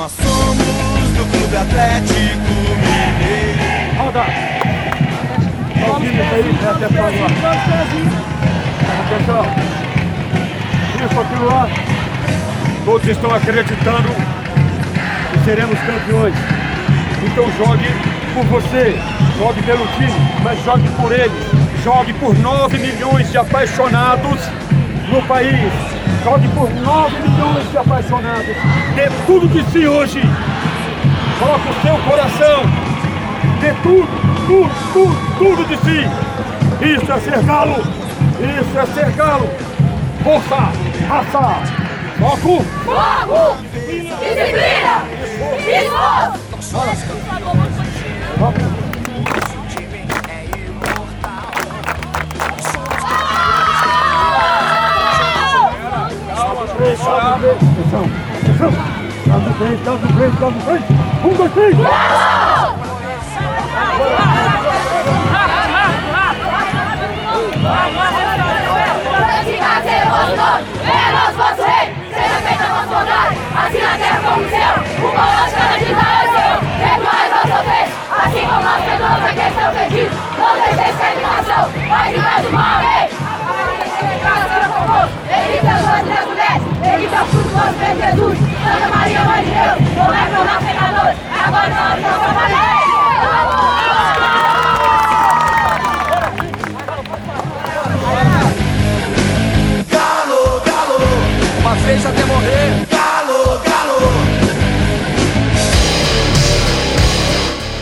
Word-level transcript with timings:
Nós 0.00 0.12
somos 0.12 0.56
do 0.56 1.30
Clube 1.30 1.56
Atlético 1.58 2.16
Mineiro. 2.80 3.60
Roda! 3.98 4.24
Olha 5.76 5.92
o 5.92 6.00
time 6.00 6.22
aí, 6.22 6.42
né, 6.54 6.70
até 6.70 6.86
agora. 6.86 7.26
Atenção! 9.04 9.44
Isso, 11.04 11.44
lá. 11.44 11.68
Todos 12.86 13.08
estão 13.08 13.34
acreditando 13.34 14.08
que 15.32 15.38
seremos 15.44 15.78
campeões. 15.80 16.34
Então 17.22 17.44
jogue 17.58 17.88
por 18.32 18.44
você, 18.46 18.98
jogue 19.36 19.62
pelo 19.64 19.86
time, 19.98 20.32
mas 20.42 20.64
jogue 20.64 20.88
por 20.98 21.12
eles. 21.12 21.44
Jogue 21.84 22.14
por 22.14 22.34
9 22.38 22.78
milhões 22.78 23.30
de 23.30 23.36
apaixonados 23.36 24.40
no 25.10 25.20
país. 25.24 25.99
Jogue 26.22 26.48
por 26.48 26.70
9 26.70 27.28
milhões 27.28 27.70
de 27.70 27.78
apaixonados. 27.78 28.56
Dê 28.94 29.08
tudo 29.26 29.48
de 29.48 29.64
si 29.70 29.86
hoje. 29.86 30.20
Coloque 31.38 31.68
o 31.68 31.74
seu 31.82 31.98
coração. 31.98 32.62
Dê 33.60 33.72
tudo, 33.82 34.06
tudo, 34.46 34.70
tudo, 34.92 35.38
tudo 35.38 35.64
de 35.66 35.76
si. 35.78 36.06
Isso 36.84 37.12
é 37.12 37.20
ser 37.20 37.42
galo. 37.42 37.82
Isso 38.40 38.78
é 38.78 38.86
ser 38.86 39.10
galo. 39.12 39.48
Força, 40.22 40.72
raça, 41.08 41.62
foco. 42.18 42.64
Fogo! 42.84 43.56
Disciplina! 44.20 45.04
Esforço! 46.58 47.19
Atenção, 57.80 58.04
atenção. 58.36 58.70
Calma 59.26 59.50
frente, 59.54 59.82
calma 59.84 60.06
frente, 60.08 60.36
calma 60.36 60.60
frente. 60.60 60.84
Um, 61.24 61.32
dois, 61.34 61.52
três. 61.52 61.76
É 61.78 61.82
a 69.62 69.80
assim 73.56 73.80
no 73.80 75.08
pão 75.10 75.30
nosso 75.30 75.54
cada 75.54 75.78
dia 75.78 75.88
é 75.88 76.04
perdoai 76.76 77.26
nossa 77.30 77.60
vez, 77.62 77.88
assim 78.10 78.44
a 78.44 79.32
quem 79.32 79.48
está 79.48 79.62
ofendido, 79.70 80.14
não 80.38 80.52
deixeis 80.54 80.84
mal, 82.52 82.80
ei! 82.82 83.08
Ele 85.32 86.12
é 86.12 86.29
é 87.04 87.22
o 87.22 87.26
fruto 87.26 87.50
bem 87.78 87.96
Jesus, 87.96 88.38
Santa 88.38 88.88
Maria, 88.96 89.24
Mãe 89.24 89.44
de 89.44 89.50
Deus, 89.50 89.78
rogai 89.96 90.26
por 90.30 90.44
nós 90.44 90.64
pecadores, 90.64 91.18
agora 91.44 91.68
na 91.68 91.82
hora 91.84 91.96
de 91.96 92.02
nossa 92.02 92.28
morte. 92.32 92.80
Galo, 99.90 100.60
galo, 100.64 100.98
uma 101.60 101.74
vez 101.74 102.06
até 102.06 102.24
morrer. 102.24 102.86
Galo, 102.90 103.60
galo. 103.60 104.00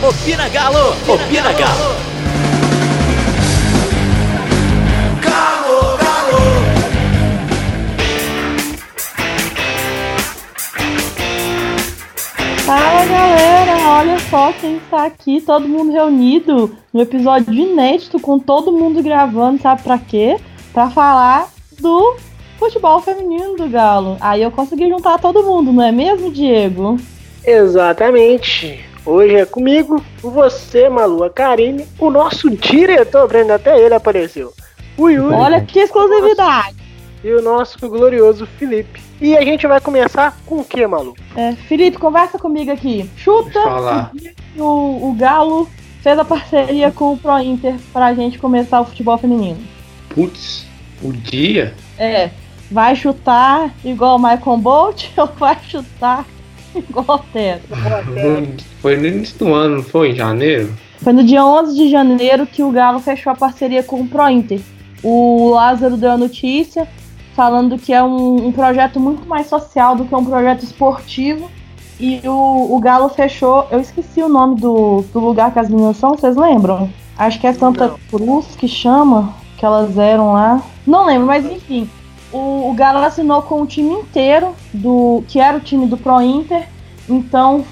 Opina 0.09 0.49
Galo! 0.49 0.95
Opina 1.07 1.51
Galo! 1.53 1.59
Galo, 1.59 2.08
só 14.29 14.51
quem 14.53 14.77
está 14.77 15.05
aqui, 15.05 15.41
todo 15.41 15.67
mundo 15.67 15.91
reunido 15.91 16.75
no 16.93 17.01
episódio 17.01 17.53
inédito 17.53 18.19
com 18.19 18.37
todo 18.39 18.71
mundo 18.71 19.01
gravando, 19.01 19.61
sabe 19.61 19.83
pra 19.83 19.97
quê? 19.97 20.37
Pra 20.73 20.89
falar 20.89 21.49
do 21.79 22.15
futebol 22.57 23.01
feminino 23.01 23.55
do 23.55 23.69
Galo. 23.69 24.17
Aí 24.19 24.41
eu 24.41 24.51
consegui 24.51 24.89
juntar 24.89 25.19
todo 25.19 25.43
mundo, 25.43 25.71
não 25.71 25.83
é 25.83 25.91
mesmo, 25.91 26.31
Diego? 26.31 26.97
Exatamente. 27.45 28.83
Hoje 29.05 29.35
é 29.35 29.45
comigo, 29.45 30.03
você, 30.21 30.89
Malu, 30.89 31.27
Karine, 31.29 31.87
o 31.97 32.09
nosso 32.09 32.49
diretor, 32.49 33.27
Breno, 33.27 33.53
até 33.53 33.79
ele 33.79 33.93
apareceu. 33.93 34.53
O 34.97 35.09
Yuri 35.09 35.33
Olha 35.33 35.61
que 35.61 35.79
exclusividade. 35.79 36.78
E 37.23 37.31
o 37.31 37.41
nosso 37.41 37.77
glorioso 37.89 38.45
Felipe. 38.45 39.01
E 39.21 39.35
a 39.35 39.41
gente 39.41 39.67
vai 39.67 39.81
começar 39.81 40.37
com 40.45 40.59
o 40.59 40.63
que, 40.63 40.85
Malu? 40.87 41.13
É, 41.35 41.53
Felipe, 41.53 41.97
conversa 41.97 42.39
comigo 42.39 42.71
aqui. 42.71 43.09
Chuta 43.17 43.61
Falar. 43.61 44.11
o, 44.57 45.09
o 45.09 45.15
Galo 45.17 45.69
fez 46.01 46.17
a 46.17 46.23
parceria 46.23 46.91
com 46.91 47.13
o 47.13 47.17
Pro 47.17 47.39
Inter 47.39 47.75
pra 47.91 48.13
gente 48.13 48.39
começar 48.39 48.79
o 48.81 48.85
futebol 48.85 49.17
feminino. 49.17 49.59
Putz, 50.09 50.65
o 51.01 51.11
dia? 51.11 51.73
É, 51.97 52.29
vai 52.71 52.95
chutar 52.95 53.73
igual 53.83 54.17
o 54.17 54.19
Michael 54.19 54.57
Bolt 54.57 55.09
ou 55.17 55.27
vai 55.27 55.57
chutar 55.67 56.25
igual 56.73 57.17
o 57.17 57.19
Tero? 57.33 57.61
Foi 58.81 58.95
no 58.95 59.07
início 59.07 59.37
do 59.39 59.53
ano, 59.53 59.77
não 59.77 59.83
foi? 59.83 60.11
Em 60.11 60.15
janeiro? 60.15 60.73
Foi 61.01 61.11
no 61.11 61.23
dia 61.23 61.43
11 61.43 61.75
de 61.75 61.89
janeiro 61.89 62.45
que 62.45 62.63
o 62.63 62.71
Galo 62.71 62.99
fechou 62.99 63.33
a 63.33 63.35
parceria 63.35 63.83
com 63.83 64.01
o 64.01 64.07
Pro 64.07 64.29
Inter. 64.29 64.61
O 65.03 65.49
Lázaro 65.49 65.97
deu 65.97 66.11
a 66.11 66.17
notícia 66.17 66.87
falando 67.39 67.77
que 67.77 67.93
é 67.93 68.03
um, 68.03 68.47
um 68.47 68.51
projeto 68.51 68.99
muito 68.99 69.25
mais 69.25 69.47
social 69.47 69.95
do 69.95 70.03
que 70.03 70.13
um 70.13 70.25
projeto 70.25 70.63
esportivo. 70.63 71.49
E 71.97 72.19
o, 72.25 72.75
o 72.75 72.77
Galo 72.81 73.07
fechou. 73.07 73.65
Eu 73.71 73.79
esqueci 73.79 74.21
o 74.21 74.27
nome 74.27 74.59
do, 74.59 75.05
do 75.13 75.21
lugar 75.21 75.53
que 75.53 75.59
as 75.59 75.69
meninas 75.69 75.95
são, 75.95 76.15
vocês 76.15 76.35
lembram? 76.35 76.89
Acho 77.17 77.39
que 77.39 77.47
é 77.47 77.53
Santa 77.53 77.95
Cruz 78.11 78.57
que 78.57 78.67
chama, 78.67 79.33
que 79.57 79.65
elas 79.65 79.97
eram 79.97 80.33
lá. 80.33 80.61
Não 80.85 81.05
lembro, 81.05 81.27
mas 81.27 81.45
enfim. 81.45 81.89
O, 82.33 82.71
o 82.71 82.73
Galo 82.73 82.97
assinou 82.97 83.41
com 83.41 83.61
o 83.61 83.65
time 83.65 83.93
inteiro, 83.93 84.53
do 84.73 85.23
que 85.29 85.39
era 85.39 85.55
o 85.55 85.61
time 85.61 85.87
do 85.87 85.95
Pro 85.95 86.21
Inter. 86.21 86.67
Então, 87.07 87.63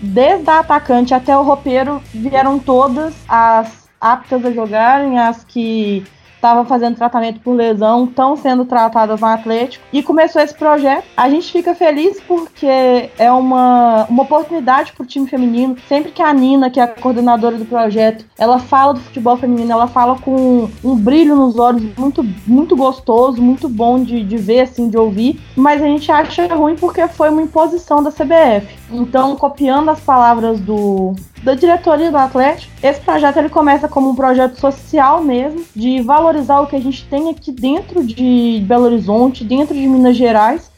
desde 0.00 0.48
a 0.48 0.60
atacante 0.60 1.12
até 1.12 1.36
o 1.36 1.42
roupeiro, 1.42 2.00
vieram 2.14 2.60
todas 2.60 3.12
as 3.28 3.88
aptas 4.00 4.44
a 4.44 4.52
jogarem, 4.52 5.18
as 5.18 5.42
que 5.42 6.04
estavam 6.36 6.64
fazendo 6.64 6.96
tratamento 6.96 7.40
por 7.40 7.54
lesão, 7.54 8.04
estão 8.04 8.36
sendo 8.36 8.64
tratadas 8.64 9.20
no 9.20 9.26
Atlético. 9.26 9.84
E 9.92 10.02
começou 10.02 10.40
esse 10.40 10.54
projeto. 10.54 11.04
A 11.16 11.28
gente 11.28 11.50
fica 11.50 11.74
feliz 11.74 12.20
porque 12.20 13.10
é 13.18 13.30
uma, 13.32 14.06
uma 14.08 14.22
oportunidade 14.22 14.92
para 14.92 15.02
o 15.02 15.06
time 15.06 15.28
feminino. 15.28 15.76
Sempre 15.88 16.12
que 16.12 16.22
a 16.22 16.32
Nina, 16.32 16.70
que 16.70 16.78
é 16.78 16.82
a 16.82 16.88
coordenadora 16.88 17.56
do 17.56 17.64
projeto, 17.64 18.24
ela 18.38 18.58
fala 18.58 18.94
do 18.94 19.00
futebol 19.00 19.36
feminino, 19.36 19.72
ela 19.72 19.88
fala 19.88 20.18
com 20.18 20.68
um 20.84 20.96
brilho 20.96 21.34
nos 21.34 21.58
olhos 21.58 21.82
muito, 21.96 22.24
muito 22.46 22.76
gostoso, 22.76 23.42
muito 23.42 23.68
bom 23.68 24.02
de, 24.02 24.22
de 24.22 24.36
ver, 24.36 24.60
assim, 24.60 24.88
de 24.88 24.96
ouvir. 24.96 25.40
Mas 25.56 25.82
a 25.82 25.86
gente 25.86 26.10
acha 26.12 26.46
ruim 26.54 26.76
porque 26.76 27.06
foi 27.08 27.30
uma 27.30 27.42
imposição 27.42 28.02
da 28.02 28.10
CBF. 28.10 28.85
Então, 28.90 29.36
copiando 29.36 29.88
as 29.90 30.00
palavras 30.00 30.60
do, 30.60 31.14
da 31.42 31.54
diretoria 31.54 32.10
do 32.10 32.16
Atlético. 32.16 32.72
Esse 32.82 33.00
projeto 33.00 33.38
ele 33.38 33.48
começa 33.48 33.88
como 33.88 34.10
um 34.10 34.14
projeto 34.14 34.58
social 34.58 35.22
mesmo, 35.22 35.64
de 35.74 36.00
valorizar 36.02 36.60
o 36.60 36.66
que 36.66 36.76
a 36.76 36.80
gente 36.80 37.04
tem 37.04 37.30
aqui 37.30 37.50
dentro 37.50 38.04
de 38.04 38.62
Belo 38.66 38.84
Horizonte, 38.84 39.44
dentro 39.44 39.74
de 39.74 39.86
Minas 39.86 40.16
Gerais, 40.16 40.70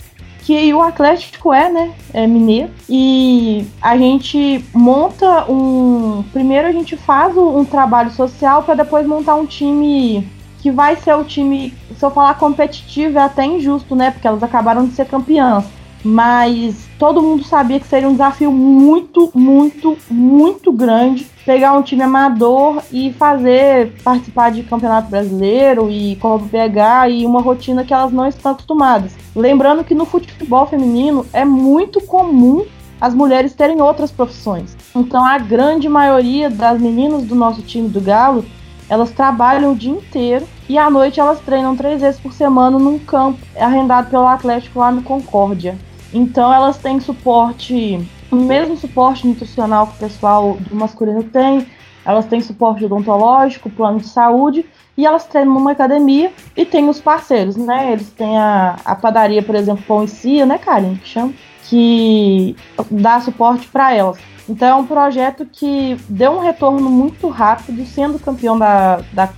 que 0.42 0.72
o 0.72 0.80
Atlético 0.80 1.52
é, 1.52 1.68
né, 1.70 1.92
é 2.14 2.26
mineiro. 2.26 2.70
E 2.88 3.66
a 3.82 3.96
gente 3.96 4.64
monta 4.72 5.50
um, 5.50 6.24
primeiro 6.32 6.66
a 6.66 6.72
gente 6.72 6.96
faz 6.96 7.36
um 7.36 7.64
trabalho 7.64 8.10
social 8.10 8.62
para 8.62 8.74
depois 8.74 9.06
montar 9.06 9.34
um 9.34 9.44
time 9.44 10.26
que 10.60 10.70
vai 10.70 10.96
ser 10.96 11.14
o 11.14 11.22
time, 11.22 11.72
se 11.96 12.04
eu 12.04 12.10
falar 12.10 12.34
competitivo 12.34 13.18
é 13.18 13.22
até 13.22 13.44
injusto, 13.44 13.94
né, 13.94 14.10
porque 14.10 14.26
elas 14.26 14.42
acabaram 14.42 14.86
de 14.86 14.94
ser 14.94 15.06
campeãs 15.06 15.77
mas 16.04 16.88
todo 16.98 17.22
mundo 17.22 17.44
sabia 17.44 17.80
que 17.80 17.86
seria 17.86 18.08
um 18.08 18.12
desafio 18.12 18.52
muito, 18.52 19.30
muito, 19.34 19.96
muito 20.10 20.72
grande 20.72 21.26
pegar 21.44 21.72
um 21.72 21.82
time 21.82 22.02
amador 22.02 22.82
e 22.92 23.12
fazer 23.14 23.92
participar 24.04 24.50
de 24.50 24.62
campeonato 24.62 25.08
brasileiro 25.08 25.90
e 25.90 26.16
Copa 26.16 26.46
PH 26.50 27.08
e 27.08 27.26
uma 27.26 27.40
rotina 27.40 27.84
que 27.84 27.94
elas 27.94 28.12
não 28.12 28.26
estão 28.26 28.52
acostumadas. 28.52 29.16
Lembrando 29.34 29.82
que 29.82 29.94
no 29.94 30.04
futebol 30.04 30.66
feminino 30.66 31.24
é 31.32 31.44
muito 31.44 32.00
comum 32.02 32.66
as 33.00 33.14
mulheres 33.14 33.54
terem 33.54 33.80
outras 33.80 34.10
profissões. 34.10 34.76
Então 34.94 35.24
a 35.24 35.38
grande 35.38 35.88
maioria 35.88 36.50
das 36.50 36.80
meninas 36.80 37.24
do 37.24 37.34
nosso 37.34 37.62
time 37.62 37.88
do 37.88 38.00
Galo, 38.00 38.44
elas 38.88 39.10
trabalham 39.10 39.72
o 39.72 39.76
dia 39.76 39.92
inteiro 39.92 40.46
e 40.68 40.76
à 40.76 40.90
noite 40.90 41.20
elas 41.20 41.40
treinam 41.40 41.76
três 41.76 42.00
vezes 42.00 42.20
por 42.20 42.32
semana 42.32 42.78
num 42.78 42.98
campo 42.98 43.38
arrendado 43.56 44.10
pelo 44.10 44.26
Atlético 44.26 44.80
lá 44.80 44.90
no 44.90 45.02
Concórdia. 45.02 45.78
Então 46.12 46.52
elas 46.52 46.78
têm 46.78 47.00
suporte, 47.00 48.06
o 48.30 48.36
mesmo 48.36 48.76
suporte 48.76 49.26
nutricional 49.26 49.86
que 49.86 49.96
o 49.96 49.98
pessoal 49.98 50.56
do 50.58 50.74
masculino 50.74 51.22
tem, 51.22 51.66
elas 52.04 52.26
têm 52.26 52.40
suporte 52.40 52.84
odontológico, 52.84 53.68
plano 53.68 54.00
de 54.00 54.08
saúde, 54.08 54.64
e 54.96 55.06
elas 55.06 55.24
treinam 55.24 55.54
numa 55.54 55.72
academia 55.72 56.32
e 56.56 56.64
tem 56.64 56.88
os 56.88 57.00
parceiros, 57.00 57.56
né? 57.56 57.92
Eles 57.92 58.10
têm 58.10 58.36
a, 58.38 58.76
a 58.84 58.96
padaria, 58.96 59.42
por 59.42 59.54
exemplo, 59.54 59.84
Pão 59.86 60.02
e 60.02 60.08
Cia, 60.08 60.44
né, 60.44 60.58
Karen? 60.58 60.96
Que 60.96 61.08
chama? 61.08 61.34
que 61.68 62.56
dá 62.90 63.20
suporte 63.20 63.68
para 63.68 63.94
elas. 63.94 64.18
Então 64.48 64.66
é 64.66 64.74
um 64.74 64.86
projeto 64.86 65.44
que 65.44 65.96
deu 66.08 66.32
um 66.32 66.40
retorno 66.40 66.88
muito 66.88 67.28
rápido, 67.28 67.84
sendo 67.84 68.18
campeão 68.18 68.58
da, 68.58 69.02
da, 69.12 69.28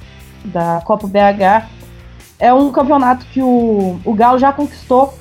da 0.44 0.82
Copa 0.84 1.08
BH. 1.08 1.68
É 2.38 2.54
um 2.54 2.70
campeonato 2.70 3.26
que 3.26 3.42
o, 3.42 4.00
o 4.04 4.14
Galo 4.14 4.38
já 4.38 4.52
conquistou, 4.52 5.12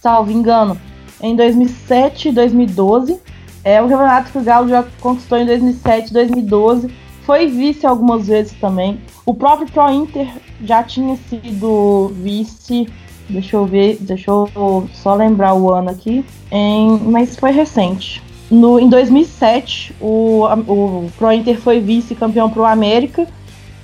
salvo 0.00 0.30
engano, 0.30 0.78
em 1.20 1.34
2007 1.36 2.28
e 2.28 2.32
2012. 2.32 3.20
É 3.64 3.82
um 3.82 3.88
campeonato 3.88 4.30
que 4.32 4.38
o 4.38 4.42
Galo 4.42 4.68
já 4.68 4.84
conquistou 5.00 5.38
em 5.38 5.46
2007 5.46 6.10
e 6.10 6.12
2012. 6.12 6.90
Foi 7.22 7.46
vice 7.46 7.86
algumas 7.86 8.26
vezes 8.26 8.52
também. 8.60 9.00
O 9.26 9.34
próprio 9.34 9.70
Pro 9.70 9.90
Inter 9.90 10.28
já 10.62 10.82
tinha 10.82 11.16
sido 11.28 12.12
vice 12.16 12.88
Deixa 13.28 13.56
eu 13.56 13.66
ver, 13.66 13.98
deixa 14.00 14.30
eu 14.30 14.88
só 14.94 15.14
lembrar 15.14 15.54
o 15.54 15.70
ano 15.70 15.90
aqui. 15.90 16.24
Em, 16.50 16.98
mas 16.98 17.36
foi 17.36 17.50
recente. 17.50 18.22
No, 18.50 18.80
em 18.80 18.88
2007, 18.88 19.94
o, 20.00 20.44
o 20.66 21.10
Pro 21.18 21.30
Inter 21.30 21.60
foi 21.60 21.78
vice-campeão 21.80 22.48
pro 22.48 22.64
América, 22.64 23.26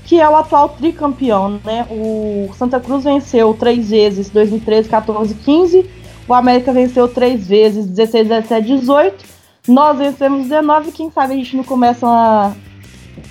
que 0.06 0.18
é 0.18 0.26
o 0.26 0.34
atual 0.34 0.70
tricampeão, 0.70 1.60
né? 1.62 1.86
O 1.90 2.48
Santa 2.56 2.80
Cruz 2.80 3.04
venceu 3.04 3.52
três 3.52 3.90
vezes, 3.90 4.30
2013, 4.30 4.88
14, 4.88 5.34
15. 5.34 5.90
O 6.26 6.34
América 6.34 6.72
venceu 6.72 7.06
três 7.06 7.46
vezes, 7.46 7.86
16, 7.86 8.28
17, 8.28 8.66
18. 8.66 9.24
Nós 9.68 9.98
vencemos 9.98 10.42
19, 10.42 10.92
quem 10.92 11.10
sabe 11.10 11.34
a 11.34 11.36
gente 11.36 11.56
não 11.56 11.64
começa 11.64 12.06
uma, 12.06 12.56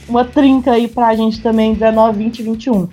uma 0.08 0.26
trinca 0.26 0.72
aí 0.72 0.88
pra 0.88 1.16
gente 1.16 1.42
também, 1.42 1.74
19, 1.74 2.18
20, 2.18 2.44
21. 2.44 2.88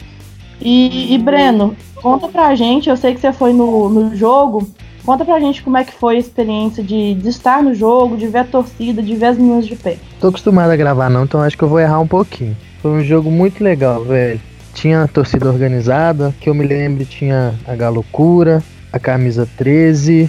E, 0.61 1.15
e 1.15 1.19
Breno, 1.19 1.75
conta 1.97 2.29
pra 2.29 2.55
gente, 2.55 2.91
eu 2.91 2.97
sei 2.97 3.15
que 3.15 3.21
você 3.21 3.33
foi 3.33 3.53
no, 3.53 3.89
no 3.89 4.15
jogo, 4.15 4.69
conta 5.05 5.25
pra 5.25 5.41
gente 5.41 5.63
como 5.63 5.79
é 5.79 5.85
que 5.85 5.93
foi 5.93 6.17
a 6.17 6.19
experiência 6.19 6.83
de, 6.83 7.15
de 7.15 7.29
estar 7.29 7.63
no 7.63 7.75
jogo, 7.75 8.17
de 8.17 8.27
ver 8.27 8.41
a 8.41 8.45
torcida, 8.45 9.03
de 9.03 9.15
ver 9.17 9.27
as 9.27 9.39
meninas 9.39 9.67
de 9.67 9.75
pé. 9.75 9.97
Tô 10.21 10.29
acostumado 10.29 10.71
a 10.71 10.77
gravar 10.77 11.09
não, 11.09 11.25
então 11.25 11.41
acho 11.41 11.57
que 11.57 11.65
eu 11.65 11.69
vou 11.69 11.81
errar 11.81 11.99
um 11.99 12.07
pouquinho. 12.07 12.57
Foi 12.83 12.91
um 12.91 13.03
jogo 13.03 13.31
muito 13.31 13.65
legal, 13.65 14.05
velho. 14.05 14.41
Tinha 14.75 15.03
a 15.03 15.09
torcida 15.09 15.49
organizada, 15.49 16.35
que 16.41 16.49
eu 16.49 16.55
me 16.55 16.67
lembro 16.67 17.05
tinha 17.05 17.55
a 17.67 17.75
Galocura, 17.75 18.63
a 18.93 18.99
Camisa 18.99 19.49
13, 19.57 20.29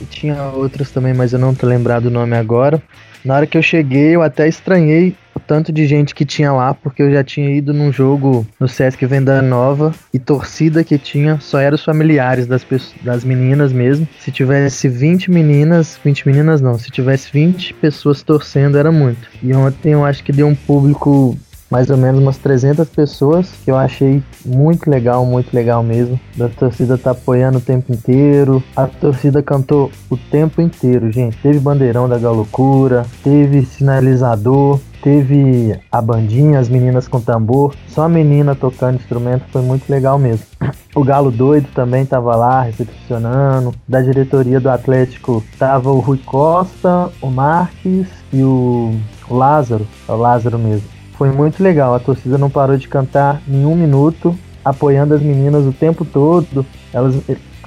e 0.00 0.04
tinha 0.06 0.42
outras 0.44 0.90
também, 0.90 1.14
mas 1.14 1.32
eu 1.32 1.38
não 1.38 1.54
tô 1.54 1.66
lembrado 1.66 2.06
o 2.06 2.10
nome 2.10 2.36
agora. 2.36 2.82
Na 3.24 3.36
hora 3.36 3.46
que 3.46 3.56
eu 3.56 3.62
cheguei, 3.62 4.14
eu 4.14 4.20
até 4.20 4.46
estranhei 4.46 5.16
o 5.34 5.40
tanto 5.40 5.72
de 5.72 5.86
gente 5.86 6.14
que 6.14 6.26
tinha 6.26 6.52
lá, 6.52 6.74
porque 6.74 7.02
eu 7.02 7.10
já 7.10 7.24
tinha 7.24 7.50
ido 7.50 7.72
num 7.72 7.90
jogo 7.90 8.46
no 8.60 8.68
Sesc 8.68 9.04
Venda 9.06 9.40
Nova 9.40 9.94
e 10.12 10.18
torcida 10.18 10.84
que 10.84 10.98
tinha 10.98 11.40
só 11.40 11.58
eram 11.58 11.74
os 11.74 11.84
familiares 11.84 12.46
das, 12.46 12.66
das 13.02 13.24
meninas 13.24 13.72
mesmo. 13.72 14.06
Se 14.20 14.30
tivesse 14.30 14.88
20 14.88 15.30
meninas, 15.30 15.98
20 16.04 16.26
meninas 16.26 16.60
não, 16.60 16.78
se 16.78 16.90
tivesse 16.90 17.32
20 17.32 17.72
pessoas 17.74 18.22
torcendo 18.22 18.76
era 18.76 18.92
muito. 18.92 19.26
E 19.42 19.54
ontem 19.54 19.92
eu 19.92 20.04
acho 20.04 20.22
que 20.22 20.30
deu 20.30 20.46
um 20.46 20.54
público 20.54 21.34
mais 21.74 21.90
ou 21.90 21.96
menos 21.96 22.22
umas 22.22 22.38
300 22.38 22.88
pessoas, 22.88 23.50
que 23.64 23.68
eu 23.68 23.76
achei 23.76 24.22
muito 24.46 24.88
legal, 24.88 25.26
muito 25.26 25.52
legal 25.52 25.82
mesmo. 25.82 26.20
A 26.38 26.46
torcida 26.46 26.96
tá 26.96 27.10
apoiando 27.10 27.58
o 27.58 27.60
tempo 27.60 27.92
inteiro. 27.92 28.62
A 28.76 28.86
torcida 28.86 29.42
cantou 29.42 29.90
o 30.08 30.16
tempo 30.16 30.62
inteiro, 30.62 31.10
gente. 31.10 31.36
Teve 31.38 31.58
bandeirão 31.58 32.08
da 32.08 32.16
Galocura, 32.16 33.04
teve 33.24 33.66
sinalizador, 33.66 34.78
teve 35.02 35.76
a 35.90 36.00
bandinha, 36.00 36.60
as 36.60 36.68
meninas 36.68 37.08
com 37.08 37.20
tambor, 37.20 37.74
só 37.88 38.02
a 38.02 38.08
menina 38.08 38.54
tocando 38.54 39.00
instrumento, 39.00 39.42
foi 39.50 39.62
muito 39.62 39.90
legal 39.90 40.16
mesmo. 40.16 40.46
O 40.94 41.02
Galo 41.02 41.32
Doido 41.32 41.66
também 41.74 42.06
tava 42.06 42.36
lá 42.36 42.62
recepcionando. 42.62 43.74
Da 43.88 44.00
diretoria 44.00 44.60
do 44.60 44.70
Atlético 44.70 45.42
tava 45.58 45.90
o 45.90 45.98
Rui 45.98 46.20
Costa, 46.24 47.10
o 47.20 47.28
Marques 47.28 48.06
e 48.32 48.44
o 48.44 48.94
Lázaro, 49.28 49.84
é 50.08 50.12
o 50.12 50.16
Lázaro 50.16 50.56
mesmo. 50.56 50.93
Foi 51.16 51.30
muito 51.30 51.62
legal, 51.62 51.94
a 51.94 52.00
torcida 52.00 52.36
não 52.36 52.50
parou 52.50 52.76
de 52.76 52.88
cantar 52.88 53.40
em 53.48 53.64
um 53.64 53.74
minuto, 53.74 54.36
apoiando 54.64 55.14
as 55.14 55.22
meninas 55.22 55.64
o 55.64 55.72
tempo 55.72 56.04
todo. 56.04 56.66
Elas, 56.92 57.14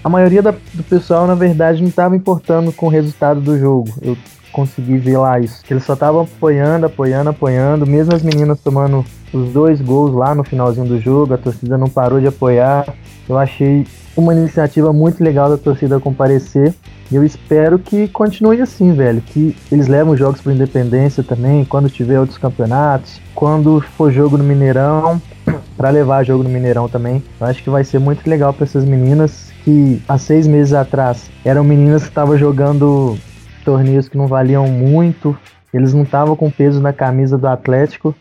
a 0.03 0.09
maioria 0.09 0.41
da, 0.41 0.51
do 0.51 0.83
pessoal, 0.83 1.25
na 1.25 1.35
verdade, 1.35 1.81
não 1.81 1.89
estava 1.89 2.15
importando 2.15 2.71
com 2.73 2.87
o 2.87 2.89
resultado 2.89 3.39
do 3.39 3.57
jogo. 3.57 3.89
Eu 4.01 4.17
consegui 4.57 4.97
ver 4.97 5.17
lá 5.17 5.39
isso. 5.39 5.61
Eles 5.69 5.83
só 5.83 5.93
estavam 5.93 6.21
apoiando, 6.21 6.87
apoiando, 6.87 7.29
apoiando. 7.29 7.85
Mesmo 7.85 8.15
as 8.15 8.23
meninas 8.23 8.59
tomando 8.59 9.05
os 9.31 9.53
dois 9.53 9.79
gols 9.79 10.15
lá 10.15 10.33
no 10.33 10.43
finalzinho 10.43 10.87
do 10.87 10.99
jogo, 10.99 11.35
a 11.35 11.37
torcida 11.37 11.77
não 11.77 11.87
parou 11.87 12.19
de 12.19 12.25
apoiar. 12.25 12.91
Eu 13.29 13.37
achei 13.37 13.85
uma 14.15 14.33
iniciativa 14.33 14.91
muito 14.91 15.23
legal 15.23 15.47
da 15.47 15.57
torcida 15.57 15.99
comparecer. 15.99 16.73
E 17.11 17.15
eu 17.15 17.23
espero 17.23 17.77
que 17.77 18.07
continue 18.07 18.59
assim, 18.59 18.93
velho. 18.93 19.21
Que 19.21 19.55
eles 19.71 19.87
levam 19.87 20.13
os 20.13 20.19
jogos 20.19 20.41
para 20.41 20.51
Independência 20.51 21.23
também, 21.23 21.63
quando 21.63 21.87
tiver 21.87 22.19
outros 22.19 22.39
campeonatos, 22.39 23.21
quando 23.35 23.79
for 23.95 24.11
jogo 24.11 24.39
no 24.39 24.43
Mineirão, 24.43 25.21
para 25.77 25.91
levar 25.91 26.25
jogo 26.25 26.43
no 26.43 26.49
Mineirão 26.49 26.89
também. 26.89 27.23
Eu 27.39 27.45
acho 27.45 27.63
que 27.63 27.69
vai 27.69 27.83
ser 27.83 27.99
muito 27.99 28.27
legal 28.27 28.51
para 28.53 28.63
essas 28.63 28.83
meninas 28.83 29.51
que 29.63 30.01
há 30.07 30.17
seis 30.17 30.47
meses 30.47 30.73
atrás 30.73 31.29
eram 31.45 31.63
meninas 31.63 32.03
que 32.03 32.09
estavam 32.09 32.37
jogando 32.37 33.17
torneios 33.67 34.07
que 34.07 34.17
não 34.17 34.27
valiam 34.27 34.65
muito, 34.65 35.37
eles 35.73 35.93
não 35.93 36.03
estavam 36.03 36.37
com 36.37 36.49
peso 36.49 36.79
na 36.79 36.93
camisa 36.93 37.37
do 37.37 37.45
Atlético, 37.49 38.15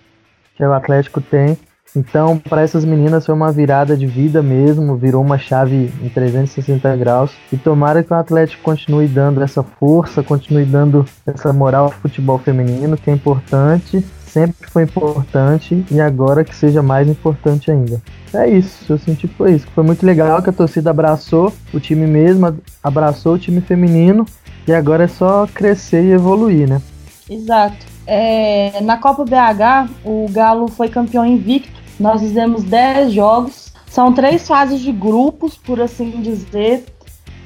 que 0.57 0.65
o 0.65 0.73
Atlético 0.73 1.21
tem. 1.21 1.57
Então, 1.95 2.37
para 2.37 2.63
essas 2.63 2.85
meninas 2.85 3.25
foi 3.25 3.33
uma 3.33 3.53
virada 3.53 3.97
de 3.97 4.09
vida 4.09 4.43
mesmo, 4.43 4.97
virou 4.97 5.23
uma 5.23 5.39
chave 5.39 5.93
em 6.03 6.09
360 6.09 6.97
graus. 6.97 7.31
E 7.53 7.57
tomara 7.57 8.03
que 8.03 8.13
o 8.13 8.17
Atlético 8.17 8.61
continue 8.61 9.07
dando 9.07 9.41
essa 9.41 9.63
força, 9.63 10.21
continue 10.21 10.65
dando 10.65 11.07
essa 11.25 11.53
moral 11.53 11.85
ao 11.85 11.91
futebol 11.93 12.39
feminino, 12.39 12.97
que 12.97 13.09
é 13.09 13.15
importante, 13.15 14.05
sempre 14.27 14.69
foi 14.69 14.83
importante 14.83 15.87
e 15.89 16.01
agora 16.01 16.43
que 16.43 16.57
seja 16.57 16.83
mais 16.83 17.09
importante 17.09 17.71
ainda. 17.71 18.03
É 18.35 18.49
isso, 18.49 18.93
eu 18.93 18.99
senti 18.99 19.29
que 19.29 19.35
foi 19.35 19.53
isso. 19.53 19.67
Foi 19.73 19.85
muito 19.85 20.05
legal 20.05 20.43
que 20.43 20.51
a 20.51 20.53
torcida 20.53 20.91
abraçou 20.91 21.53
o 21.73 21.79
time 21.79 22.05
mesmo, 22.05 22.53
abraçou 22.83 23.35
o 23.35 23.39
time 23.39 23.61
feminino 23.61 24.27
e 24.67 24.73
agora 24.73 25.05
é 25.05 25.09
só 25.09 25.47
crescer 25.47 26.05
e 26.05 26.13
evoluir, 26.13 26.69
né? 26.69 26.81
Exato. 27.29 27.77
É, 28.07 28.81
na 28.83 28.97
Copa 28.97 29.25
BH, 29.25 29.91
o 30.05 30.27
Galo 30.31 30.69
foi 30.69 30.89
campeão 30.89 31.27
invicto 31.27 31.77
nós 31.99 32.21
fizemos 32.21 32.63
10 32.63 33.13
jogos. 33.13 33.73
São 33.87 34.13
três 34.13 34.47
fases 34.47 34.81
de 34.81 34.93
grupos, 34.93 35.57
por 35.57 35.81
assim 35.81 36.21
dizer, 36.21 36.85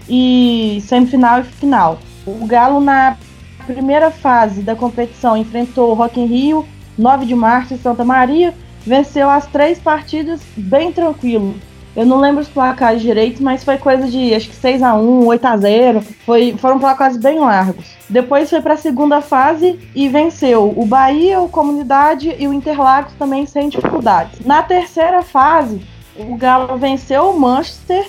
e 0.08 0.82
semifinal 0.87 1.40
e 1.40 1.44
final. 1.44 1.99
O 2.26 2.44
Galo, 2.46 2.81
na 2.81 3.17
primeira 3.67 4.11
fase 4.11 4.62
da 4.62 4.75
competição, 4.75 5.36
enfrentou 5.36 5.91
o 5.91 5.94
Rock 5.94 6.20
in 6.20 6.27
Rio, 6.27 6.67
9 6.98 7.27
de 7.27 7.34
março, 7.34 7.74
em 7.74 7.79
Santa 7.79 8.05
Maria. 8.05 8.53
Venceu 8.84 9.31
as 9.31 9.46
três 9.46 9.79
partidas 9.79 10.41
bem 10.56 10.93
tranquilo. 10.93 11.55
Eu 11.94 12.06
não 12.06 12.20
lembro 12.20 12.41
os 12.41 12.49
placares 12.49 13.03
direitos, 13.03 13.41
mas 13.41 13.65
foi 13.65 13.77
coisa 13.77 14.06
de 14.06 14.35
acho 14.35 14.49
que 14.49 14.55
6 14.55 14.82
a 14.82 14.94
1 14.94 15.27
8 15.27 15.44
a 15.44 15.56
0 15.56 16.03
foi, 16.25 16.55
Foram 16.56 16.79
placares 16.79 17.17
bem 17.17 17.41
largos. 17.41 17.97
Depois 18.09 18.49
foi 18.49 18.61
para 18.61 18.75
a 18.75 18.79
segunda 18.79 19.20
fase 19.20 19.79
e 19.94 20.09
venceu 20.09 20.73
o 20.77 20.87
Bahia, 20.87 21.41
o 21.41 21.49
Comunidade 21.49 22.35
e 22.39 22.47
o 22.47 22.53
Interlagos 22.53 23.13
também 23.15 23.47
sem 23.47 23.69
dificuldades. 23.69 24.44
Na 24.44 24.63
terceira 24.63 25.23
fase, 25.23 25.81
o 26.17 26.37
Galo 26.37 26.77
venceu 26.77 27.31
o 27.31 27.39
Manchester 27.39 28.09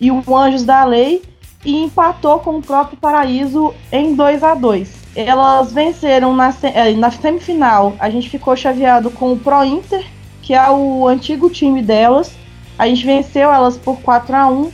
e 0.00 0.10
o 0.10 0.36
Anjos 0.36 0.64
da 0.64 0.84
Lei 0.84 1.22
e 1.64 1.84
empatou 1.84 2.38
com 2.40 2.58
o 2.58 2.62
próprio 2.62 2.98
Paraíso 2.98 3.72
em 3.90 4.14
2 4.14 4.42
a 4.42 4.54
2 4.54 5.02
Elas 5.14 5.72
venceram 5.72 6.34
na, 6.34 6.52
eh, 6.62 6.92
na 6.94 7.10
semifinal. 7.10 7.94
A 7.98 8.10
gente 8.10 8.28
ficou 8.28 8.56
chaveado 8.56 9.10
com 9.10 9.32
o 9.32 9.38
Pro 9.38 9.64
Inter, 9.64 10.04
que 10.42 10.54
é 10.54 10.70
o 10.70 11.06
antigo 11.06 11.48
time 11.48 11.80
delas 11.82 12.41
a 12.78 12.86
gente 12.86 13.04
venceu 13.04 13.52
elas 13.52 13.76
por 13.76 14.00
4 14.00 14.34
a 14.34 14.46
1 14.48 14.72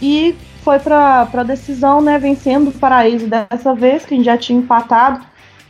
e 0.00 0.34
foi 0.62 0.78
para 0.78 1.28
a 1.32 1.42
decisão, 1.42 2.00
né, 2.00 2.18
vencendo 2.18 2.68
o 2.68 2.72
Paraíso 2.72 3.26
dessa 3.26 3.74
vez, 3.74 4.04
que 4.04 4.14
a 4.14 4.16
gente 4.16 4.26
já 4.26 4.36
tinha 4.36 4.58
empatado 4.58 5.24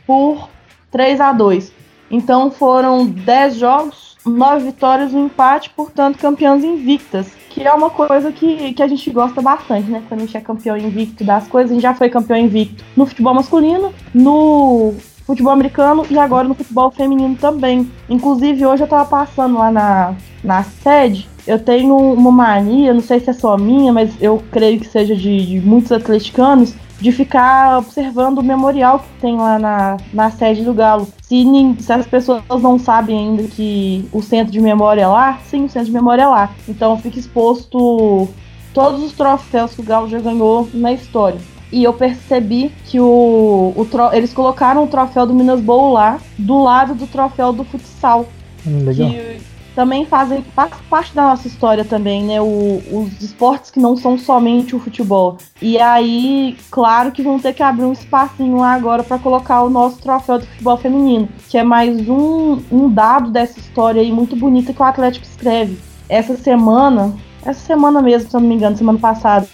por 0.05 0.49
3 0.91 1.21
a 1.21 1.31
2. 1.31 1.71
Então 2.11 2.51
foram 2.51 3.05
10 3.05 3.55
jogos, 3.55 4.17
9 4.25 4.65
vitórias, 4.65 5.13
um 5.13 5.27
empate, 5.27 5.69
portanto 5.69 6.17
campeãs 6.17 6.63
invictas, 6.63 7.31
que 7.49 7.63
é 7.63 7.71
uma 7.73 7.89
coisa 7.89 8.31
que, 8.31 8.73
que 8.73 8.83
a 8.83 8.87
gente 8.87 9.09
gosta 9.11 9.41
bastante, 9.41 9.89
né? 9.89 10.03
Quando 10.09 10.21
a 10.21 10.25
gente 10.25 10.37
é 10.37 10.41
campeão 10.41 10.77
invicto 10.77 11.23
das 11.23 11.47
coisas, 11.47 11.71
a 11.71 11.73
gente 11.75 11.83
já 11.83 11.93
foi 11.93 12.09
campeão 12.09 12.37
invicto 12.37 12.83
no 12.95 13.05
futebol 13.05 13.33
masculino, 13.33 13.93
no 14.13 14.95
futebol 15.29 15.53
americano 15.53 16.03
e 16.09 16.17
agora 16.17 16.47
no 16.47 16.55
futebol 16.55 16.89
feminino 16.89 17.35
também. 17.35 17.89
Inclusive, 18.09 18.65
hoje 18.65 18.83
eu 18.83 18.87
tava 18.87 19.05
passando 19.05 19.59
lá 19.59 19.71
na, 19.71 20.15
na 20.43 20.63
sede, 20.63 21.29
eu 21.45 21.59
tenho 21.59 21.95
uma 21.95 22.31
mania, 22.31 22.95
não 22.95 23.01
sei 23.01 23.19
se 23.19 23.29
é 23.29 23.33
só 23.33 23.55
minha, 23.55 23.93
mas 23.93 24.11
eu 24.19 24.41
creio 24.51 24.79
que 24.79 24.87
seja 24.87 25.15
de, 25.15 25.45
de 25.45 25.61
muitos 25.61 25.91
atleticanos, 25.91 26.73
de 26.99 27.11
ficar 27.11 27.77
observando 27.77 28.39
o 28.39 28.43
memorial 28.43 28.99
que 28.99 29.21
tem 29.21 29.37
lá 29.37 29.59
na, 29.59 29.97
na 30.11 30.31
sede 30.31 30.63
do 30.63 30.73
Galo. 30.73 31.07
Se, 31.21 31.45
se, 31.79 31.93
as 31.93 32.07
pessoas 32.07 32.43
não 32.59 32.79
sabem 32.79 33.17
ainda 33.17 33.43
que 33.43 34.09
o 34.11 34.23
centro 34.23 34.51
de 34.51 34.59
memória 34.59 35.03
é 35.03 35.07
lá, 35.07 35.39
sim, 35.45 35.65
o 35.65 35.69
centro 35.69 35.87
de 35.87 35.93
memória 35.93 36.23
é 36.23 36.27
lá. 36.27 36.49
Então 36.67 36.97
fica 36.97 37.19
exposto 37.19 38.27
todos 38.73 39.03
os 39.03 39.13
troféus 39.13 39.75
que 39.75 39.81
o 39.81 39.85
Galo 39.85 40.09
já 40.09 40.19
ganhou 40.19 40.67
na 40.73 40.91
história. 40.91 41.39
E 41.71 41.83
eu 41.83 41.93
percebi 41.93 42.71
que 42.85 42.99
o, 42.99 43.73
o 43.75 43.85
tro- 43.85 44.11
eles 44.13 44.33
colocaram 44.33 44.83
o 44.83 44.87
troféu 44.87 45.25
do 45.25 45.33
Minas 45.33 45.61
Bowl 45.61 45.93
lá, 45.93 46.19
do 46.37 46.61
lado 46.63 46.95
do 46.95 47.05
troféu 47.07 47.53
do 47.53 47.63
futsal. 47.63 48.25
Hum, 48.65 48.83
legal. 48.85 49.09
Que 49.09 49.39
também 49.75 50.05
fazem 50.05 50.43
faz 50.55 50.73
parte 50.89 51.13
da 51.15 51.21
nossa 51.23 51.47
história 51.47 51.85
também, 51.85 52.23
né? 52.23 52.41
O- 52.41 52.81
os 52.91 53.21
esportes 53.21 53.71
que 53.71 53.79
não 53.79 53.95
são 53.95 54.17
somente 54.17 54.75
o 54.75 54.79
futebol. 54.79 55.37
E 55.61 55.77
aí, 55.79 56.57
claro 56.69 57.11
que 57.11 57.21
vão 57.21 57.39
ter 57.39 57.53
que 57.53 57.63
abrir 57.63 57.85
um 57.85 57.93
espacinho 57.93 58.57
lá 58.57 58.73
agora 58.73 59.03
para 59.03 59.17
colocar 59.19 59.61
o 59.63 59.69
nosso 59.69 59.99
troféu 60.01 60.39
do 60.39 60.45
futebol 60.45 60.75
feminino, 60.77 61.29
que 61.47 61.57
é 61.57 61.63
mais 61.63 62.09
um, 62.09 62.59
um 62.71 62.89
dado 62.89 63.29
dessa 63.31 63.57
história 63.59 64.01
aí 64.01 64.11
muito 64.11 64.35
bonita 64.35 64.73
que 64.73 64.81
o 64.81 64.85
Atlético 64.85 65.25
escreve. 65.25 65.77
Essa 66.09 66.35
semana, 66.35 67.13
essa 67.45 67.59
semana 67.61 68.01
mesmo, 68.01 68.29
se 68.29 68.35
eu 68.35 68.41
não 68.41 68.49
me 68.49 68.55
engano, 68.55 68.75
semana 68.75 68.99
passada, 68.99 69.47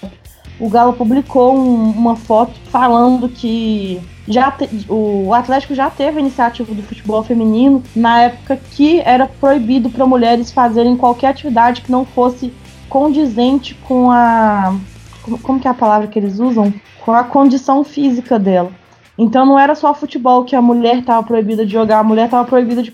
o 0.60 0.70
Galo 0.70 0.94
publicou 0.94 1.56
um- 1.56 1.92
uma 1.92 2.16
foto 2.16 2.54
falando 2.70 3.28
que 3.30 4.00
já 4.28 4.50
te- 4.52 4.70
o 4.90 5.34
Atlético 5.34 5.76
já 5.76 5.90
teve 5.90 6.18
a 6.18 6.22
iniciativa 6.22 6.74
do 6.74 6.82
futebol 6.82 7.24
feminino 7.24 7.84
na 7.96 8.24
época 8.24 8.60
que 8.72 9.00
era 9.02 9.28
proibido 9.28 9.90
para 9.90 10.06
mulheres 10.06 10.52
fazerem 10.52 10.96
qualquer 10.98 11.28
atividade 11.28 11.82
que 11.82 11.92
não 11.92 12.06
fosse 12.06 12.52
condizente 12.90 13.74
com 13.88 14.10
a 14.12 14.76
como, 15.22 15.38
como 15.40 15.60
que 15.60 15.68
é 15.68 15.72
a 15.72 15.74
palavra 15.74 16.08
que 16.08 16.18
eles 16.20 16.40
usam? 16.40 16.72
Com 17.04 17.12
a 17.12 17.24
condição 17.24 17.84
física 17.84 18.38
dela. 18.40 18.72
Então 19.18 19.46
não 19.46 19.58
era 19.58 19.74
só 19.76 19.94
futebol 19.94 20.44
que 20.44 20.56
a 20.56 20.62
mulher 20.62 21.00
estava 21.00 21.24
proibida 21.24 21.66
de 21.66 21.72
jogar, 21.72 22.00
a 22.00 22.04
mulher 22.04 22.26
estava 22.26 22.44
proibida 22.46 22.84
de, 22.84 22.94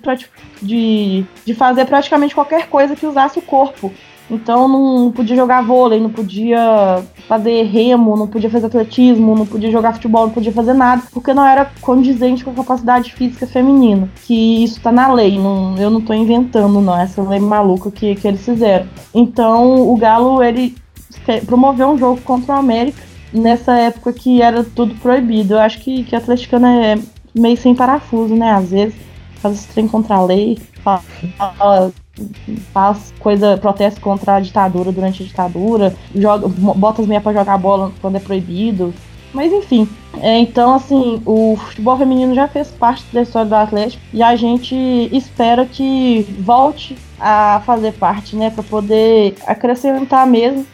de, 0.61 1.25
de 1.45 1.53
fazer 1.55 1.85
praticamente 1.85 2.35
qualquer 2.35 2.67
coisa 2.67 2.95
que 2.95 3.05
usasse 3.07 3.39
o 3.39 3.41
corpo. 3.41 3.91
Então 4.31 4.67
não 4.67 5.11
podia 5.11 5.35
jogar 5.35 5.61
vôlei, 5.61 5.99
não 5.99 6.09
podia 6.09 7.03
fazer 7.27 7.63
remo, 7.63 8.15
não 8.15 8.27
podia 8.27 8.49
fazer 8.49 8.67
atletismo, 8.67 9.35
não 9.35 9.45
podia 9.45 9.69
jogar 9.69 9.93
futebol, 9.93 10.27
não 10.27 10.33
podia 10.33 10.53
fazer 10.53 10.73
nada, 10.73 11.03
porque 11.11 11.33
não 11.33 11.45
era 11.45 11.69
condizente 11.81 12.43
com 12.45 12.51
a 12.51 12.55
capacidade 12.55 13.13
física 13.13 13.45
feminina. 13.45 14.09
Que 14.25 14.63
isso 14.63 14.79
tá 14.79 14.91
na 14.91 15.11
lei, 15.11 15.37
não, 15.37 15.77
eu 15.77 15.89
não 15.89 15.99
tô 15.99 16.13
inventando, 16.13 16.79
não, 16.79 16.97
essa 16.97 17.21
lei 17.21 17.39
maluca 17.41 17.91
que, 17.91 18.15
que 18.15 18.27
eles 18.27 18.43
fizeram. 18.43 18.87
Então 19.13 19.89
o 19.91 19.97
Galo, 19.97 20.41
ele 20.41 20.75
promoveu 21.45 21.89
um 21.89 21.97
jogo 21.97 22.21
contra 22.21 22.55
o 22.55 22.57
América 22.57 23.03
nessa 23.33 23.73
época 23.77 24.13
que 24.13 24.41
era 24.41 24.63
tudo 24.63 24.95
proibido. 24.95 25.55
Eu 25.55 25.59
acho 25.59 25.79
que, 25.79 26.03
que 26.03 26.15
a 26.15 26.19
atleticana 26.19 26.73
é 26.85 26.99
meio 27.35 27.57
sem 27.57 27.75
parafuso, 27.75 28.33
né? 28.33 28.51
Às 28.51 28.69
vezes 28.71 28.95
faz 29.41 29.55
esse 29.55 29.67
trem 29.69 29.87
contra 29.87 30.15
a 30.15 30.23
lei, 30.23 30.57
fala, 30.83 31.03
fala- 31.37 31.91
faz 32.73 33.13
coisa, 33.19 33.57
protesto 33.57 34.01
contra 34.01 34.35
a 34.35 34.39
ditadura 34.39 34.91
durante 34.91 35.23
a 35.23 35.25
ditadura, 35.25 35.95
joga, 36.13 36.47
bota 36.47 37.01
as 37.01 37.07
meias 37.07 37.23
pra 37.23 37.33
jogar 37.33 37.57
bola 37.57 37.91
quando 38.01 38.17
é 38.17 38.19
proibido. 38.19 38.93
Mas 39.33 39.51
enfim, 39.53 39.87
é, 40.19 40.39
então 40.39 40.73
assim, 40.73 41.21
o 41.25 41.55
futebol 41.55 41.97
feminino 41.97 42.35
já 42.35 42.47
fez 42.47 42.69
parte 42.69 43.05
da 43.13 43.21
história 43.21 43.47
do 43.47 43.55
Atlético 43.55 44.03
e 44.13 44.21
a 44.21 44.35
gente 44.35 44.75
espera 45.11 45.65
que 45.65 46.23
volte 46.39 46.97
a 47.17 47.61
fazer 47.65 47.93
parte, 47.93 48.35
né, 48.35 48.49
para 48.49 48.63
poder 48.63 49.35
acrescentar 49.47 50.27
mesmo. 50.27 50.65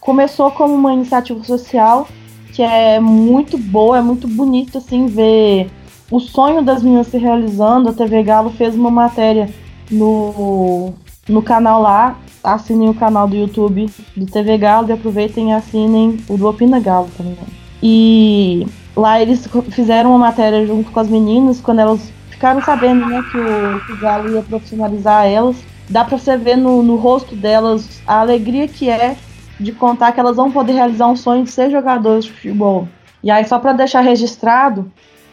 Começou 0.00 0.50
como 0.52 0.74
uma 0.74 0.92
iniciativa 0.92 1.42
social 1.44 2.06
que 2.52 2.62
é 2.62 3.00
muito 3.00 3.58
boa, 3.58 3.98
é 3.98 4.02
muito 4.02 4.28
bonito 4.28 4.78
assim 4.78 5.06
ver 5.06 5.70
o 6.10 6.20
sonho 6.20 6.62
das 6.62 6.82
meninas 6.82 7.06
se 7.06 7.16
realizando. 7.16 7.88
A 7.88 7.92
TV 7.92 8.22
Galo 8.22 8.50
fez 8.50 8.74
uma 8.74 8.90
matéria 8.90 9.48
no, 9.92 10.94
no 11.28 11.42
canal 11.42 11.80
lá. 11.80 12.16
Assinem 12.42 12.88
o 12.88 12.94
canal 12.94 13.28
do 13.28 13.36
YouTube 13.36 13.88
do 14.16 14.26
TV 14.26 14.58
Galo 14.58 14.88
e 14.88 14.92
aproveitem 14.92 15.50
e 15.50 15.52
assinem 15.52 16.18
o 16.28 16.36
do 16.36 16.48
Opina 16.48 16.80
Galo 16.80 17.08
também. 17.16 17.36
E 17.80 18.66
lá 18.96 19.20
eles 19.20 19.48
fizeram 19.70 20.10
uma 20.10 20.18
matéria 20.18 20.66
junto 20.66 20.90
com 20.90 20.98
as 20.98 21.08
meninas, 21.08 21.60
quando 21.60 21.80
elas 21.80 22.12
ficaram 22.30 22.60
sabendo 22.62 23.06
né, 23.06 23.22
que, 23.30 23.38
o, 23.38 23.86
que 23.86 23.92
o 23.92 24.00
Galo 24.00 24.34
ia 24.34 24.42
profissionalizar 24.42 25.26
elas. 25.26 25.56
Dá 25.88 26.04
pra 26.04 26.18
você 26.18 26.36
ver 26.36 26.56
no, 26.56 26.82
no 26.82 26.96
rosto 26.96 27.36
delas 27.36 28.00
a 28.06 28.20
alegria 28.20 28.66
que 28.66 28.88
é 28.88 29.16
de 29.60 29.72
contar 29.72 30.12
que 30.12 30.18
elas 30.18 30.36
vão 30.36 30.50
poder 30.50 30.72
realizar 30.72 31.06
um 31.06 31.16
sonho 31.16 31.44
de 31.44 31.50
ser 31.50 31.70
jogadoras 31.70 32.24
de 32.24 32.32
futebol. 32.32 32.88
E 33.22 33.30
aí, 33.30 33.44
só 33.44 33.58
para 33.58 33.72
deixar 33.72 34.00
registrado, 34.00 34.90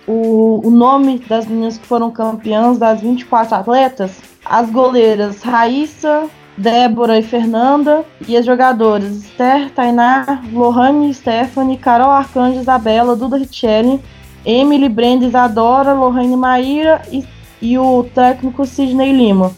o, 0.08 0.62
o 0.64 0.70
nome 0.70 1.20
das 1.28 1.48
meninas 1.48 1.78
que 1.78 1.88
foram 1.88 2.12
campeãs 2.12 2.78
das 2.78 3.02
24 3.02 3.56
atletas, 3.56 4.22
as 4.46 4.70
goleiras 4.70 5.42
Raíssa, 5.42 6.28
Débora 6.58 7.18
e 7.18 7.24
Fernanda, 7.24 8.04
e 8.28 8.36
as 8.36 8.46
jogadoras 8.46 9.24
Esther, 9.24 9.72
Tainá, 9.72 10.42
Lohane, 10.52 11.14
Stephanie, 11.14 11.78
Carol 11.78 12.10
Arcanjo, 12.10 12.60
Isabela, 12.60 13.16
Duda 13.16 13.38
Richelli, 13.38 14.02
Emily, 14.46 14.90
Brenda, 14.90 15.26
Isadora, 15.26 15.94
Lohane 15.94 16.36
Maíra 16.36 17.02
e, 17.12 17.24
e 17.62 17.78
o 17.78 18.04
técnico 18.04 18.66
Sidney 18.66 19.12
Lima. 19.12 19.52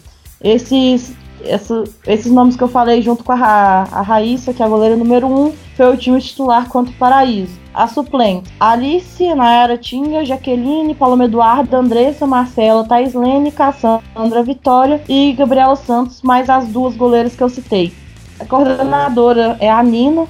Esses, 0.44 1.14
essa- 1.46 1.84
esses 2.08 2.32
nomes 2.32 2.56
que 2.56 2.64
eu 2.64 2.68
falei 2.68 3.02
junto 3.02 3.24
com 3.24 3.32
a, 3.32 3.36
Ra- 3.36 3.88
a 3.92 4.02
Raíssa, 4.02 4.54
que 4.54 4.62
é 4.62 4.66
a 4.66 4.70
goleira 4.70 4.96
número 4.96 5.28
1, 5.28 5.46
um, 5.48 5.54
foi 5.76 5.94
o 5.94 5.98
time 5.98 6.20
titular 6.22 6.68
contra 6.70 6.92
o 6.92 6.96
Paraíso. 6.98 7.60
A 7.74 7.88
suplente, 7.88 8.52
Alice, 8.60 9.34
Nayara 9.34 9.78
Tinga, 9.78 10.26
Jaqueline, 10.26 10.94
Paloma 10.94 11.24
Eduarda, 11.26 11.78
Andressa, 11.78 12.28
Marcela, 12.28 12.84
Thais 12.86 13.14
Lene, 13.14 13.50
Cassandra, 13.52 14.44
Vitória 14.44 15.02
e 15.08 15.32
Gabriela 15.34 15.76
Santos, 15.78 16.22
mais 16.22 16.50
as 16.50 16.68
duas 16.68 16.96
goleiras 16.96 17.34
que 17.36 17.42
eu 17.42 17.50
citei. 17.50 17.94
A 18.40 18.46
coordenadora 18.46 19.56
é 19.60 19.70
a 19.72 19.82
Nina. 19.82 20.26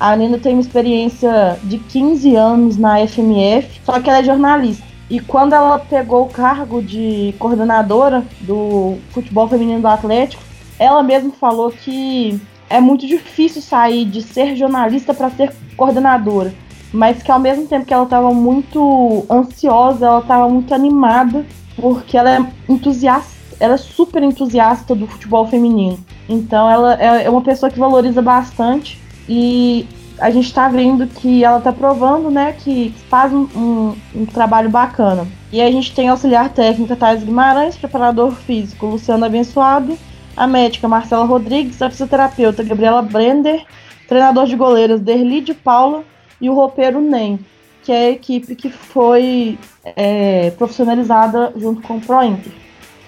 A 0.00 0.14
Nina 0.16 0.38
tem 0.38 0.52
uma 0.54 0.60
experiência 0.60 1.58
de 1.64 1.78
15 1.78 2.34
anos 2.34 2.76
na 2.78 2.98
FMF, 3.06 3.80
só 3.84 4.00
que 4.00 4.08
ela 4.08 4.20
é 4.20 4.24
jornalista. 4.24 4.84
E 5.08 5.20
quando 5.20 5.52
ela 5.54 5.78
pegou 5.78 6.22
o 6.24 6.28
cargo 6.28 6.82
de 6.82 7.34
coordenadora 7.38 8.24
do 8.40 8.96
futebol 9.10 9.46
feminino 9.48 9.80
do 9.80 9.86
Atlético, 9.88 10.42
ela 10.78 11.02
mesma 11.02 11.32
falou 11.32 11.70
que 11.70 12.40
é 12.68 12.80
muito 12.80 13.06
difícil 13.06 13.62
sair 13.62 14.04
de 14.04 14.22
ser 14.22 14.56
jornalista 14.56 15.14
para 15.14 15.30
ser 15.30 15.54
coordenadora, 15.76 16.52
mas 16.92 17.22
que 17.22 17.30
ao 17.30 17.38
mesmo 17.38 17.66
tempo 17.66 17.86
que 17.86 17.94
ela 17.94 18.04
estava 18.04 18.32
muito 18.32 19.24
ansiosa, 19.30 20.06
ela 20.06 20.18
estava 20.20 20.48
muito 20.48 20.74
animada, 20.74 21.44
porque 21.76 22.16
ela 22.16 22.30
é 22.36 22.46
entusiasta, 22.68 23.30
ela 23.60 23.74
é 23.74 23.78
super 23.78 24.22
entusiasta 24.22 24.94
do 24.94 25.06
futebol 25.06 25.46
feminino. 25.46 25.98
Então 26.28 26.68
ela 26.70 26.94
é 27.00 27.24
é 27.24 27.30
uma 27.30 27.42
pessoa 27.42 27.70
que 27.70 27.78
valoriza 27.78 28.20
bastante 28.20 29.00
e 29.28 29.86
a 30.18 30.30
gente 30.30 30.52
tá 30.52 30.66
vendo 30.68 31.06
que 31.06 31.44
ela 31.44 31.60
tá 31.60 31.72
provando, 31.72 32.30
né, 32.30 32.52
que 32.58 32.94
faz 33.10 33.32
um, 33.32 33.46
um- 33.54 33.94
um 34.14 34.26
trabalho 34.26 34.70
bacana. 34.70 35.26
E 35.52 35.60
a 35.60 35.70
gente 35.70 35.94
tem 35.94 36.08
auxiliar 36.08 36.48
técnica 36.48 36.96
Thais 36.96 37.22
Guimarães, 37.22 37.76
preparador 37.76 38.32
físico 38.32 38.86
Luciano 38.86 39.24
Abençoado, 39.26 39.96
a 40.36 40.46
médica 40.46 40.86
Marcela 40.88 41.24
Rodrigues, 41.24 41.80
a 41.80 41.90
fisioterapeuta 41.90 42.62
Gabriela 42.62 43.02
Brender, 43.02 43.64
treinador 44.08 44.46
de 44.46 44.56
goleiras 44.56 45.00
Derli 45.00 45.40
de 45.40 45.54
Paula 45.54 46.02
e 46.40 46.48
o 46.50 46.54
roupeiro 46.54 47.00
NEM, 47.00 47.38
que 47.82 47.90
é 47.92 48.06
a 48.06 48.10
equipe 48.10 48.54
que 48.54 48.70
foi 48.70 49.58
é, 49.84 50.50
profissionalizada 50.58 51.52
junto 51.56 51.80
com 51.82 51.96
o 51.96 52.00
Pro 52.00 52.22
Inter. 52.22 52.52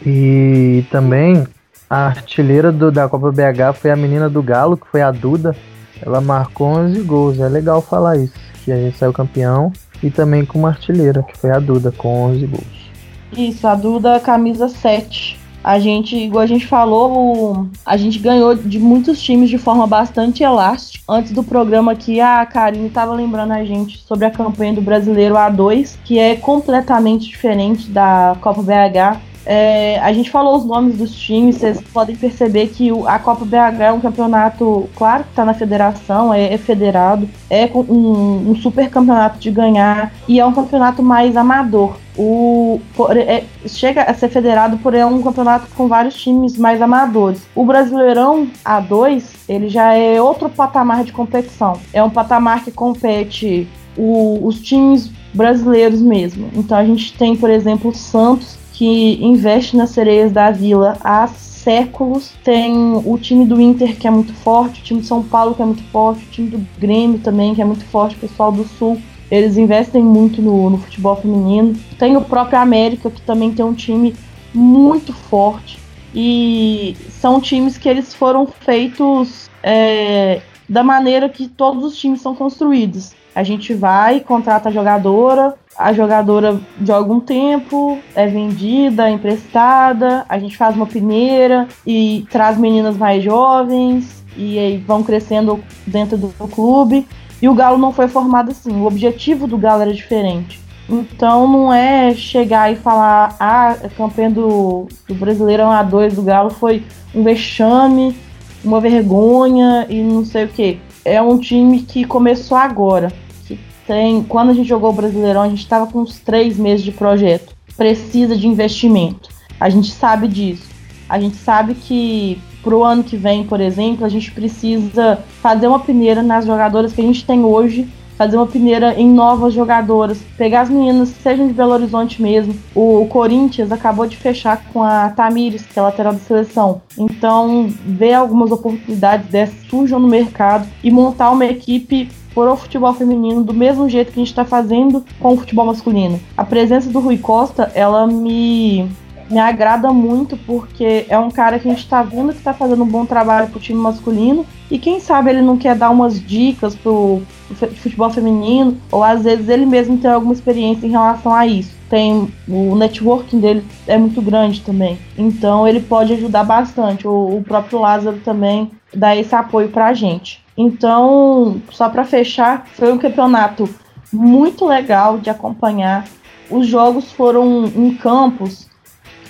E 0.05 0.85
também 0.91 1.47
a 1.91 2.07
artilheira 2.07 2.71
do- 2.71 2.91
da 2.93 3.09
Copa 3.09 3.31
BH 3.33 3.75
foi 3.75 3.91
a 3.91 3.97
menina 3.97 4.29
do 4.29 4.43
Galo, 4.43 4.77
que 4.77 4.87
foi 4.87 5.03
a 5.03 5.11
Duda. 5.11 5.57
Ela 6.01 6.21
marcou 6.21 6.69
11 6.69 7.01
gols. 7.03 7.41
É 7.41 7.49
legal 7.49 7.83
falar 7.83 8.17
isso, 8.17 8.35
que 8.65 8.71
a 8.71 8.77
gente 8.77 8.97
saiu 8.97 9.13
campeão. 9.13 9.73
E 10.01 10.11
também 10.11 10.45
com 10.45 10.61
uma 10.61 10.69
artilheira, 10.69 11.25
que 11.25 11.37
foi 11.37 11.51
a 11.51 11.59
Duda, 11.59 11.91
com 11.91 12.27
11 12.27 12.47
gols. 12.47 12.91
Isso, 13.37 13.67
a 13.67 13.75
Duda 13.75 14.21
camisa 14.21 14.69
7. 14.69 15.37
A 15.63 15.79
gente, 15.79 16.17
igual 16.17 16.43
a 16.43 16.47
gente 16.47 16.67
falou, 16.67 17.67
a 17.85 17.97
gente 17.97 18.19
ganhou 18.19 18.55
de 18.55 18.79
muitos 18.79 19.21
times 19.21 19.51
de 19.51 19.59
forma 19.59 19.87
bastante 19.87 20.43
elástica. 20.43 21.05
Antes 21.09 21.33
do 21.33 21.43
programa 21.43 21.93
aqui, 21.93 22.21
a 22.21 22.45
Karine 22.47 22.87
estava 22.87 23.13
lembrando 23.13 23.53
a 23.53 23.65
gente 23.65 23.99
sobre 23.99 24.25
a 24.25 24.31
campanha 24.31 24.75
do 24.75 24.81
Brasileiro 24.81 25.35
A2, 25.35 25.97
que 26.05 26.19
é 26.19 26.37
completamente 26.37 27.29
diferente 27.29 27.91
da 27.91 28.37
Copa 28.41 28.63
BH. 28.63 29.21
É, 29.51 29.99
a 30.01 30.13
gente 30.13 30.31
falou 30.31 30.59
os 30.59 30.65
nomes 30.67 30.99
dos 30.99 31.11
times, 31.11 31.57
vocês 31.57 31.81
podem 31.81 32.15
perceber 32.15 32.69
que 32.69 32.91
a 33.07 33.19
Copa 33.19 33.47
BH 33.47 33.81
é 33.81 33.93
um 33.93 34.01
campeonato, 34.01 34.89
claro 34.95 35.25
que 35.25 35.31
está 35.31 35.43
na 35.43 35.55
federação, 35.55 36.35
é, 36.35 36.53
é 36.53 36.59
federado, 36.59 37.27
é 37.49 37.65
um, 37.75 38.51
um 38.51 38.57
super 38.57 38.91
campeonato 38.91 39.39
de 39.39 39.51
ganhar 39.51 40.13
e 40.29 40.39
é 40.39 40.45
um 40.45 40.53
campeonato 40.53 41.03
mais 41.03 41.35
amador. 41.35 41.97
O, 42.19 42.81
por- 42.97 43.17
é- 43.17 43.45
chega 43.67 44.03
a 44.03 44.13
ser 44.13 44.29
federado 44.29 44.77
por 44.79 44.93
é 44.93 45.07
um 45.07 45.23
campeonato 45.23 45.69
com 45.77 45.87
vários 45.87 46.21
times 46.21 46.57
mais 46.59 46.83
amadores. 46.83 47.47
O 47.55 47.65
Brasileirão 47.65 48.49
A2, 48.65 49.23
ele 49.49 49.69
já 49.69 49.95
é 49.95 50.21
outro 50.21 50.49
patamar 50.51 51.05
de 51.05 51.13
competição. 51.13 51.79
É 51.93 52.03
um 52.03 52.11
patamar 52.11 52.65
que 52.65 52.73
compete 52.73 53.69
o- 53.97 54.41
os 54.45 54.61
times 54.61 55.11
brasileiros 55.33 56.01
mesmo. 56.01 56.49
Então 56.55 56.77
a 56.77 56.85
gente 56.85 57.13
tem, 57.17 57.37
por 57.37 57.51
exemplo, 57.51 57.91
o 57.91 57.95
Santos, 57.95 58.59
que 58.73 59.19
investe 59.25 59.77
nas 59.77 59.91
sereias 59.91 60.33
da 60.33 60.51
Vila 60.51 60.97
há 61.03 61.27
séculos. 61.29 62.33
Tem 62.45 62.73
o 63.05 63.19
time 63.19 63.45
do 63.45 63.61
Inter, 63.61 63.97
que 63.97 64.07
é 64.07 64.11
muito 64.11 64.33
forte, 64.33 64.81
o 64.81 64.85
time 64.85 65.01
de 65.01 65.07
São 65.07 65.23
Paulo, 65.23 65.55
que 65.55 65.63
é 65.63 65.65
muito 65.65 65.83
forte, 65.93 66.25
o 66.25 66.31
time 66.31 66.49
do 66.49 66.67
Grêmio 66.81 67.19
também, 67.19 67.55
que 67.55 67.61
é 67.63 67.65
muito 67.65 67.85
forte, 67.87 68.17
o 68.17 68.19
pessoal 68.21 68.51
do 68.51 68.65
Sul. 68.65 68.99
Eles 69.31 69.57
investem 69.57 70.03
muito 70.03 70.41
no, 70.41 70.71
no 70.71 70.79
futebol 70.79 71.17
feminino. 71.17 71.75
Tem 71.99 72.17
o 72.17 72.23
próprio 72.23 72.59
América, 72.59 73.11
que 73.11 73.21
também 73.23 73.53
tem 73.53 73.65
um 73.65 73.75
time 73.75 74.15
muito 74.55 75.13
forte. 75.13 75.79
E 76.15 76.97
são 77.11 77.41
times 77.41 77.77
que 77.77 77.89
eles 77.89 78.15
foram 78.15 78.47
feitos 78.47 79.51
é, 79.63 80.41
da 80.69 80.83
maneira 80.83 81.29
que 81.29 81.49
todos 81.49 81.85
os 81.85 81.97
times 81.97 82.21
são 82.21 82.35
construídos. 82.35 83.13
A 83.35 83.43
gente 83.43 83.73
vai, 83.75 84.21
contrata 84.21 84.69
a 84.69 84.73
jogadora, 84.73 85.55
a 85.77 85.93
jogadora 85.93 86.61
joga 86.85 87.13
um 87.13 87.21
tempo, 87.21 87.99
é 88.15 88.27
vendida, 88.27 89.09
é 89.09 89.13
emprestada, 89.13 90.27
a 90.29 90.39
gente 90.39 90.57
faz 90.57 90.75
uma 90.75 90.87
peneira 90.87 91.69
e 91.87 92.27
traz 92.31 92.59
meninas 92.59 92.97
mais 92.97 93.23
jovens 93.23 94.25
e 94.37 94.59
aí 94.59 94.79
vão 94.79 95.05
crescendo 95.05 95.63
dentro 95.87 96.17
do 96.17 96.31
clube. 96.49 97.07
E 97.41 97.49
o 97.49 97.55
Galo 97.55 97.79
não 97.79 97.93
foi 97.93 98.09
formado 98.09 98.51
assim. 98.51 98.73
O 98.81 98.87
objetivo 98.87 99.47
do 99.47 99.59
Galo 99.59 99.83
era 99.83 99.93
diferente. 99.93 100.61
Então 100.89 101.47
não 101.47 101.73
é 101.73 102.15
chegar 102.15 102.73
e 102.73 102.77
falar, 102.77 103.37
ah, 103.39 103.73
a 103.73 103.89
campanha 103.91 104.31
do, 104.31 104.89
do 105.07 105.15
Brasileirão 105.15 105.71
A2 105.71 106.15
do 106.15 106.23
Galo 106.23 106.51
foi 106.51 106.83
um 107.15 107.23
vexame, 107.23 108.17
uma 108.65 108.81
vergonha 108.81 109.87
e 109.89 110.03
não 110.03 110.25
sei 110.25 110.45
o 110.45 110.49
que. 110.49 110.79
É 111.05 111.21
um 111.21 111.39
time 111.39 111.83
que 111.83 112.05
começou 112.05 112.57
agora. 112.57 113.13
Que 113.47 113.59
tem, 113.87 114.23
quando 114.23 114.51
a 114.51 114.55
gente 114.55 114.69
jogou 114.69 114.91
o 114.91 114.95
Brasileirão, 114.95 115.43
a 115.43 115.49
gente 115.49 115.63
estava 115.63 115.87
com 115.87 116.01
uns 116.01 116.19
três 116.19 116.57
meses 116.57 116.83
de 116.83 116.93
projeto. 116.93 117.55
Precisa 117.77 118.35
de 118.35 118.49
investimento. 118.49 119.29
A 119.61 119.69
gente 119.69 119.91
sabe 119.91 120.27
disso. 120.27 120.69
A 121.09 121.21
gente 121.21 121.37
sabe 121.37 121.75
que 121.75 122.41
para 122.69 122.77
o 122.77 122.85
ano 122.85 123.03
que 123.03 123.17
vem, 123.17 123.45
por 123.45 123.63
exemplo, 123.63 124.05
a 124.05 124.11
gente 124.11 124.31
precisa 124.31 125.19
fazer 125.41 125.67
uma 125.67 125.81
peneira 125.81 126.23
nas 126.23 126.45
jogadoras 126.45 126.93
que 126.93 127.01
a 127.01 127.05
gente 127.05 127.25
tem 127.25 127.43
hoje, 127.43 127.89
fazer 128.15 128.37
uma 128.37 128.47
peneira 128.47 128.93
em 129.01 129.09
novas 129.09 129.55
jogadoras, 129.55 130.19
pegar 130.37 130.63
as 130.63 130.69
meninas, 130.69 131.09
sejam 131.09 131.47
de 131.47 131.55
Belo 131.55 131.73
Horizonte 131.73 132.21
mesmo. 132.21 132.55
O 132.75 133.07
Corinthians 133.07 133.73
acabou 133.73 134.07
de 134.07 134.19
fechar 134.19 134.65
com 134.71 134.83
a 134.83 135.09
Tamires, 135.09 135.65
que 135.65 135.79
é 135.79 135.83
lateral 135.83 136.13
da 136.13 136.19
seleção. 136.19 136.83
Então, 136.99 137.73
ver 137.87 138.13
algumas 138.13 138.51
oportunidades 138.51 139.29
dessas 139.29 139.67
surjam 139.71 139.99
no 139.99 140.09
mercado 140.09 140.69
e 140.85 140.91
montar 140.91 141.31
uma 141.31 141.47
equipe 141.47 142.11
para 142.35 142.53
o 142.53 142.57
futebol 142.57 142.93
feminino 142.93 143.43
do 143.43 143.55
mesmo 143.55 143.89
jeito 143.89 144.13
que 144.13 144.21
a 144.21 144.23
gente 144.23 144.29
está 144.29 144.45
fazendo 144.45 145.03
com 145.19 145.33
o 145.33 145.39
futebol 145.39 145.65
masculino. 145.65 146.21
A 146.37 146.45
presença 146.45 146.91
do 146.91 147.01
Rui 147.01 147.17
Costa, 147.17 147.73
ela 147.75 148.07
me 148.07 148.91
me 149.31 149.39
agrada 149.39 149.93
muito 149.93 150.37
porque 150.37 151.07
é 151.09 151.19
um 151.19 151.31
cara 151.31 151.59
que 151.59 151.69
a 151.69 151.71
gente 151.71 151.85
está 151.85 152.03
vendo 152.03 152.33
que 152.33 152.39
está 152.39 152.55
fazendo 152.55 152.83
um 152.83 152.89
bom 152.89 153.05
trabalho 153.05 153.49
pro 153.49 153.61
time 153.61 153.79
masculino 153.79 154.47
e 154.71 154.79
quem 154.79 155.01
sabe 155.01 155.31
ele 155.31 155.43
não 155.43 155.57
quer 155.57 155.75
dar 155.75 155.91
umas 155.91 156.21
dicas 156.21 156.75
pro, 156.75 157.23
pro 157.59 157.75
futebol 157.75 158.11
feminino 158.11 158.77
ou 158.91 159.03
às 159.05 159.25
vezes 159.25 159.49
ele 159.49 159.67
mesmo 159.67 159.99
tem 159.99 160.11
alguma 160.11 160.33
experiência 160.33 160.87
em 160.87 160.91
relação 160.91 161.33
a 161.33 161.47
isso. 161.47 161.77
Tem 161.89 162.31
o 162.47 162.75
networking 162.75 163.41
dele 163.41 163.65
é 163.87 163.97
muito 163.97 164.21
grande 164.21 164.61
também, 164.61 164.99
então 165.17 165.67
ele 165.67 165.81
pode 165.81 166.13
ajudar 166.13 166.45
bastante. 166.45 167.09
O, 167.09 167.39
o 167.39 167.43
próprio 167.43 167.79
Lázaro 167.79 168.19
também 168.19 168.71
dá 168.95 169.17
esse 169.17 169.35
apoio 169.35 169.69
para 169.69 169.87
a 169.87 169.95
gente. 169.95 170.45
Então, 170.57 171.63
só 171.71 171.89
para 171.89 172.05
fechar, 172.05 172.67
foi 172.75 172.93
um 172.93 172.99
campeonato 172.99 173.69
muito 174.13 174.67
legal 174.67 175.19
de 175.19 175.31
acompanhar. 175.31 176.05
Os 176.51 176.67
jogos 176.67 177.13
foram 177.13 177.65
em 177.67 177.95
campos 177.95 178.68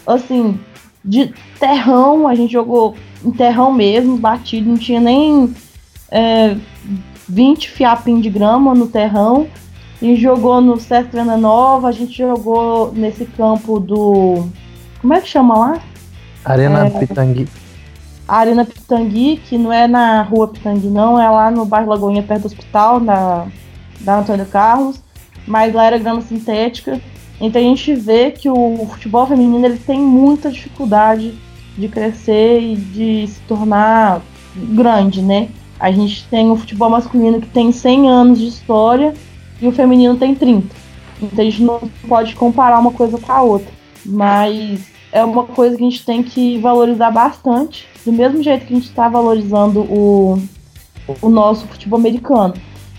assim, 0.09 0.59
de 1.05 1.33
terrão, 1.59 2.27
a 2.27 2.35
gente 2.35 2.53
jogou 2.53 2.95
em 3.25 3.31
terrão 3.31 3.73
mesmo, 3.73 4.17
batido, 4.17 4.69
não 4.69 4.77
tinha 4.77 5.01
nem 5.01 5.55
é, 6.11 6.57
20 7.29 7.71
fiapinhos 7.71 8.23
de 8.23 8.31
grama 8.31 8.75
no 8.75 8.89
terrão. 8.89 9.47
E 10.01 10.15
jogou 10.15 10.61
no 10.61 10.79
Sesc 10.79 11.11
Trena 11.11 11.37
Nova, 11.37 11.89
a 11.89 11.93
gente 11.93 12.17
jogou 12.17 12.93
nesse 12.93 13.25
campo 13.25 13.81
do. 13.81 14.49
Como 15.01 15.13
é 15.13 15.21
que 15.21 15.29
chama 15.29 15.59
lá? 15.59 15.83
Arena 16.45 16.87
é, 16.87 16.91
Pitangui. 16.91 17.49
Arena 18.29 18.65
Pitangui, 18.65 19.39
que 19.45 19.59
não 19.59 19.73
é 19.73 19.89
na 19.89 20.23
rua 20.23 20.47
Pitangui, 20.47 20.89
não, 20.89 21.21
é 21.21 21.29
lá 21.29 21.51
no 21.51 21.65
bairro 21.65 21.89
Lagoinha, 21.89 22.23
perto 22.23 22.43
do 22.43 22.47
hospital, 22.47 23.01
da, 23.01 23.47
da 24.01 24.21
Antônio 24.21 24.47
Carlos. 24.47 25.03
Mas 25.45 25.75
lá 25.75 25.87
era 25.87 25.99
grama 25.99 26.21
sintética. 26.21 27.01
Então 27.41 27.61
a 27.61 27.65
gente 27.65 27.95
vê 27.95 28.31
que 28.31 28.49
o 28.51 28.87
futebol 28.91 29.27
feminino 29.27 29.65
ele 29.65 29.79
tem 29.79 30.01
muita 30.01 30.51
dificuldade 30.51 31.35
de 31.77 31.89
crescer 31.89 32.61
e 32.61 32.77
de 32.77 33.27
se 33.29 33.41
tornar 33.43 34.21
grande, 34.57 35.23
né? 35.23 35.49
A 35.79 35.93
gente 35.93 36.25
tem 36.25 36.51
o 36.51 36.57
futebol 36.57 36.91
masculino 36.91 37.41
que 37.41 37.47
tem 37.49 37.71
100 37.71 38.09
anos 38.11 38.39
de 38.41 38.49
história 38.49 39.15
e 39.61 39.69
o 39.69 39.73
feminino 39.73 40.17
tem 40.17 40.35
30. 40.35 40.67
Então 41.23 41.41
a 41.41 41.49
gente 41.49 41.63
não 41.63 41.81
pode 42.09 42.35
comparar 42.35 42.81
uma 42.81 42.91
coisa 42.91 43.17
com 43.19 43.33
a 43.33 43.43
outra. 43.43 43.71
Mas 44.05 44.81
é 45.13 45.25
uma 45.25 45.45
coisa 45.45 45.77
que 45.77 45.83
a 45.85 45.89
gente 45.89 46.05
tem 46.05 46.23
que 46.23 46.59
valorizar 46.59 47.11
bastante, 47.11 47.87
do 48.05 48.13
mesmo 48.13 48.43
jeito 48.43 48.67
que 48.67 48.73
a 48.73 48.77
gente 48.77 48.89
está 48.89 49.09
valorizando 49.09 49.81
o, 49.81 50.43
o 51.23 51.29
nosso 51.29 51.67
futebol 51.67 51.99
americano 51.99 52.55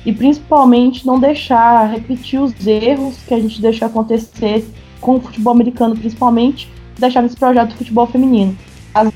e 0.10 0.14
principalmente 0.14 1.06
não 1.06 1.20
deixar 1.20 1.88
repetir 1.88 2.42
os 2.42 2.66
erros 2.66 3.18
que 3.28 3.34
a 3.34 3.40
gente 3.40 3.62
deixou 3.62 3.88
acontecer 3.88 4.66
com 5.00 5.18
o 5.18 5.22
futebol 5.22 5.54
americano, 5.54 5.96
principalmente 5.96 6.68
deixar 6.98 7.22
nesse 7.22 7.38
projeto 7.38 7.70
do 7.70 7.76
futebol 7.76 8.08
feminino. 8.08 8.58
As 8.92 9.14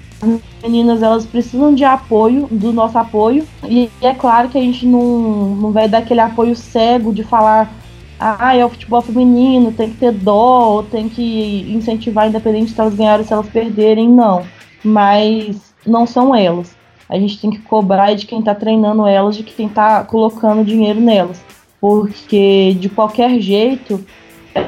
meninas 0.62 1.02
elas 1.02 1.26
precisam 1.26 1.74
de 1.74 1.84
apoio, 1.84 2.48
do 2.52 2.72
nosso 2.72 2.96
apoio, 2.96 3.44
e 3.68 3.90
é 4.02 4.14
claro 4.14 4.50
que 4.50 4.58
a 4.58 4.62
gente 4.62 4.86
não, 4.86 5.56
não 5.56 5.72
vai 5.72 5.90
dar 5.90 5.98
aquele 5.98 6.20
apoio 6.20 6.56
cego 6.56 7.12
de 7.12 7.24
falar 7.24 7.74
ah, 8.20 8.56
é 8.56 8.64
o 8.64 8.70
futebol 8.70 9.02
feminino, 9.02 9.72
tem 9.72 9.90
que 9.90 9.98
ter 9.98 10.12
dó, 10.12 10.86
tem 10.92 11.10
que 11.10 11.66
incentivar 11.74 12.28
independente 12.28 12.72
se 12.72 12.80
elas 12.80 12.94
ganharem 12.94 13.22
ou 13.22 13.28
se 13.28 13.34
elas 13.34 13.50
perderem, 13.50 14.08
não. 14.08 14.46
Mas 14.84 15.74
não 15.86 16.06
são 16.06 16.36
elas 16.36 16.83
a 17.14 17.20
gente 17.20 17.40
tem 17.40 17.52
que 17.52 17.60
cobrar 17.60 18.16
de 18.16 18.26
quem 18.26 18.40
está 18.40 18.56
treinando 18.56 19.06
elas, 19.06 19.38
de 19.38 19.44
quem 19.44 19.68
está 19.68 20.04
colocando 20.04 20.66
dinheiro 20.66 21.00
nelas. 21.00 21.40
Porque 21.80 22.76
de 22.80 22.90
qualquer 22.90 23.40
jeito, 23.40 24.04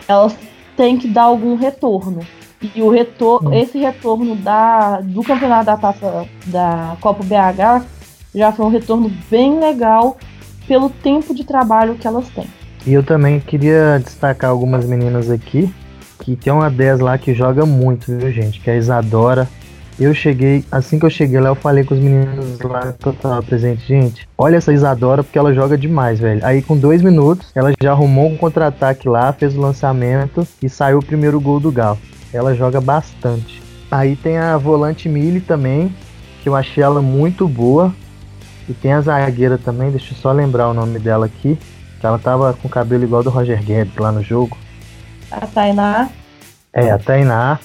elas 0.08 0.38
têm 0.78 0.96
que 0.96 1.08
dar 1.08 1.24
algum 1.24 1.56
retorno. 1.56 2.20
E 2.62 2.84
o 2.84 2.90
retorno, 2.92 3.52
esse 3.52 3.80
retorno 3.80 4.36
da, 4.36 5.02
do 5.02 5.24
campeonato 5.24 5.66
da 5.66 5.76
taça 5.76 6.28
da 6.46 6.96
Copa 7.02 7.24
BH 7.24 7.84
já 8.36 8.52
foi 8.52 8.66
um 8.68 8.70
retorno 8.70 9.12
bem 9.28 9.60
legal 9.60 10.16
pelo 10.68 10.92
tempo 10.92 11.34
de 11.34 11.44
trabalho 11.44 11.96
que 11.96 12.06
elas 12.06 12.30
têm. 12.30 12.46
E 12.86 12.94
eu 12.94 13.02
também 13.02 13.40
queria 13.40 14.00
destacar 14.04 14.52
algumas 14.52 14.86
meninas 14.86 15.32
aqui, 15.32 15.74
que 16.20 16.36
tem 16.36 16.54
uma 16.54 16.70
10 16.70 17.00
lá 17.00 17.18
que 17.18 17.34
joga 17.34 17.66
muito, 17.66 18.16
viu, 18.16 18.32
gente? 18.32 18.60
Que 18.60 18.70
é 18.70 18.74
a 18.74 18.78
Isadora, 18.78 19.50
eu 19.98 20.14
cheguei, 20.14 20.64
assim 20.70 21.00
que 21.00 21.06
eu 21.06 21.10
cheguei 21.10 21.40
lá, 21.40 21.50
eu 21.50 21.56
falei 21.56 21.84
com 21.84 21.94
os 21.94 22.00
meninos 22.00 22.60
lá 22.60 22.92
que 22.92 23.08
eu 23.08 23.14
tava 23.14 23.42
presente. 23.42 23.88
Gente, 23.88 24.28
olha 24.38 24.58
essa 24.58 24.74
Isadora, 24.74 25.24
porque 25.24 25.40
ela 25.40 25.54
joga 25.54 25.78
demais, 25.78 26.20
velho. 26.20 26.46
Aí 26.46 26.62
com 26.62 26.78
dois 26.78 27.02
minutos, 27.02 27.50
ela 27.56 27.72
já 27.82 27.92
arrumou 27.92 28.30
um 28.30 28.36
contra-ataque 28.36 29.08
lá, 29.08 29.32
fez 29.32 29.56
o 29.56 29.62
lançamento 29.62 30.46
e 30.62 30.70
saiu 30.70 31.00
o 31.00 31.06
primeiro 31.06 31.40
gol 31.40 31.60
do 31.62 31.72
Galo. 31.72 31.98
Ela 32.34 32.54
joga 32.54 32.82
bastante. 32.82 33.62
Aí 33.90 34.18
tem 34.18 34.38
a 34.38 34.58
volante 34.58 35.08
Mili 35.08 35.40
também, 35.40 35.96
que 36.44 36.50
eu 36.50 36.56
achei 36.56 36.84
ela 36.84 37.02
muito 37.02 37.48
boa. 37.48 37.94
E 38.68 38.74
tem 38.74 38.92
a 38.92 39.00
zagueira 39.00 39.58
também, 39.58 39.92
deixa 39.92 40.14
eu 40.14 40.18
só 40.18 40.32
lembrar 40.32 40.68
o 40.68 40.74
nome 40.74 41.00
dela 41.00 41.28
aqui. 41.28 41.58
Que 42.00 42.06
ela 42.06 42.20
tava 42.20 42.52
com 42.54 42.68
o 42.68 42.72
cabelo 42.72 43.04
igual 43.04 43.24
do 43.24 43.30
Roger 43.30 43.64
Guedes 43.64 43.96
lá 43.96 44.12
no 44.12 44.22
jogo. 44.22 44.58
A 45.32 45.48
Tainá. 45.48 46.10
É, 46.74 46.92
a 46.92 46.98
Tainá 46.98 47.60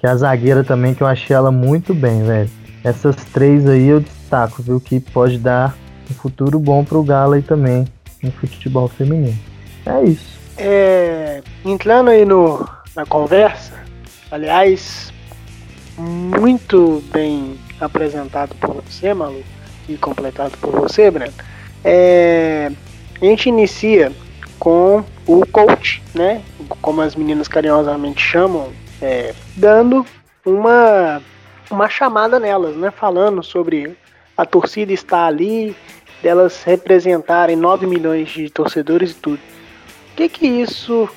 que 0.00 0.06
é 0.06 0.10
a 0.10 0.16
zagueira 0.16 0.64
também, 0.64 0.94
que 0.94 1.02
eu 1.02 1.06
achei 1.06 1.36
ela 1.36 1.52
muito 1.52 1.92
bem, 1.92 2.24
velho. 2.24 2.50
Essas 2.82 3.16
três 3.16 3.68
aí 3.68 3.86
eu 3.86 4.00
destaco, 4.00 4.62
viu? 4.62 4.80
Que 4.80 4.98
pode 4.98 5.36
dar 5.38 5.76
um 6.10 6.14
futuro 6.14 6.58
bom 6.58 6.82
pro 6.82 7.02
Galo 7.02 7.34
aí 7.34 7.42
também, 7.42 7.86
no 8.22 8.32
futebol 8.32 8.88
feminino. 8.88 9.38
É 9.84 10.02
isso. 10.02 10.40
É, 10.56 11.42
entrando 11.64 12.08
aí 12.08 12.24
no, 12.24 12.66
na 12.96 13.04
conversa, 13.04 13.72
aliás, 14.30 15.12
muito 15.98 17.02
bem 17.12 17.58
apresentado 17.78 18.54
por 18.56 18.82
você, 18.82 19.12
Malu, 19.12 19.42
e 19.86 19.98
completado 19.98 20.56
por 20.58 20.72
você, 20.80 21.10
Breno. 21.10 21.32
É, 21.84 22.70
a 23.20 23.24
gente 23.24 23.50
inicia 23.50 24.12
com 24.58 25.04
o 25.26 25.46
coach, 25.46 26.02
né? 26.14 26.40
Como 26.80 27.02
as 27.02 27.14
meninas 27.14 27.48
carinhosamente 27.48 28.22
chamam, 28.22 28.68
é, 29.00 29.34
dando 29.56 30.04
uma, 30.44 31.22
uma 31.70 31.88
chamada 31.88 32.38
nelas, 32.38 32.76
né? 32.76 32.90
Falando 32.90 33.42
sobre 33.42 33.96
a 34.36 34.44
torcida 34.44 34.92
estar 34.92 35.26
ali, 35.26 35.76
delas 36.22 36.62
representarem 36.62 37.56
9 37.56 37.86
milhões 37.86 38.28
de 38.30 38.48
torcedores 38.50 39.12
e 39.12 39.14
tudo. 39.14 39.40
O 40.12 40.16
que 40.16 40.28
que 40.28 40.46
isso 40.46 41.08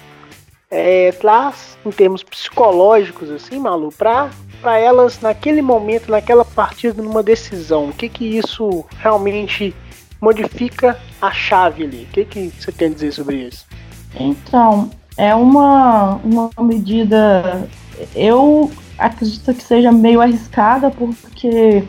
é, 0.70 1.12
traz 1.12 1.78
em 1.86 1.92
termos 1.92 2.24
psicológicos, 2.24 3.30
assim, 3.30 3.60
Malu, 3.60 3.92
para 3.92 4.30
para 4.64 4.80
elas 4.80 5.20
naquele 5.20 5.62
momento, 5.62 6.10
naquela 6.10 6.46
partida, 6.46 7.04
numa 7.04 7.22
decisão? 7.22 7.90
O 7.90 7.94
que 7.94 8.08
que 8.08 8.38
isso 8.38 8.86
realmente 8.98 9.76
modifica 10.22 10.98
a 11.22 11.32
chave 11.32 11.84
ali? 11.84 12.08
O 12.10 12.14
que 12.14 12.24
que 12.24 12.50
você 12.50 12.72
tem 12.72 12.88
a 12.88 12.94
dizer 12.94 13.12
sobre 13.12 13.36
isso? 13.48 13.66
Então, 14.18 14.90
é 15.18 15.34
uma, 15.36 16.16
uma 16.24 16.50
medida. 16.60 17.68
Eu 18.16 18.72
acredito 18.98 19.54
que 19.54 19.64
seja 19.64 19.92
meio 19.92 20.22
arriscada, 20.22 20.90
porque 20.92 21.84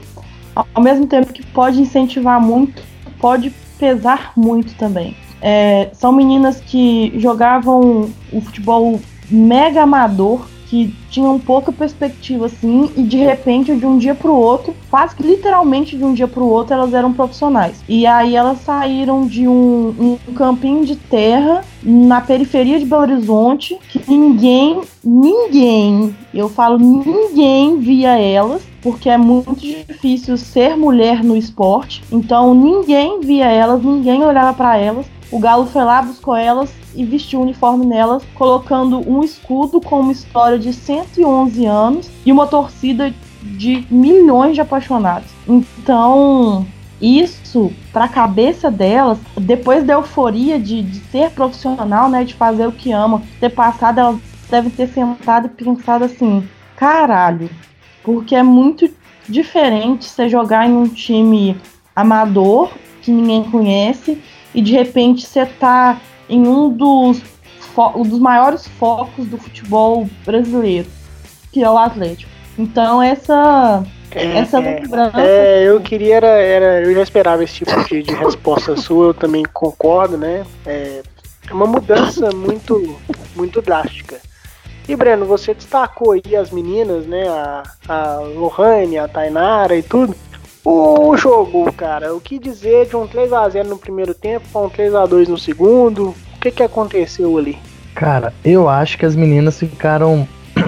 ao 0.75 0.83
mesmo 0.83 1.07
tempo 1.07 1.33
que 1.33 1.45
pode 1.45 1.81
incentivar 1.81 2.41
muito, 2.41 2.83
pode 3.19 3.51
pesar 3.79 4.33
muito 4.37 4.75
também. 4.75 5.17
É, 5.41 5.91
são 5.93 6.13
meninas 6.13 6.61
que 6.61 7.13
jogavam 7.19 8.11
o 8.33 8.41
futebol 8.41 9.01
mega 9.31 9.83
amador, 9.83 10.47
que 10.75 10.93
tinham 11.09 11.39
pouca 11.39 11.71
perspectiva 11.71 12.47
assim, 12.47 12.91
e 12.97 13.05
de 13.05 13.19
repente, 13.19 13.77
de 13.77 13.87
um 13.87 13.97
dia 13.97 14.13
para 14.13 14.29
o 14.29 14.35
outro, 14.35 14.75
quase 14.91 15.15
que 15.15 15.23
literalmente 15.23 15.97
de 15.97 16.03
um 16.03 16.13
dia 16.13 16.27
para 16.27 16.43
o 16.43 16.49
outro, 16.49 16.75
elas 16.75 16.93
eram 16.93 17.13
profissionais. 17.13 17.81
E 17.89 18.05
aí 18.05 18.35
elas 18.35 18.59
saíram 18.63 19.25
de 19.25 19.47
um, 19.47 20.19
um 20.29 20.35
campinho 20.35 20.85
de 20.85 20.97
terra 20.97 21.65
na 21.81 22.21
periferia 22.21 22.81
de 22.81 22.87
Belo 22.87 23.03
Horizonte, 23.03 23.79
que 23.89 24.03
ninguém, 24.09 24.81
ninguém, 25.05 26.13
eu 26.35 26.49
falo 26.49 26.77
ninguém 26.77 27.79
via 27.79 28.19
elas, 28.19 28.63
porque 28.83 29.09
é 29.09 29.17
muito 29.17 29.55
difícil 29.55 30.37
ser 30.37 30.77
mulher 30.77 31.23
no 31.23 31.37
esporte. 31.37 32.03
Então 32.11 32.53
ninguém 32.53 33.21
via 33.21 33.47
elas, 33.47 33.81
ninguém 33.81 34.25
olhava 34.25 34.53
para 34.55 34.77
elas. 34.77 35.07
O 35.35 35.41
Galo 35.41 35.67
foi 35.67 35.83
lá, 35.83 36.01
buscou 36.01 36.37
elas 36.37 36.73
e 36.95 37.05
vestiu 37.05 37.41
o 37.41 37.43
uniforme 37.43 37.85
nelas, 37.85 38.23
colocando 38.37 39.01
um 39.01 39.21
escudo 39.21 39.81
com 39.81 39.99
uma 39.99 40.13
história 40.13 40.57
de 40.61 40.73
111 40.73 41.67
anos 41.67 42.09
e 42.25 42.31
uma 42.31 42.47
torcida 42.47 43.13
de 43.43 43.85
milhões 43.91 44.55
de 44.55 44.61
apaixonados. 44.61 45.29
Então, 45.49 46.65
isso 47.03 47.73
para 47.93 48.05
a 48.05 48.09
cabeça 48.09 48.71
delas, 48.71 49.19
depois 49.37 49.83
da 49.83 49.95
euforia 49.95 50.57
de, 50.57 50.85
de 50.85 51.01
ser 51.11 51.31
profissional, 51.31 52.09
né, 52.09 52.23
de 52.23 52.35
fazer 52.35 52.69
o 52.69 52.73
que 52.73 52.93
ama, 52.93 53.21
ter 53.41 53.51
passado, 53.51 53.99
elas 53.99 54.21
devem 54.49 54.71
ter 54.71 54.87
sentado 54.87 55.47
e 55.47 55.51
pensado 55.51 56.05
assim: 56.05 56.49
caralho, 56.77 57.51
porque 58.05 58.37
é 58.37 58.43
muito 58.45 58.89
diferente 59.29 60.05
você 60.05 60.29
jogar 60.29 60.65
em 60.71 60.77
um 60.77 60.87
time 60.87 61.57
amador 61.97 62.71
que 63.03 63.11
ninguém 63.11 63.43
conhece 63.43 64.23
e 64.55 64.63
de 64.63 64.73
repente 64.73 65.27
você 65.27 65.45
tá 65.45 66.01
em 66.29 66.47
um 66.47 66.71
dos, 66.71 67.23
um 67.95 68.03
dos 68.03 68.19
maiores 68.19 68.67
focos 68.67 69.27
do 69.27 69.39
futebol 69.39 70.09
brasileiro, 70.25 70.89
que 71.53 71.63
é 71.63 71.71
o 71.71 71.77
Atlético. 71.77 72.31
Então 72.57 73.03
essa 73.03 73.85
É, 74.13 74.39
essa 74.39 74.59
é, 74.61 74.81
lembrança 74.81 75.21
é, 75.21 75.65
eu 75.69 75.81
queria 75.81 76.17
era, 76.17 76.29
era, 76.29 76.83
eu 76.83 76.95
já 76.95 77.03
esperava 77.03 77.43
esse 77.43 77.55
tipo 77.55 77.85
de, 77.85 78.03
de 78.03 78.15
resposta 78.15 78.77
sua, 78.81 79.09
eu 79.09 79.15
também 79.15 79.43
concordo, 79.53 80.17
né? 80.17 80.47
É 80.65 81.03
é 81.49 81.53
uma 81.53 81.67
mudança 81.67 82.31
muito, 82.31 82.99
muito 83.37 83.61
drástica. 83.61 84.21
E 84.89 84.97
Breno, 84.97 85.27
você 85.27 85.55
destacou 85.55 86.13
aí 86.13 86.37
as 86.37 86.51
meninas, 86.51 87.07
né? 87.07 87.27
A, 87.29 87.63
a 87.89 88.19
Lohane, 88.21 88.99
a 88.99 89.09
Tainara 89.09 89.77
e 89.77 89.83
tudo. 89.83 90.15
O 90.67 91.15
jogo, 91.15 91.71
cara, 91.75 92.15
o 92.15 92.21
que 92.21 92.39
dizer 92.39 92.87
de 92.87 92.97
um 92.97 93.07
3x0 93.07 93.65
no 93.65 93.77
primeiro 93.77 94.15
tempo 94.15 94.47
para 94.51 94.63
um 94.63 94.71
3x2 94.71 95.29
no 95.29 95.37
segundo? 95.37 96.09
O 96.09 96.41
que, 96.41 96.51
que 96.51 96.63
aconteceu 96.63 97.37
ali? 97.37 97.59
Cara, 97.95 98.33
eu 98.43 98.67
acho 98.67 98.97
que 98.97 99.05
as 99.05 99.15
meninas 99.15 99.59
ficaram 99.59 100.27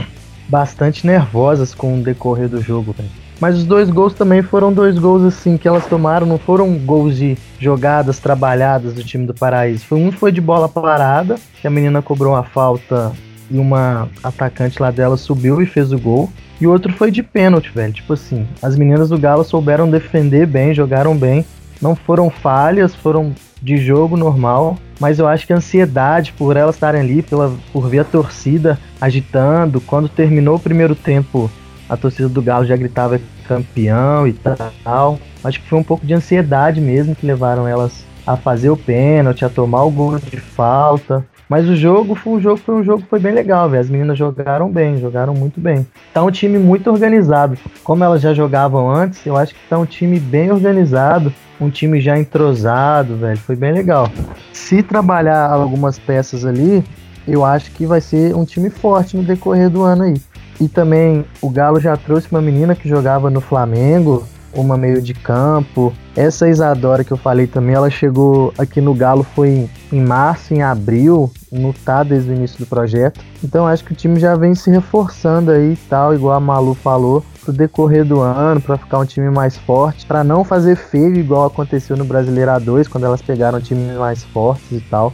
bastante 0.51 1.07
nervosas 1.07 1.75
com 1.75 1.99
o 1.99 2.03
decorrer 2.03 2.47
do 2.47 2.61
jogo, 2.61 2.93
velho. 2.93 3.09
Mas 3.41 3.57
os 3.57 3.65
dois 3.65 3.89
gols 3.89 4.13
também 4.13 4.43
foram 4.43 4.71
dois 4.71 4.99
gols 4.99 5.23
assim 5.23 5.57
que 5.57 5.67
elas 5.67 5.87
tomaram, 5.87 6.27
não 6.27 6.39
foram 6.39 6.77
gols 6.77 7.17
de 7.17 7.39
jogadas 7.59 8.19
trabalhadas 8.19 8.93
do 8.93 9.03
time 9.03 9.27
do 9.27 9.33
Paraíso. 9.33 9.87
Foi 9.87 9.99
um 9.99 10.13
foi 10.13 10.31
de 10.31 10.43
bola 10.43 10.69
parada, 10.69 11.37
que 11.61 11.67
a 11.67 11.71
menina 11.71 12.03
cobrou 12.03 12.35
uma 12.35 12.43
falta 12.43 13.13
e 13.51 13.59
uma 13.59 14.09
atacante 14.23 14.81
lá 14.81 14.91
dela 14.91 15.17
subiu 15.17 15.61
e 15.63 15.67
fez 15.67 15.93
o 15.93 15.99
gol. 15.99 16.31
E 16.61 16.67
o 16.67 16.71
outro 16.71 16.93
foi 16.93 17.11
de 17.11 17.23
pênalti, 17.23 17.71
velho. 17.75 17.93
Tipo 17.93 18.15
assim, 18.15 18.47
as 18.63 18.77
meninas 18.77 19.11
do 19.11 19.19
Galo 19.19 19.45
souberam 19.45 19.91
defender 19.91 20.47
bem, 20.47 20.75
jogaram 20.75 21.17
bem. 21.17 21.45
Não 21.81 21.95
foram 21.95 22.31
falhas, 22.31 22.95
foram 22.95 23.35
de 23.61 23.77
jogo 23.77 24.17
normal. 24.17 24.79
Mas 24.99 25.19
eu 25.19 25.29
acho 25.29 25.47
que 25.47 25.53
a 25.53 25.57
ansiedade 25.57 26.33
por 26.33 26.57
elas 26.57 26.77
estarem 26.77 27.01
ali, 27.03 27.23
pela, 27.23 27.55
por 27.73 27.89
ver 27.89 28.01
a 28.01 28.05
torcida 28.05 28.79
agitando. 29.01 29.81
Quando 29.81 30.09
terminou 30.09 30.57
o 30.57 30.61
primeiro 30.61 30.95
tempo, 30.95 31.51
a 31.89 31.97
torcida 31.97 32.29
do 32.29 32.41
Galo 32.41 32.65
já 32.65 32.77
gritava 32.77 33.21
campeão 33.47 34.27
e 34.27 34.33
tal. 34.83 35.19
Acho 35.45 35.61
que 35.61 35.69
foi 35.69 35.79
um 35.79 35.85
pouco 35.85 36.07
de 36.07 36.15
ansiedade 36.15 36.81
mesmo 36.81 37.15
que 37.15 37.27
levaram 37.27 37.69
elas 37.69 38.05
a 38.27 38.37
fazer 38.37 38.71
o 38.71 38.77
pênalti, 38.77 39.45
a 39.45 39.49
tomar 39.49 39.85
o 39.85 39.91
gol 39.91 40.19
de 40.19 40.39
falta. 40.39 41.25
Mas 41.49 41.69
o 41.69 41.77
jogo 41.77 42.15
foi 42.15 42.35
um 42.35 42.41
jogo, 42.41 42.57
foi 42.57 42.75
um 42.75 42.83
jogo 42.83 43.05
foi 43.09 43.21
bem 43.21 43.33
legal, 43.33 43.69
velho. 43.71 43.81
As 43.81 43.89
meninas 43.89 44.19
jogaram 44.19 44.71
bem, 44.71 44.99
jogaram 44.99 45.33
muito 45.35 45.61
bem. 45.61 45.87
Tá 46.13 46.23
um 46.23 46.31
time 46.31 46.59
muito 46.59 46.91
organizado. 46.91 47.57
Como 47.85 48.03
elas 48.03 48.21
já 48.21 48.35
jogavam 48.35 48.91
antes, 48.91 49.25
eu 49.25 49.37
acho 49.37 49.55
que 49.55 49.61
tá 49.69 49.79
um 49.79 49.87
time 49.87 50.19
bem 50.19 50.51
organizado, 50.51 51.33
um 51.61 51.71
time 51.71 52.01
já 52.01 52.19
entrosado, 52.19 53.17
velho. 53.17 53.39
Foi 53.39 53.55
bem 53.55 53.73
legal. 53.73 54.11
Se 54.53 54.83
trabalhar 54.83 55.51
algumas 55.51 55.99
peças 55.99 56.45
ali, 56.45 56.85
eu 57.29 57.45
acho 57.45 57.71
que 57.73 57.87
vai 57.87 58.01
ser 58.01 58.35
um 58.35 58.45
time 58.45 58.69
forte 58.69 59.17
no 59.17 59.23
decorrer 59.23 59.71
do 59.71 59.83
ano 59.83 60.03
aí. 60.03 60.21
E 60.61 60.69
também 60.69 61.25
o 61.41 61.51
Galo 61.51 61.79
já 61.79 61.97
trouxe 61.97 62.29
uma 62.31 62.41
menina 62.41 62.75
que 62.75 62.89
jogava 62.89 63.31
no 63.31 63.41
Flamengo, 63.41 64.27
uma 64.61 64.77
meio 64.77 65.01
de 65.01 65.15
campo. 65.15 65.93
Essa 66.17 66.49
Isadora 66.49 67.05
que 67.05 67.13
eu 67.13 67.17
falei 67.17 67.47
também, 67.47 67.75
ela 67.75 67.91
chegou 67.91 68.53
aqui 68.59 68.81
no 68.81 68.95
Galo 68.95 69.23
foi 69.23 69.69
em 69.93 70.01
março, 70.01 70.55
em 70.55 70.63
abril, 70.63 71.31
não 71.53 71.73
tá 71.73 72.03
desde 72.03 72.31
o 72.31 72.35
início 72.35 72.59
do 72.59 72.67
projeto. 72.67 73.21
Então 73.45 73.67
acho 73.67 73.85
que 73.85 73.93
o 73.93 73.97
time 73.97 74.19
já 74.19 74.35
vem 74.35 74.55
se 74.55 74.71
reforçando 74.71 75.51
aí 75.51 75.75
e 75.75 75.77
tal, 75.89 76.15
igual 76.15 76.35
a 76.35 76.41
Malu 76.41 76.75
falou, 76.75 77.25
pro 77.43 77.53
decorrer 77.53 78.05
do 78.05 78.21
ano, 78.21 78.61
para 78.61 78.77
ficar 78.77 78.99
um 78.99 79.05
time 79.05 79.31
mais 79.31 79.57
forte, 79.57 80.07
para 80.07 80.25
não 80.25 80.43
fazer 80.43 80.77
feio 80.77 81.17
igual 81.17 81.47
aconteceu 81.47 81.97
no 81.97 82.05
Brasileiro 82.05 82.51
A2, 82.51 82.89
quando 82.89 83.05
elas 83.05 83.23
pegaram 83.23 83.61
times 83.61 83.97
mais 83.97 84.25
fortes 84.25 84.73
e 84.73 84.81
tal. 84.81 85.13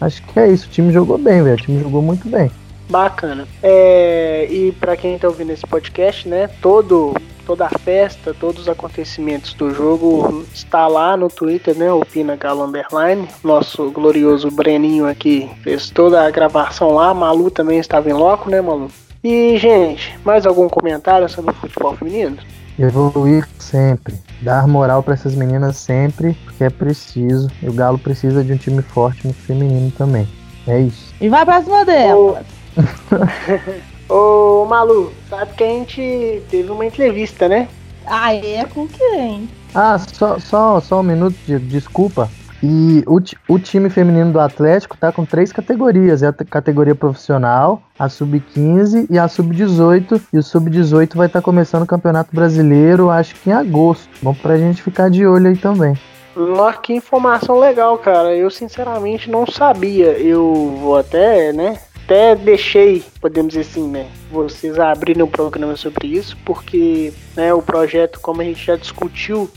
Acho 0.00 0.22
que 0.22 0.38
é 0.38 0.50
isso, 0.50 0.66
o 0.66 0.70
time 0.70 0.92
jogou 0.92 1.18
bem, 1.18 1.42
velho, 1.42 1.56
o 1.56 1.60
time 1.60 1.82
jogou 1.82 2.02
muito 2.02 2.28
bem. 2.28 2.50
Bacana. 2.88 3.46
É, 3.62 4.48
e 4.50 4.72
para 4.72 4.96
quem 4.96 5.16
tá 5.16 5.28
ouvindo 5.28 5.52
esse 5.52 5.64
podcast, 5.64 6.28
né, 6.28 6.48
todo 6.60 7.14
toda 7.50 7.66
a 7.66 7.78
festa, 7.80 8.32
todos 8.32 8.62
os 8.62 8.68
acontecimentos 8.68 9.54
do 9.54 9.74
jogo 9.74 10.46
está 10.54 10.86
lá 10.86 11.16
no 11.16 11.26
Twitter, 11.26 11.76
né, 11.76 11.92
o 11.92 12.06
Pina 12.06 12.36
Galo 12.36 12.62
Underline. 12.62 13.28
Nosso 13.42 13.90
glorioso 13.90 14.52
Breninho 14.52 15.08
aqui 15.08 15.50
fez 15.64 15.90
toda 15.90 16.24
a 16.24 16.30
gravação 16.30 16.94
lá, 16.94 17.12
Malu 17.12 17.50
também 17.50 17.80
estava 17.80 18.08
em 18.08 18.12
loco, 18.12 18.48
né, 18.48 18.60
Malu? 18.60 18.88
E, 19.24 19.58
gente, 19.58 20.16
mais 20.24 20.46
algum 20.46 20.68
comentário 20.68 21.28
sobre 21.28 21.50
o 21.50 21.54
futebol 21.54 21.96
feminino? 21.96 22.38
Evoluir 22.78 23.48
sempre, 23.58 24.14
dar 24.40 24.68
moral 24.68 25.02
para 25.02 25.14
essas 25.14 25.34
meninas 25.34 25.76
sempre, 25.76 26.34
porque 26.44 26.62
é 26.62 26.70
preciso. 26.70 27.50
E 27.60 27.68
o 27.68 27.72
Galo 27.72 27.98
precisa 27.98 28.44
de 28.44 28.52
um 28.52 28.56
time 28.56 28.80
forte 28.80 29.26
no 29.26 29.34
feminino 29.34 29.90
também. 29.98 30.28
É 30.68 30.78
isso. 30.78 31.12
E 31.20 31.28
vai 31.28 31.44
pra 31.44 31.60
cima 31.60 31.84
dela. 31.84 32.44
Ô, 34.10 34.66
Malu, 34.68 35.12
sabe 35.28 35.54
que 35.54 35.62
a 35.62 35.68
gente 35.68 36.42
teve 36.50 36.68
uma 36.68 36.84
entrevista, 36.84 37.48
né? 37.48 37.68
Ah, 38.04 38.34
é 38.34 38.64
com 38.64 38.88
quem? 38.88 39.48
Ah, 39.72 39.96
só, 39.98 40.36
só, 40.40 40.80
só 40.80 40.98
um 40.98 41.04
minuto 41.04 41.36
de 41.46 41.60
desculpa. 41.60 42.28
E 42.60 43.04
o, 43.06 43.20
o 43.48 43.58
time 43.58 43.88
feminino 43.88 44.32
do 44.32 44.40
Atlético 44.40 44.96
tá 44.96 45.12
com 45.12 45.24
três 45.24 45.52
categorias: 45.52 46.24
é 46.24 46.26
a 46.26 46.32
categoria 46.32 46.94
profissional, 46.94 47.82
a 47.96 48.08
sub-15 48.08 49.06
e 49.08 49.16
a 49.16 49.28
sub-18. 49.28 50.20
E 50.32 50.38
o 50.38 50.42
sub-18 50.42 51.14
vai 51.14 51.28
estar 51.28 51.40
começando 51.40 51.84
o 51.84 51.86
Campeonato 51.86 52.34
Brasileiro, 52.34 53.10
acho 53.10 53.36
que 53.36 53.48
em 53.48 53.52
agosto. 53.52 54.08
Bom 54.20 54.34
pra 54.34 54.58
gente 54.58 54.82
ficar 54.82 55.08
de 55.08 55.24
olho 55.24 55.46
aí 55.46 55.56
também. 55.56 55.96
Nossa, 56.34 56.78
que 56.78 56.92
informação 56.92 57.60
legal, 57.60 57.96
cara. 57.98 58.34
Eu 58.34 58.50
sinceramente 58.50 59.30
não 59.30 59.46
sabia. 59.46 60.18
Eu 60.18 60.76
vou 60.80 60.96
até, 60.96 61.52
né? 61.52 61.78
Até 62.10 62.34
deixei, 62.34 63.04
podemos 63.20 63.52
dizer 63.52 63.60
assim, 63.60 63.86
né? 63.86 64.08
Vocês 64.32 64.80
abrirem 64.80 65.22
um 65.22 65.28
programa 65.28 65.76
sobre 65.76 66.08
isso, 66.08 66.36
porque 66.44 67.12
né, 67.36 67.54
o 67.54 67.62
projeto, 67.62 68.18
como 68.18 68.40
a 68.40 68.44
gente 68.44 68.66
já 68.66 68.74
discutiu 68.74 69.48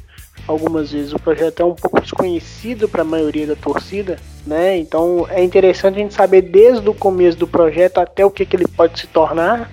algumas 0.47 0.91
vezes, 0.91 1.13
o 1.13 1.17
projeto 1.17 1.61
é 1.61 1.65
um 1.65 1.73
pouco 1.73 1.99
desconhecido 1.99 2.87
para 2.87 3.01
a 3.01 3.05
maioria 3.05 3.47
da 3.47 3.55
torcida, 3.55 4.19
né? 4.45 4.77
Então 4.77 5.25
é 5.31 5.43
interessante 5.43 5.95
a 5.95 6.03
gente 6.03 6.13
saber 6.13 6.43
desde 6.43 6.87
o 6.87 6.93
começo 6.93 7.39
do 7.39 7.47
projeto 7.47 7.97
até 7.97 8.23
o 8.23 8.29
que, 8.29 8.45
que 8.45 8.55
ele 8.55 8.67
pode 8.67 8.99
se 8.99 9.07
tornar. 9.07 9.71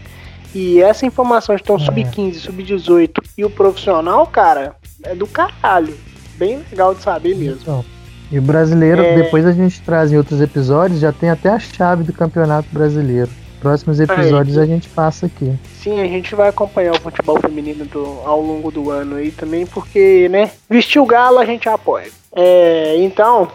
E 0.55 0.81
essa 0.81 1.05
informação 1.05 1.55
de 1.55 1.63
ter 1.63 1.73
um 1.73 1.79
sub-15, 1.79 2.35
sub-18 2.37 3.11
e 3.37 3.45
o 3.45 3.51
profissional, 3.51 4.27
cara, 4.27 4.75
é 5.03 5.15
do 5.15 5.27
caralho. 5.27 5.95
Bem 6.37 6.65
legal 6.71 6.95
de 6.95 7.03
saber 7.03 7.37
mesmo. 7.37 7.61
Então, 7.61 7.85
e 8.31 8.39
o 8.39 8.43
brasileiro, 8.43 9.03
É. 9.03 9.17
depois 9.23 9.45
a 9.47 9.53
gente 9.53 9.81
traz 9.83 10.13
em 10.13 10.17
outros 10.17 10.41
episódios, 10.41 11.01
já 11.01 11.13
tem 11.13 11.31
até 11.31 11.49
a 11.49 11.59
chave 11.59 12.05
do 12.05 12.13
Campeonato 12.13 12.69
Brasileiro. 12.73 13.31
próximos 13.61 14.01
episódios 14.01 14.57
a 14.57 14.65
gente 14.65 14.89
passa 14.89 15.27
aqui. 15.27 15.53
Sim, 15.83 16.01
a 16.01 16.07
gente 16.07 16.35
vai 16.35 16.49
acompanhar 16.49 16.93
o 16.95 17.01
futebol 17.01 17.39
feminino 17.39 17.85
do, 17.85 18.21
ao 18.25 18.41
longo 18.41 18.71
do 18.71 18.91
ano 18.91 19.17
aí 19.17 19.31
também, 19.31 19.67
porque, 19.67 20.31
né, 20.31 20.51
vestir 20.69 20.99
o 20.99 21.05
galo 21.05 21.39
a 21.39 21.45
gente 21.45 21.69
apoia. 21.69 22.09
É, 22.35 22.97
então, 22.99 23.49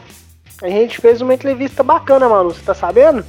a 0.62 0.70
gente 0.70 1.02
fez 1.02 1.22
uma 1.22 1.34
entrevista 1.34 1.82
bacana, 1.82 2.30
Manu, 2.30 2.52
você 2.52 2.62
tá 2.62 2.76
sabendo? 2.76 3.26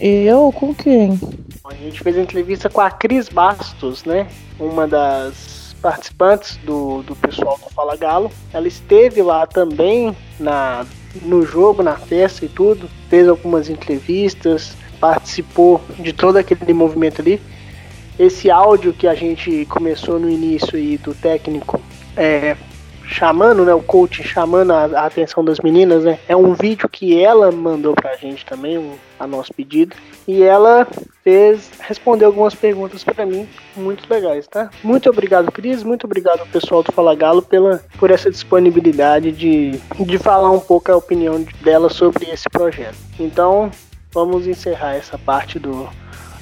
Eu 0.00 0.52
com 0.52 0.74
quem? 0.74 1.18
A 1.64 1.74
gente 1.74 2.00
fez 2.02 2.18
a 2.18 2.20
entrevista 2.22 2.68
com 2.68 2.80
a 2.80 2.90
Cris 2.90 3.28
Bastos, 3.28 4.04
né? 4.04 4.26
Uma 4.58 4.86
das 4.88 5.65
participantes 5.86 6.56
do, 6.64 7.02
do 7.02 7.14
pessoal 7.14 7.56
do 7.62 7.72
Fala 7.72 7.96
Galo. 7.96 8.28
Ela 8.52 8.66
esteve 8.66 9.22
lá 9.22 9.46
também 9.46 10.16
na, 10.40 10.84
no 11.22 11.46
jogo, 11.46 11.80
na 11.80 11.94
festa 11.94 12.44
e 12.44 12.48
tudo. 12.48 12.90
Fez 13.08 13.28
algumas 13.28 13.70
entrevistas, 13.70 14.76
participou 14.98 15.80
de 16.00 16.12
todo 16.12 16.38
aquele 16.38 16.72
movimento 16.72 17.20
ali. 17.20 17.40
Esse 18.18 18.50
áudio 18.50 18.92
que 18.92 19.06
a 19.06 19.14
gente 19.14 19.64
começou 19.66 20.18
no 20.18 20.28
início 20.28 20.76
aí 20.76 20.98
do 20.98 21.14
técnico 21.14 21.80
é, 22.16 22.56
chamando, 23.06 23.64
né, 23.64 23.72
o 23.72 23.82
coach 23.82 24.22
chamando 24.22 24.72
a, 24.72 24.84
a, 24.84 25.06
atenção 25.06 25.44
das 25.44 25.60
meninas, 25.60 26.04
né? 26.04 26.18
É 26.28 26.36
um 26.36 26.52
vídeo 26.52 26.88
que 26.88 27.18
ela 27.18 27.52
mandou 27.52 27.94
pra 27.94 28.16
gente 28.16 28.44
também, 28.44 28.76
um, 28.76 28.94
a 29.18 29.26
nosso 29.26 29.54
pedido, 29.54 29.96
e 30.26 30.42
ela 30.42 30.86
fez 31.22 31.70
respondeu 31.80 32.28
algumas 32.28 32.54
perguntas 32.54 33.04
para 33.04 33.24
mim 33.24 33.48
muito 33.76 34.04
legais, 34.12 34.46
tá? 34.46 34.68
Muito 34.82 35.08
obrigado, 35.08 35.50
Cris, 35.52 35.82
muito 35.82 36.04
obrigado 36.04 36.46
pessoal 36.48 36.82
do 36.82 36.92
Fala 36.92 37.14
Galo 37.14 37.42
pela 37.42 37.82
por 37.98 38.10
essa 38.10 38.30
disponibilidade 38.30 39.32
de, 39.32 39.80
de 40.00 40.18
falar 40.18 40.50
um 40.50 40.60
pouco 40.60 40.90
a 40.90 40.96
opinião 40.96 41.44
dela 41.62 41.88
sobre 41.88 42.28
esse 42.30 42.48
projeto. 42.50 42.96
Então, 43.18 43.70
vamos 44.12 44.46
encerrar 44.46 44.94
essa 44.94 45.16
parte 45.16 45.58
do, 45.58 45.88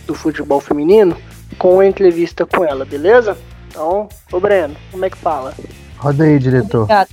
do 0.07 0.15
futebol 0.15 0.61
feminino 0.61 1.17
com 1.59 1.81
a 1.81 1.87
entrevista 1.87 2.47
com 2.47 2.65
ela, 2.65 2.85
beleza? 2.85 3.37
Então, 3.69 4.09
ô 4.33 4.41
Breno, 4.41 4.75
como 4.91 5.05
é 5.05 5.11
que 5.11 5.17
fala? 5.17 5.53
Roda 5.99 6.25
aí, 6.25 6.39
diretor. 6.39 6.83
Obrigado. 6.83 7.09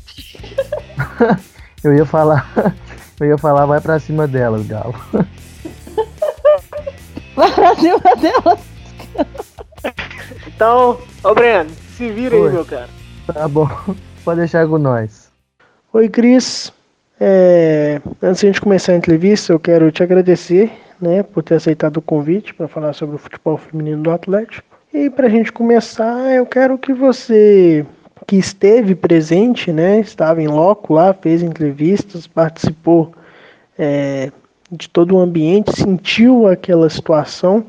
eu 1.84 1.94
ia 1.94 2.06
falar. 2.06 2.76
Eu 3.20 3.28
ia 3.28 3.38
falar, 3.38 3.66
vai 3.66 3.80
pra 3.80 4.00
cima 4.00 4.28
delas, 4.28 4.66
Galo. 4.66 4.96
Vai 7.36 7.52
pra 7.54 7.76
cima 7.76 8.00
delas. 8.20 8.60
Então, 10.48 11.00
ô 11.24 11.34
Breno, 11.34 11.70
se 11.96 12.10
vira 12.12 12.36
Oi. 12.36 12.48
aí, 12.48 12.54
meu 12.54 12.66
cara. 12.66 12.90
Tá 13.26 13.48
bom. 13.48 13.68
Pode 14.24 14.40
deixar 14.40 14.68
com 14.68 14.78
nós. 14.78 15.32
Oi, 15.94 16.10
Cris. 16.10 16.74
É, 17.20 18.02
antes 18.22 18.42
de 18.42 18.48
a 18.48 18.50
gente 18.50 18.62
começar 18.62 18.94
a 18.94 18.96
entrevista, 18.96 19.54
eu 19.54 19.60
quero 19.60 19.92
te 19.92 20.04
agradecer 20.04 20.72
né, 21.00 21.24
por 21.24 21.44
ter 21.44 21.56
aceitado 21.56 21.98
o 21.98 22.02
convite 22.02 22.54
para 22.54 22.68
falar 22.68 22.94
sobre 22.94 23.16
o 23.16 23.20
futebol 23.20 23.58
feminino 23.58 24.04
do 24.04 24.12
Atlético. 24.12 24.68
E 24.94 25.10
para 25.10 25.28
a 25.28 25.30
gente 25.30 25.52
começar, 25.52 26.34
eu 26.34 26.46
quero 26.46 26.78
que 26.78 26.94
você, 26.94 27.86
que 28.32 28.38
esteve 28.38 28.96
presente, 28.96 29.74
né, 29.74 30.00
estava 30.00 30.42
em 30.42 30.48
loco 30.48 30.94
lá, 30.94 31.14
fez 31.14 31.44
entrevistas, 31.44 32.28
participou 32.28 33.12
é, 33.78 34.32
de 34.72 34.88
todo 34.88 35.18
o 35.18 35.20
ambiente, 35.20 35.76
sentiu 35.76 36.48
aquela 36.48 36.90
situação, 36.90 37.66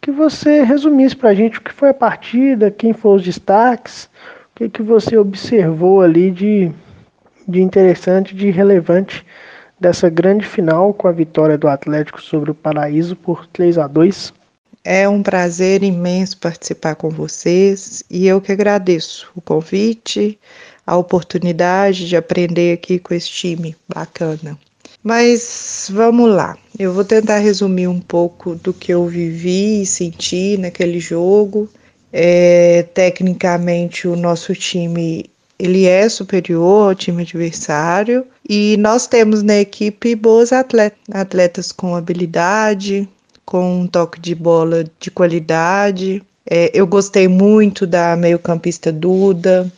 que 0.00 0.12
você 0.12 0.62
resumisse 0.62 1.16
para 1.16 1.30
a 1.30 1.34
gente 1.34 1.58
o 1.58 1.60
que 1.60 1.72
foi 1.72 1.88
a 1.88 1.94
partida, 1.94 2.70
quem 2.70 2.92
foram 2.92 3.16
os 3.16 3.24
destaques, 3.24 4.04
o 4.04 4.08
que, 4.54 4.68
que 4.68 4.80
você 4.80 5.16
observou 5.16 6.00
ali 6.00 6.30
de 6.30 6.70
de 7.48 7.60
interessante, 7.60 8.32
de 8.32 8.48
relevante 8.48 9.26
dessa 9.78 10.08
grande 10.08 10.46
final 10.46 10.94
com 10.94 11.08
a 11.08 11.12
vitória 11.12 11.58
do 11.58 11.66
Atlético 11.66 12.22
sobre 12.22 12.52
o 12.52 12.54
Paraíso 12.54 13.16
por 13.16 13.44
3 13.48 13.76
a 13.76 13.88
2. 13.88 14.32
É 14.88 15.08
um 15.08 15.20
prazer 15.20 15.82
imenso 15.82 16.38
participar 16.38 16.94
com 16.94 17.10
vocês 17.10 18.04
e 18.08 18.28
eu 18.28 18.40
que 18.40 18.52
agradeço 18.52 19.28
o 19.34 19.40
convite, 19.40 20.38
a 20.86 20.96
oportunidade 20.96 22.08
de 22.08 22.14
aprender 22.14 22.74
aqui 22.74 23.00
com 23.00 23.12
esse 23.12 23.28
time 23.28 23.74
bacana. 23.92 24.56
Mas 25.02 25.90
vamos 25.92 26.30
lá, 26.30 26.56
eu 26.78 26.92
vou 26.92 27.04
tentar 27.04 27.38
resumir 27.38 27.88
um 27.88 27.98
pouco 27.98 28.54
do 28.54 28.72
que 28.72 28.94
eu 28.94 29.04
vivi 29.08 29.82
e 29.82 29.86
senti 29.86 30.56
naquele 30.56 31.00
jogo. 31.00 31.68
É, 32.12 32.84
tecnicamente, 32.94 34.06
o 34.06 34.14
nosso 34.14 34.54
time 34.54 35.28
ele 35.58 35.86
é 35.86 36.08
superior 36.08 36.90
ao 36.90 36.94
time 36.94 37.22
adversário 37.22 38.24
e 38.48 38.76
nós 38.76 39.08
temos 39.08 39.42
na 39.42 39.56
equipe 39.56 40.14
boas 40.14 40.52
atletas, 40.52 41.00
atletas 41.10 41.72
com 41.72 41.96
habilidade, 41.96 43.08
com 43.46 43.82
um 43.82 43.86
toque 43.86 44.20
de 44.20 44.34
bola 44.34 44.84
de 44.98 45.10
qualidade. 45.10 46.22
É, 46.48 46.70
eu 46.74 46.86
gostei 46.86 47.28
muito 47.28 47.86
da 47.86 48.16
meio-campista 48.16 48.92
Duda, 48.92 49.72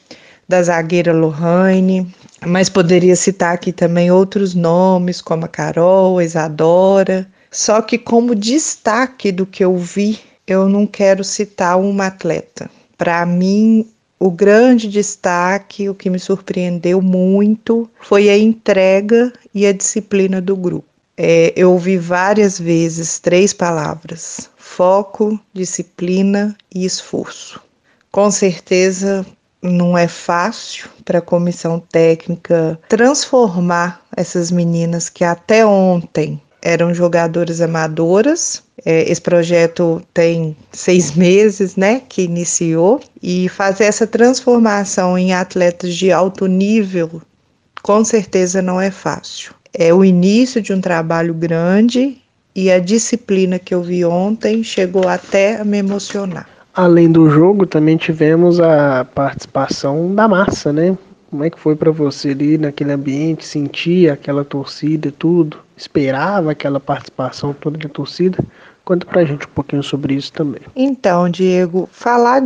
da 0.48 0.62
zagueira 0.62 1.12
Lohane, 1.12 2.10
mas 2.46 2.70
poderia 2.70 3.14
citar 3.14 3.54
aqui 3.54 3.70
também 3.70 4.10
outros 4.10 4.54
nomes, 4.54 5.20
como 5.20 5.44
a 5.44 5.48
Carol, 5.48 6.18
a 6.18 6.24
Isadora. 6.24 7.28
Só 7.50 7.82
que, 7.82 7.98
como 7.98 8.34
destaque 8.34 9.30
do 9.30 9.44
que 9.44 9.62
eu 9.62 9.76
vi, 9.76 10.18
eu 10.46 10.68
não 10.68 10.86
quero 10.86 11.22
citar 11.22 11.78
uma 11.78 12.06
atleta. 12.06 12.70
Para 12.96 13.24
mim, 13.26 13.86
o 14.18 14.30
grande 14.30 14.88
destaque, 14.88 15.88
o 15.88 15.94
que 15.94 16.10
me 16.10 16.18
surpreendeu 16.18 17.00
muito, 17.00 17.88
foi 18.00 18.28
a 18.30 18.36
entrega 18.36 19.32
e 19.54 19.66
a 19.66 19.72
disciplina 19.72 20.40
do 20.40 20.56
grupo. 20.56 20.88
É, 21.20 21.52
eu 21.56 21.72
ouvi 21.72 21.98
várias 21.98 22.60
vezes 22.60 23.18
três 23.18 23.52
palavras: 23.52 24.48
foco, 24.56 25.38
disciplina 25.52 26.56
e 26.72 26.84
esforço. 26.84 27.60
Com 28.12 28.30
certeza 28.30 29.26
não 29.60 29.98
é 29.98 30.06
fácil 30.06 30.88
para 31.04 31.18
a 31.18 31.22
comissão 31.22 31.80
técnica 31.80 32.78
transformar 32.88 34.00
essas 34.16 34.52
meninas 34.52 35.08
que 35.08 35.24
até 35.24 35.66
ontem 35.66 36.40
eram 36.62 36.94
jogadoras 36.94 37.60
amadoras. 37.60 38.62
É, 38.84 39.10
esse 39.10 39.20
projeto 39.20 40.00
tem 40.14 40.56
seis 40.70 41.10
meses, 41.16 41.74
né, 41.74 42.00
que 42.08 42.22
iniciou 42.22 43.00
e 43.20 43.48
fazer 43.48 43.84
essa 43.84 44.06
transformação 44.06 45.18
em 45.18 45.34
atletas 45.34 45.96
de 45.96 46.12
alto 46.12 46.46
nível, 46.46 47.20
com 47.82 48.04
certeza 48.04 48.62
não 48.62 48.80
é 48.80 48.92
fácil. 48.92 49.57
É 49.80 49.94
o 49.94 50.04
início 50.04 50.60
de 50.60 50.72
um 50.72 50.80
trabalho 50.80 51.32
grande 51.32 52.20
e 52.52 52.68
a 52.68 52.80
disciplina 52.80 53.60
que 53.60 53.72
eu 53.72 53.80
vi 53.80 54.04
ontem 54.04 54.64
chegou 54.64 55.06
até 55.06 55.60
a 55.60 55.64
me 55.64 55.78
emocionar. 55.78 56.48
Além 56.74 57.12
do 57.12 57.30
jogo, 57.30 57.64
também 57.64 57.96
tivemos 57.96 58.58
a 58.58 59.04
participação 59.04 60.12
da 60.12 60.26
massa, 60.26 60.72
né? 60.72 60.98
Como 61.30 61.44
é 61.44 61.50
que 61.50 61.60
foi 61.60 61.76
para 61.76 61.92
você 61.92 62.30
ali 62.30 62.58
naquele 62.58 62.90
ambiente, 62.90 63.46
sentir 63.46 64.10
aquela 64.10 64.44
torcida 64.44 65.06
e 65.06 65.12
tudo? 65.12 65.58
Esperava 65.76 66.50
aquela 66.50 66.80
participação 66.80 67.52
toda 67.52 67.78
da 67.78 67.88
torcida? 67.88 68.36
Conta 68.84 69.06
pra 69.06 69.24
gente 69.24 69.46
um 69.46 69.50
pouquinho 69.50 69.84
sobre 69.84 70.14
isso 70.14 70.32
também. 70.32 70.62
Então, 70.74 71.30
Diego, 71.30 71.88
falar 71.92 72.42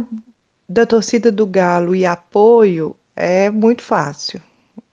da 0.68 0.84
torcida 0.84 1.32
do 1.32 1.46
Galo 1.46 1.96
e 1.96 2.04
apoio 2.04 2.94
é 3.16 3.48
muito 3.48 3.80
fácil. 3.80 4.38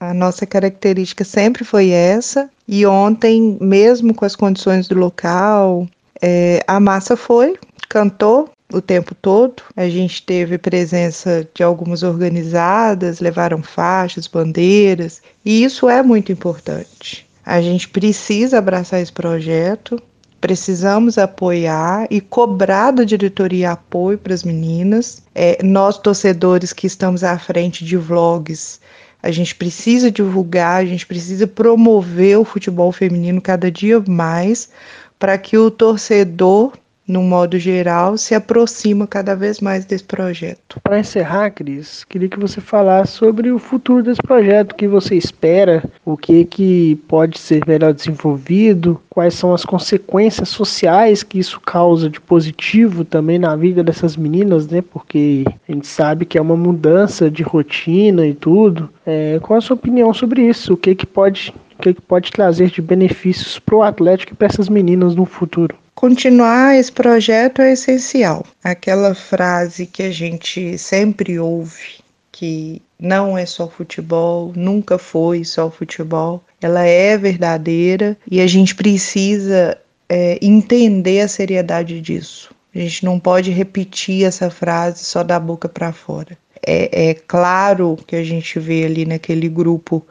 A 0.00 0.14
nossa 0.14 0.46
característica 0.46 1.24
sempre 1.24 1.62
foi 1.62 1.90
essa. 1.90 2.48
E 2.66 2.86
ontem, 2.86 3.58
mesmo 3.60 4.14
com 4.14 4.24
as 4.24 4.34
condições 4.34 4.88
do 4.88 4.94
local, 4.94 5.86
é, 6.22 6.64
a 6.66 6.80
massa 6.80 7.18
foi, 7.18 7.58
cantou 7.88 8.50
o 8.72 8.80
tempo 8.80 9.14
todo. 9.14 9.62
A 9.76 9.88
gente 9.88 10.22
teve 10.22 10.56
presença 10.56 11.46
de 11.54 11.62
algumas 11.62 12.02
organizadas, 12.02 13.20
levaram 13.20 13.62
faixas, 13.62 14.26
bandeiras, 14.26 15.20
e 15.44 15.62
isso 15.62 15.88
é 15.88 16.02
muito 16.02 16.32
importante. 16.32 17.28
A 17.44 17.60
gente 17.60 17.88
precisa 17.88 18.58
abraçar 18.58 19.00
esse 19.00 19.12
projeto, 19.12 20.00
precisamos 20.40 21.18
apoiar 21.18 22.06
e 22.10 22.20
cobrar 22.20 22.92
da 22.92 23.04
diretoria 23.04 23.72
apoio 23.72 24.16
para 24.16 24.32
as 24.32 24.44
meninas. 24.44 25.22
É, 25.34 25.62
nós, 25.62 25.98
torcedores 25.98 26.72
que 26.72 26.86
estamos 26.86 27.24
à 27.24 27.38
frente 27.38 27.84
de 27.84 27.96
vlogs, 27.96 28.80
a 29.22 29.30
gente 29.30 29.54
precisa 29.54 30.10
divulgar, 30.10 30.80
a 30.80 30.84
gente 30.84 31.06
precisa 31.06 31.46
promover 31.46 32.38
o 32.38 32.44
futebol 32.44 32.90
feminino 32.92 33.40
cada 33.40 33.70
dia 33.70 34.02
mais 34.06 34.70
para 35.18 35.36
que 35.36 35.58
o 35.58 35.70
torcedor, 35.70 36.72
no 37.10 37.22
modo 37.22 37.58
geral, 37.58 38.16
se 38.16 38.34
aproxima 38.34 39.06
cada 39.06 39.34
vez 39.34 39.60
mais 39.60 39.84
desse 39.84 40.04
projeto. 40.04 40.80
Para 40.82 41.00
encerrar, 41.00 41.50
Cris, 41.50 42.04
queria 42.04 42.28
que 42.28 42.38
você 42.38 42.60
falasse 42.60 43.12
sobre 43.12 43.50
o 43.50 43.58
futuro 43.58 44.02
desse 44.02 44.22
projeto, 44.22 44.72
o 44.72 44.74
que 44.76 44.86
você 44.86 45.16
espera, 45.16 45.82
o 46.04 46.16
que, 46.16 46.44
que 46.44 46.96
pode 47.08 47.38
ser 47.38 47.62
melhor 47.66 47.92
desenvolvido, 47.92 49.00
quais 49.10 49.34
são 49.34 49.52
as 49.52 49.64
consequências 49.64 50.48
sociais 50.48 51.22
que 51.22 51.38
isso 51.38 51.60
causa 51.60 52.08
de 52.08 52.20
positivo 52.20 53.04
também 53.04 53.38
na 53.38 53.56
vida 53.56 53.82
dessas 53.82 54.16
meninas, 54.16 54.68
né? 54.68 54.80
Porque 54.80 55.44
a 55.68 55.72
gente 55.72 55.86
sabe 55.86 56.24
que 56.24 56.38
é 56.38 56.40
uma 56.40 56.56
mudança 56.56 57.30
de 57.30 57.42
rotina 57.42 58.26
e 58.26 58.34
tudo. 58.34 58.88
É, 59.04 59.38
qual 59.42 59.58
a 59.58 59.60
sua 59.60 59.74
opinião 59.74 60.14
sobre 60.14 60.42
isso? 60.48 60.74
O 60.74 60.76
que, 60.76 60.94
que 60.94 61.06
pode 61.06 61.52
o 61.78 61.82
que, 61.82 61.94
que 61.94 62.02
pode 62.02 62.30
trazer 62.30 62.68
de 62.68 62.82
benefícios 62.82 63.58
para 63.58 63.74
o 63.74 63.82
Atlético 63.82 64.34
e 64.34 64.36
para 64.36 64.48
essas 64.48 64.68
meninas 64.68 65.14
no 65.14 65.24
futuro? 65.24 65.74
Continuar 66.00 66.78
esse 66.78 66.90
projeto 66.90 67.60
é 67.60 67.72
essencial. 67.72 68.46
Aquela 68.64 69.14
frase 69.14 69.84
que 69.84 70.02
a 70.02 70.10
gente 70.10 70.78
sempre 70.78 71.38
ouve, 71.38 72.00
que 72.32 72.80
não 72.98 73.36
é 73.36 73.44
só 73.44 73.68
futebol, 73.68 74.50
nunca 74.56 74.96
foi 74.96 75.44
só 75.44 75.70
futebol, 75.70 76.42
ela 76.58 76.86
é 76.86 77.18
verdadeira 77.18 78.16
e 78.30 78.40
a 78.40 78.46
gente 78.46 78.74
precisa 78.74 79.76
é, 80.08 80.38
entender 80.40 81.20
a 81.20 81.28
seriedade 81.28 82.00
disso. 82.00 82.50
A 82.74 82.78
gente 82.78 83.04
não 83.04 83.20
pode 83.20 83.50
repetir 83.50 84.24
essa 84.24 84.48
frase 84.48 85.04
só 85.04 85.22
da 85.22 85.38
boca 85.38 85.68
para 85.68 85.92
fora. 85.92 86.38
É, 86.66 87.10
é, 87.10 87.14
claro 87.14 87.98
que 88.06 88.16
a 88.16 88.24
gente 88.24 88.58
vê 88.58 88.84
ali 88.86 89.04
naquele 89.04 89.50
grupo 89.50 90.02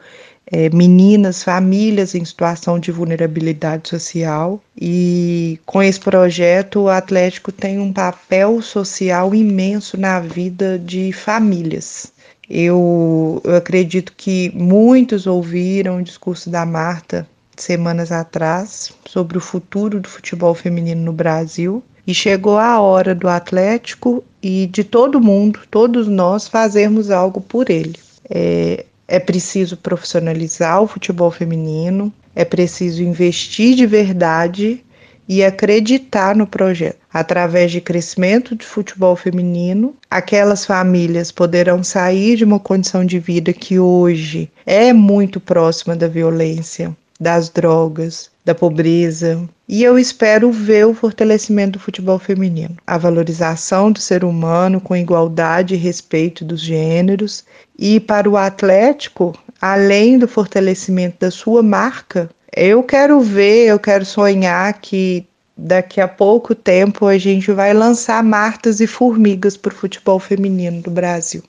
é, 0.50 0.68
meninas, 0.70 1.42
famílias 1.42 2.14
em 2.14 2.24
situação 2.24 2.78
de 2.78 2.90
vulnerabilidade 2.90 3.88
social, 3.88 4.60
e 4.76 5.60
com 5.64 5.82
esse 5.82 6.00
projeto 6.00 6.80
o 6.80 6.88
Atlético 6.88 7.52
tem 7.52 7.78
um 7.78 7.92
papel 7.92 8.60
social 8.60 9.34
imenso 9.34 9.98
na 9.98 10.20
vida 10.20 10.78
de 10.78 11.12
famílias. 11.12 12.12
Eu, 12.48 13.40
eu 13.44 13.54
acredito 13.54 14.12
que 14.16 14.50
muitos 14.54 15.26
ouviram 15.26 15.98
o 15.98 16.02
discurso 16.02 16.50
da 16.50 16.66
Marta 16.66 17.26
semanas 17.56 18.10
atrás 18.10 18.92
sobre 19.06 19.38
o 19.38 19.40
futuro 19.40 20.00
do 20.00 20.08
futebol 20.08 20.54
feminino 20.54 21.02
no 21.02 21.12
Brasil. 21.12 21.82
E 22.06 22.14
chegou 22.14 22.58
a 22.58 22.80
hora 22.80 23.14
do 23.14 23.28
Atlético 23.28 24.24
e 24.42 24.66
de 24.66 24.82
todo 24.82 25.20
mundo, 25.20 25.60
todos 25.70 26.08
nós, 26.08 26.48
fazermos 26.48 27.10
algo 27.10 27.40
por 27.40 27.70
ele. 27.70 27.94
É, 28.28 28.84
é 29.10 29.18
preciso 29.18 29.76
profissionalizar 29.76 30.80
o 30.80 30.86
futebol 30.86 31.32
feminino, 31.32 32.12
é 32.34 32.44
preciso 32.44 33.02
investir 33.02 33.74
de 33.74 33.84
verdade 33.84 34.84
e 35.28 35.44
acreditar 35.44 36.36
no 36.36 36.46
projeto. 36.46 36.96
Através 37.12 37.72
de 37.72 37.80
crescimento 37.80 38.54
de 38.54 38.64
futebol 38.64 39.16
feminino, 39.16 39.96
aquelas 40.08 40.64
famílias 40.64 41.32
poderão 41.32 41.82
sair 41.82 42.36
de 42.36 42.44
uma 42.44 42.60
condição 42.60 43.04
de 43.04 43.18
vida 43.18 43.52
que 43.52 43.80
hoje 43.80 44.48
é 44.64 44.92
muito 44.92 45.40
próxima 45.40 45.96
da 45.96 46.06
violência, 46.06 46.96
das 47.20 47.50
drogas, 47.50 48.30
da 48.44 48.54
pobreza. 48.54 49.46
E 49.68 49.84
eu 49.84 49.98
espero 49.98 50.50
ver 50.50 50.86
o 50.86 50.94
fortalecimento 50.94 51.72
do 51.72 51.78
futebol 51.78 52.18
feminino, 52.18 52.74
a 52.86 52.96
valorização 52.96 53.92
do 53.92 54.00
ser 54.00 54.24
humano 54.24 54.80
com 54.80 54.96
igualdade 54.96 55.74
e 55.74 55.78
respeito 55.78 56.44
dos 56.44 56.60
gêneros. 56.60 57.44
E 57.78 58.00
para 58.00 58.28
o 58.28 58.36
Atlético, 58.36 59.38
além 59.60 60.18
do 60.18 60.26
fortalecimento 60.26 61.18
da 61.20 61.30
sua 61.30 61.62
marca, 61.62 62.30
eu 62.56 62.82
quero 62.82 63.20
ver, 63.20 63.66
eu 63.66 63.78
quero 63.78 64.04
sonhar 64.04 64.72
que 64.80 65.26
daqui 65.56 66.00
a 66.00 66.08
pouco 66.08 66.54
tempo 66.54 67.06
a 67.06 67.18
gente 67.18 67.52
vai 67.52 67.74
lançar 67.74 68.24
Martas 68.24 68.80
e 68.80 68.86
Formigas 68.86 69.56
para 69.56 69.72
o 69.72 69.76
futebol 69.76 70.18
feminino 70.18 70.80
do 70.80 70.90
Brasil. 70.90 71.42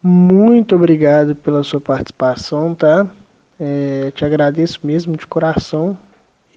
Muito 0.00 0.76
obrigado 0.76 1.34
pela 1.34 1.64
sua 1.64 1.80
participação, 1.80 2.74
tá? 2.74 3.10
É, 3.58 4.10
te 4.10 4.24
agradeço 4.24 4.80
mesmo 4.84 5.16
de 5.16 5.26
coração 5.26 5.98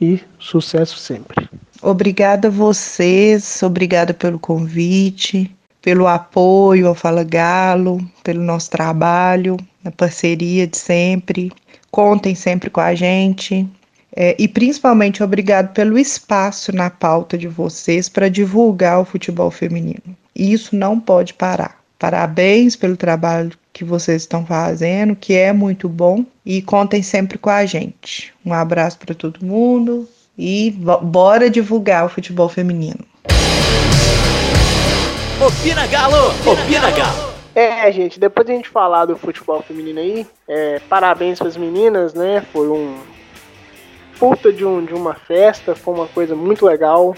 e 0.02 0.22
sucesso 0.38 0.98
sempre. 0.98 1.50
Obrigada 1.82 2.50
a 2.50 2.52
vocês, 2.52 3.62
obrigada 3.64 4.14
pelo 4.14 4.38
convite, 4.38 5.56
pelo 5.82 6.08
apoio 6.08 6.88
ao 6.88 6.96
Fala 6.96 7.24
Galo, 7.24 8.00
pelo 8.24 8.44
nosso 8.44 8.70
trabalho, 8.70 9.58
a 9.84 9.92
parceria 9.92 10.68
de 10.68 10.78
sempre. 10.78 11.52
Contem 11.90 12.36
sempre 12.36 12.70
com 12.70 12.82
a 12.82 12.94
gente. 12.94 13.68
É, 14.16 14.36
e 14.38 14.48
principalmente 14.48 15.24
obrigado 15.24 15.72
pelo 15.74 15.98
espaço 15.98 16.76
na 16.76 16.90
pauta 16.90 17.38
de 17.38 17.48
vocês 17.48 18.10
para 18.10 18.30
divulgar 18.30 19.00
o 19.00 19.06
futebol 19.06 19.50
feminino. 19.50 20.18
E 20.36 20.52
isso 20.52 20.76
não 20.76 21.00
pode 21.00 21.34
parar. 21.34 21.80
Parabéns 21.98 22.76
pelo 22.76 22.98
trabalho 22.98 23.52
que 23.80 23.86
vocês 23.86 24.24
estão 24.24 24.46
fazendo, 24.46 25.16
que 25.16 25.34
é 25.34 25.54
muito 25.54 25.88
bom. 25.88 26.26
E 26.46 26.62
contem 26.62 27.02
sempre 27.02 27.38
com 27.38 27.50
a 27.50 27.66
gente. 27.66 28.34
Um 28.46 28.54
abraço 28.54 29.00
para 29.00 29.16
todo 29.16 29.46
mundo 29.46 30.06
e 30.38 30.72
bora 31.02 31.50
divulgar 31.50 32.06
o 32.06 32.10
futebol 32.10 32.50
feminino. 32.50 33.00
Opina 35.40 35.88
Galo! 35.88 36.28
Opina 36.46 36.92
Galo! 36.92 37.30
É, 37.56 37.90
gente, 37.94 38.20
depois 38.20 38.46
de 38.46 38.52
a 38.52 38.56
gente 38.58 38.68
falar 38.68 39.06
do 39.06 39.18
futebol 39.18 39.62
feminino 39.62 40.00
aí, 40.00 40.28
é, 40.46 40.82
parabéns 40.90 41.40
para 41.40 41.48
as 41.48 41.56
meninas, 41.56 42.14
né? 42.14 42.44
Foi 42.52 42.68
um 42.68 42.98
puta 44.20 44.52
de, 44.52 44.66
um, 44.66 44.84
de 44.84 44.94
uma 44.94 45.14
festa, 45.14 45.74
foi 45.74 45.94
uma 45.94 46.08
coisa 46.08 46.36
muito 46.36 46.66
legal. 46.66 47.16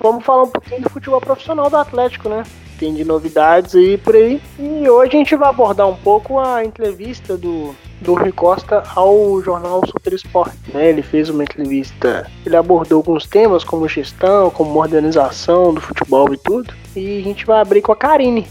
Vamos 0.00 0.24
falar 0.24 0.44
um 0.44 0.50
pouquinho 0.50 0.80
do 0.80 0.88
futebol 0.88 1.20
profissional 1.20 1.68
do 1.68 1.76
Atlético, 1.76 2.30
né? 2.30 2.42
Tem 2.78 2.94
de 2.94 3.04
novidades 3.04 3.74
aí 3.74 3.98
por 3.98 4.14
aí. 4.14 4.40
E 4.58 4.88
hoje 4.88 5.14
a 5.14 5.18
gente 5.18 5.36
vai 5.36 5.48
abordar 5.48 5.88
um 5.88 5.96
pouco 5.96 6.38
a 6.38 6.64
entrevista 6.64 7.36
do, 7.36 7.74
do 8.00 8.14
Rui 8.14 8.30
Costa 8.32 8.84
ao 8.94 9.42
jornal 9.42 9.82
Super 9.86 10.12
Esporte. 10.12 10.56
Né? 10.72 10.90
Ele 10.90 11.02
fez 11.02 11.28
uma 11.28 11.42
entrevista, 11.42 12.30
ele 12.46 12.56
abordou 12.56 12.98
alguns 12.98 13.26
temas 13.26 13.64
como 13.64 13.88
gestão, 13.88 14.50
como 14.50 14.78
organização 14.78 15.74
do 15.74 15.80
futebol 15.80 16.32
e 16.32 16.36
tudo. 16.36 16.72
E 16.94 17.18
a 17.18 17.22
gente 17.22 17.44
vai 17.44 17.60
abrir 17.60 17.82
com 17.82 17.90
a 17.90 17.96
Karine, 17.96 18.46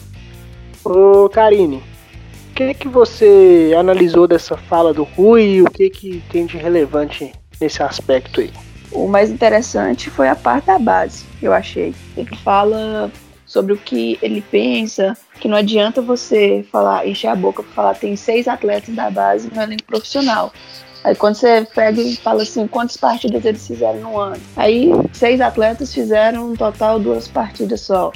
Ô, 0.89 1.27
Karine, 1.27 1.83
o 2.49 2.53
que 2.55 2.73
que 2.73 2.87
você 2.87 3.73
analisou 3.77 4.25
dessa 4.25 4.55
fala 4.55 4.93
do 4.93 5.03
Rui 5.03 5.43
e 5.43 5.61
o 5.61 5.65
que 5.65 5.89
que 5.89 6.23
tem 6.29 6.45
de 6.45 6.55
relevante 6.55 7.33
nesse 7.59 7.83
aspecto 7.83 8.39
aí? 8.39 8.53
O 8.89 9.05
mais 9.05 9.29
interessante 9.29 10.09
foi 10.09 10.29
a 10.29 10.35
parte 10.35 10.67
da 10.67 10.79
base, 10.79 11.25
eu 11.41 11.51
achei. 11.51 11.93
Ele 12.15 12.33
fala 12.37 13.11
sobre 13.47 13.73
o 13.73 13.77
que 13.77 14.19
ele 14.21 14.41
pensa, 14.41 15.17
que 15.39 15.47
não 15.47 15.57
adianta 15.57 16.01
você 16.01 16.65
falar, 16.71 17.07
encher 17.07 17.29
a 17.29 17.36
boca 17.36 17.63
para 17.63 17.73
falar 17.73 17.95
tem 17.95 18.15
seis 18.15 18.47
atletas 18.47 18.93
da 18.93 19.10
base 19.10 19.49
no 19.51 19.62
elenco 19.62 19.86
profissional. 19.86 20.51
Aí 21.03 21.15
quando 21.15 21.36
você 21.36 21.65
pega 21.73 22.01
e 22.01 22.17
fala 22.17 22.43
assim, 22.43 22.67
quantas 22.67 22.97
partidas 22.97 23.45
eles 23.45 23.65
fizeram 23.65 24.01
no 24.01 24.19
ano? 24.19 24.41
Aí 24.57 24.91
seis 25.13 25.39
atletas 25.39 25.93
fizeram 25.93 26.51
um 26.51 26.55
total 26.55 26.99
duas 26.99 27.27
partidas 27.27 27.81
só 27.81 28.12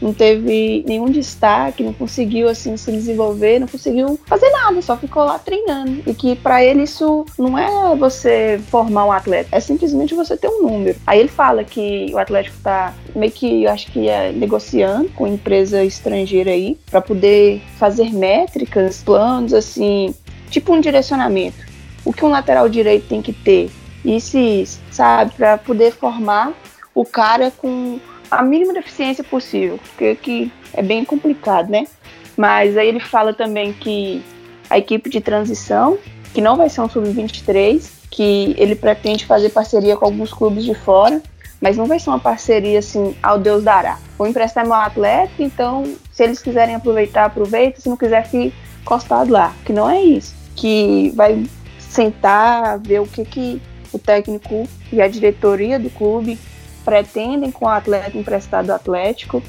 não 0.00 0.12
teve 0.12 0.84
nenhum 0.86 1.10
destaque, 1.10 1.82
não 1.82 1.92
conseguiu 1.92 2.48
assim 2.48 2.76
se 2.76 2.90
desenvolver, 2.90 3.58
não 3.58 3.66
conseguiu 3.68 4.18
fazer 4.26 4.50
nada, 4.50 4.80
só 4.82 4.96
ficou 4.96 5.24
lá 5.24 5.38
treinando. 5.38 6.02
E 6.06 6.14
que 6.14 6.34
para 6.36 6.64
ele 6.64 6.82
isso 6.82 7.24
não 7.38 7.58
é 7.58 7.94
você 7.96 8.60
formar 8.70 9.04
um 9.04 9.12
atleta, 9.12 9.48
é 9.52 9.60
simplesmente 9.60 10.14
você 10.14 10.36
ter 10.36 10.48
um 10.48 10.62
número. 10.62 10.98
Aí 11.06 11.20
ele 11.20 11.28
fala 11.28 11.64
que 11.64 12.10
o 12.12 12.18
Atlético 12.18 12.56
tá 12.62 12.94
meio 13.14 13.32
que, 13.32 13.64
eu 13.64 13.70
acho 13.70 13.90
que 13.92 14.08
é 14.08 14.32
negociando 14.32 15.08
com 15.10 15.26
empresa 15.26 15.84
estrangeira 15.84 16.50
aí 16.50 16.78
para 16.90 17.00
poder 17.00 17.62
fazer 17.76 18.12
métricas, 18.12 19.02
planos 19.02 19.52
assim, 19.52 20.14
tipo 20.48 20.72
um 20.72 20.80
direcionamento. 20.80 21.58
O 22.04 22.12
que 22.12 22.24
um 22.24 22.28
lateral 22.28 22.68
direito 22.68 23.08
tem 23.08 23.20
que 23.20 23.32
ter? 23.32 23.70
E 24.04 24.20
se, 24.20 24.64
sabe, 24.90 25.32
para 25.34 25.58
poder 25.58 25.92
formar 25.92 26.54
o 26.94 27.04
cara 27.04 27.50
com 27.50 28.00
a 28.30 28.42
mínima 28.42 28.72
deficiência 28.72 29.24
possível, 29.24 29.78
porque 29.78 30.14
que 30.14 30.52
é 30.72 30.82
bem 30.82 31.04
complicado, 31.04 31.68
né? 31.68 31.86
Mas 32.36 32.76
aí 32.76 32.88
ele 32.88 33.00
fala 33.00 33.34
também 33.34 33.72
que 33.72 34.22
a 34.68 34.78
equipe 34.78 35.10
de 35.10 35.20
transição, 35.20 35.98
que 36.32 36.40
não 36.40 36.56
vai 36.56 36.68
ser 36.68 36.80
um 36.80 36.88
sub-23, 36.88 37.90
que 38.10 38.54
ele 38.56 38.74
pretende 38.74 39.26
fazer 39.26 39.50
parceria 39.50 39.96
com 39.96 40.04
alguns 40.04 40.32
clubes 40.32 40.64
de 40.64 40.74
fora, 40.74 41.20
mas 41.60 41.76
não 41.76 41.86
vai 41.86 41.98
ser 41.98 42.10
uma 42.10 42.18
parceria 42.18 42.78
assim 42.78 43.14
ao 43.22 43.38
Deus 43.38 43.64
dará. 43.64 43.98
Vou 44.16 44.26
emprestar 44.26 44.64
meu 44.64 44.74
atleta, 44.74 45.32
então 45.38 45.84
se 46.12 46.22
eles 46.22 46.40
quiserem 46.40 46.74
aproveitar, 46.74 47.26
aproveita, 47.26 47.80
se 47.80 47.88
não 47.88 47.96
quiser, 47.96 48.24
fique 48.24 48.54
encostado 48.80 49.30
lá. 49.30 49.52
Que 49.64 49.72
não 49.72 49.90
é 49.90 50.00
isso. 50.00 50.34
Que 50.56 51.12
vai 51.14 51.44
sentar, 51.78 52.78
ver 52.78 53.00
o 53.00 53.06
que, 53.06 53.24
que 53.24 53.62
o 53.92 53.98
técnico 53.98 54.68
e 54.92 55.02
a 55.02 55.08
diretoria 55.08 55.78
do 55.78 55.90
clube 55.90 56.38
pretendem 56.90 57.52
com 57.52 57.66
o 57.66 57.68
atleta 57.68 58.18
emprestado 58.18 58.66
do 58.66 58.72
Atlético, 58.72 59.40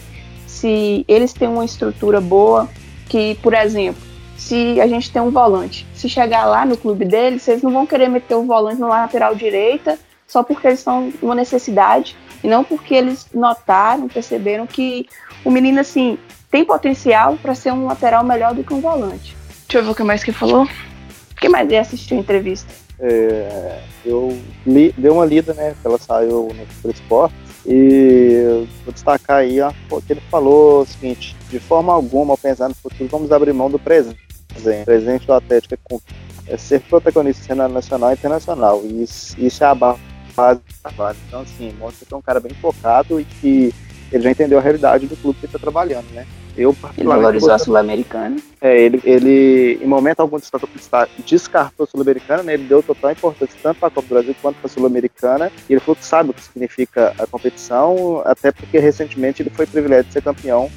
se 0.46 1.04
eles 1.08 1.34
têm 1.34 1.48
uma 1.48 1.66
estrutura 1.66 2.22
boa, 2.22 2.70
que, 3.10 3.34
por 3.42 3.56
exemplo, 3.56 4.00
se 4.38 4.80
a 4.80 4.86
gente 4.86 5.12
tem 5.12 5.20
um 5.20 5.32
volante, 5.32 5.88
se 5.96 6.08
chegar 6.08 6.46
lá 6.46 6.68
no 6.68 6.78
clube 6.78 7.04
deles, 7.04 7.48
eles 7.48 7.64
não 7.64 7.72
vão 7.72 7.88
querer 7.88 8.10
meter 8.10 8.36
o 8.36 8.44
volante 8.44 8.80
na 8.80 8.88
lateral 8.88 9.34
direita 9.34 9.98
só 10.28 10.44
porque 10.44 10.68
eles 10.68 10.80
estão 10.80 11.12
numa 11.20 11.34
necessidade 11.34 12.16
e 12.44 12.48
não 12.48 12.64
porque 12.64 12.94
eles 12.94 13.26
notaram, 13.34 14.08
perceberam 14.08 14.68
que 14.68 15.08
o 15.44 15.50
menino 15.50 15.80
assim 15.80 16.20
tem 16.52 16.64
potencial 16.64 17.38
para 17.42 17.56
ser 17.56 17.74
um 17.74 17.88
lateral 17.88 18.24
melhor 18.24 18.54
do 18.54 18.64
que 18.64 18.72
um 18.72 18.82
volante. 18.82 19.36
Deixa 19.68 19.80
eu 19.80 19.84
ver 19.84 19.90
o 19.90 19.96
que 19.96 20.04
mais 20.04 20.24
que 20.24 20.32
falou. 20.32 20.66
O 20.66 21.36
que 21.42 21.50
mais 21.50 21.72
é 21.72 21.80
assistir 21.80 22.14
a 22.14 22.18
entrevista? 22.18 22.72
É, 23.02 23.82
eu 24.06 24.38
li, 24.66 24.94
dei 24.96 25.10
uma 25.10 25.26
lida, 25.26 25.54
né? 25.54 25.76
Ela 25.84 25.98
saiu 25.98 26.50
no 26.54 26.74
Super 26.76 26.94
Esporte. 26.94 27.36
E 27.66 28.66
vou 28.84 28.94
destacar 28.94 29.38
aí 29.38 29.62
ó, 29.62 29.72
que 30.06 30.14
ele 30.14 30.22
falou 30.32 30.82
o 30.82 30.86
seguinte: 30.86 31.36
de 31.50 31.60
forma 31.60 31.94
alguma, 31.94 32.34
ao 32.34 32.38
pensar 32.38 32.70
no 32.70 32.76
futuro, 32.76 33.10
vamos 33.10 33.32
abrir 33.32 33.54
mão 33.54 33.70
do 33.70 33.80
presente. 33.80 34.20
O 34.56 34.86
presente 34.86 35.26
do 35.26 35.34
Atlético 35.34 36.02
é, 36.48 36.54
é 36.54 36.58
ser 36.58 36.82
protagonista 36.82 37.56
nacional 37.68 38.12
e 38.12 38.14
internacional. 38.14 38.82
E 38.84 39.04
isso, 39.04 39.36
isso 39.40 39.64
é 39.64 39.68
a 39.68 39.76
base 39.76 40.62
trabalho. 40.82 41.18
Então, 41.28 41.42
assim, 41.42 41.74
mostra 41.80 42.06
que 42.06 42.14
é 42.14 42.18
um 42.18 42.22
cara 42.22 42.40
bem 42.40 42.54
focado 42.54 43.20
e 43.20 43.26
que 43.26 43.74
ele 44.12 44.24
já 44.24 44.32
entendeu 44.32 44.60
a 44.60 44.62
realidade 44.62 45.08
do 45.08 45.16
clube 45.16 45.40
que 45.40 45.46
ele 45.46 45.56
está 45.56 45.60
trabalhando, 45.60 46.10
né? 46.14 46.26
Eu, 46.56 46.76
Ele 46.98 47.08
valorizou 47.08 47.52
a 47.52 47.58
Sul-Americana. 47.58 48.38
É, 48.60 48.80
ele, 48.82 49.02
ele, 49.04 49.80
em 49.82 49.88
momento 49.88 50.20
algum, 50.20 50.38
descartou 51.26 51.84
a 51.86 51.88
Sul-Americana, 51.88 52.44
né? 52.44 52.54
Ele 52.56 52.66
deu 52.66 52.84
total 52.84 53.12
importância 53.12 53.56
tanto 53.62 53.80
para 53.80 53.88
a 53.88 53.92
Copa 53.92 54.08
do 54.08 54.14
Brasil 54.14 54.36
quanto 54.42 54.58
para 54.58 54.68
a 54.68 54.70
Sul-Americana. 54.70 55.52
E 55.70 55.74
ele 55.74 55.80
falou 55.80 55.96
que 55.96 56.06
sabe 56.06 56.30
o 56.32 56.34
que 56.34 56.42
significa 56.42 57.14
a 57.18 57.26
competição, 57.26 58.22
até 58.26 58.52
porque 58.52 58.80
recentemente 58.80 59.42
ele 59.42 59.50
foi 59.50 59.66
privilégio 59.66 60.06
de 60.06 60.14
ser 60.14 60.22
campeão 60.22 60.70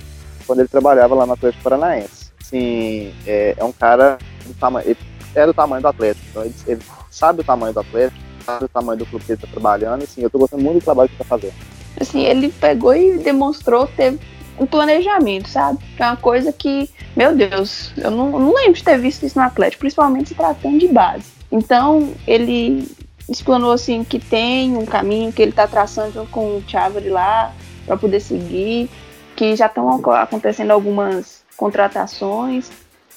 quando 0.46 0.60
ele 0.60 0.68
trabalhava 0.68 1.14
lá 1.14 1.26
no 1.26 1.32
Atlético 1.32 1.64
Paranaense. 1.64 2.32
Assim, 2.40 3.12
é, 3.26 3.54
é 3.56 3.64
um 3.64 3.72
cara 3.72 4.18
do 4.46 4.54
tamanho. 4.54 4.86
Ele 4.88 4.98
é 5.34 5.46
do 5.46 5.54
tamanho 5.54 5.82
do 5.82 5.88
Atlético, 5.88 6.26
então 6.30 6.44
ele, 6.44 6.54
ele 6.68 6.82
sabe 7.10 7.40
o 7.40 7.44
tamanho 7.44 7.74
do 7.74 7.80
Atlético, 7.80 8.20
sabe 8.44 8.64
o 8.66 8.68
tamanho 8.68 8.98
do 8.98 9.06
clube 9.06 9.24
que 9.24 9.32
ele 9.32 9.38
está 9.42 9.48
trabalhando. 9.50 10.04
Assim, 10.04 10.20
eu 10.20 10.26
estou 10.26 10.40
gostando 10.40 10.62
muito 10.62 10.78
do 10.78 10.84
trabalho 10.84 11.08
que 11.08 11.16
ele 11.16 11.22
está 11.22 11.36
fazendo. 11.36 11.54
Assim, 12.00 12.24
ele 12.24 12.48
pegou 12.48 12.94
e 12.94 13.18
demonstrou 13.18 13.86
ter 13.86 14.18
um 14.59 14.66
planejamento, 14.66 15.48
sabe? 15.48 15.78
É 15.98 16.05
uma 16.05 16.16
coisa 16.16 16.52
que, 16.52 16.88
meu 17.16 17.34
Deus, 17.34 17.92
eu 17.96 18.11
não, 18.11 18.30
não 18.30 18.55
lembro 18.55 18.74
de 18.74 18.84
ter 18.84 18.98
visto 18.98 19.24
isso 19.24 19.38
no 19.38 19.44
Atlético, 19.44 19.80
principalmente 19.80 20.28
se 20.28 20.34
tratando 20.34 20.78
de 20.78 20.88
base. 20.88 21.32
Então, 21.50 22.12
ele 22.26 22.88
explanou 23.28 23.72
assim 23.72 24.05
que 24.05 24.18
tem 24.18 24.76
um 24.76 24.84
caminho 24.84 25.32
que 25.32 25.40
ele 25.40 25.50
está 25.50 25.66
traçando 25.66 26.26
com 26.30 26.59
o 26.59 26.64
Chávere 26.66 27.09
lá 27.09 27.52
para 27.86 27.96
poder 27.96 28.20
seguir, 28.20 28.90
que 29.34 29.57
já 29.57 29.66
estão 29.66 30.00
acontecendo 30.14 30.70
algumas 30.70 31.42
contratações, 31.57 32.70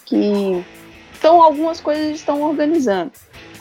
que 0.05 0.63
então 1.17 1.41
algumas 1.41 1.81
coisas 1.81 2.15
estão 2.15 2.41
organizando 2.43 3.11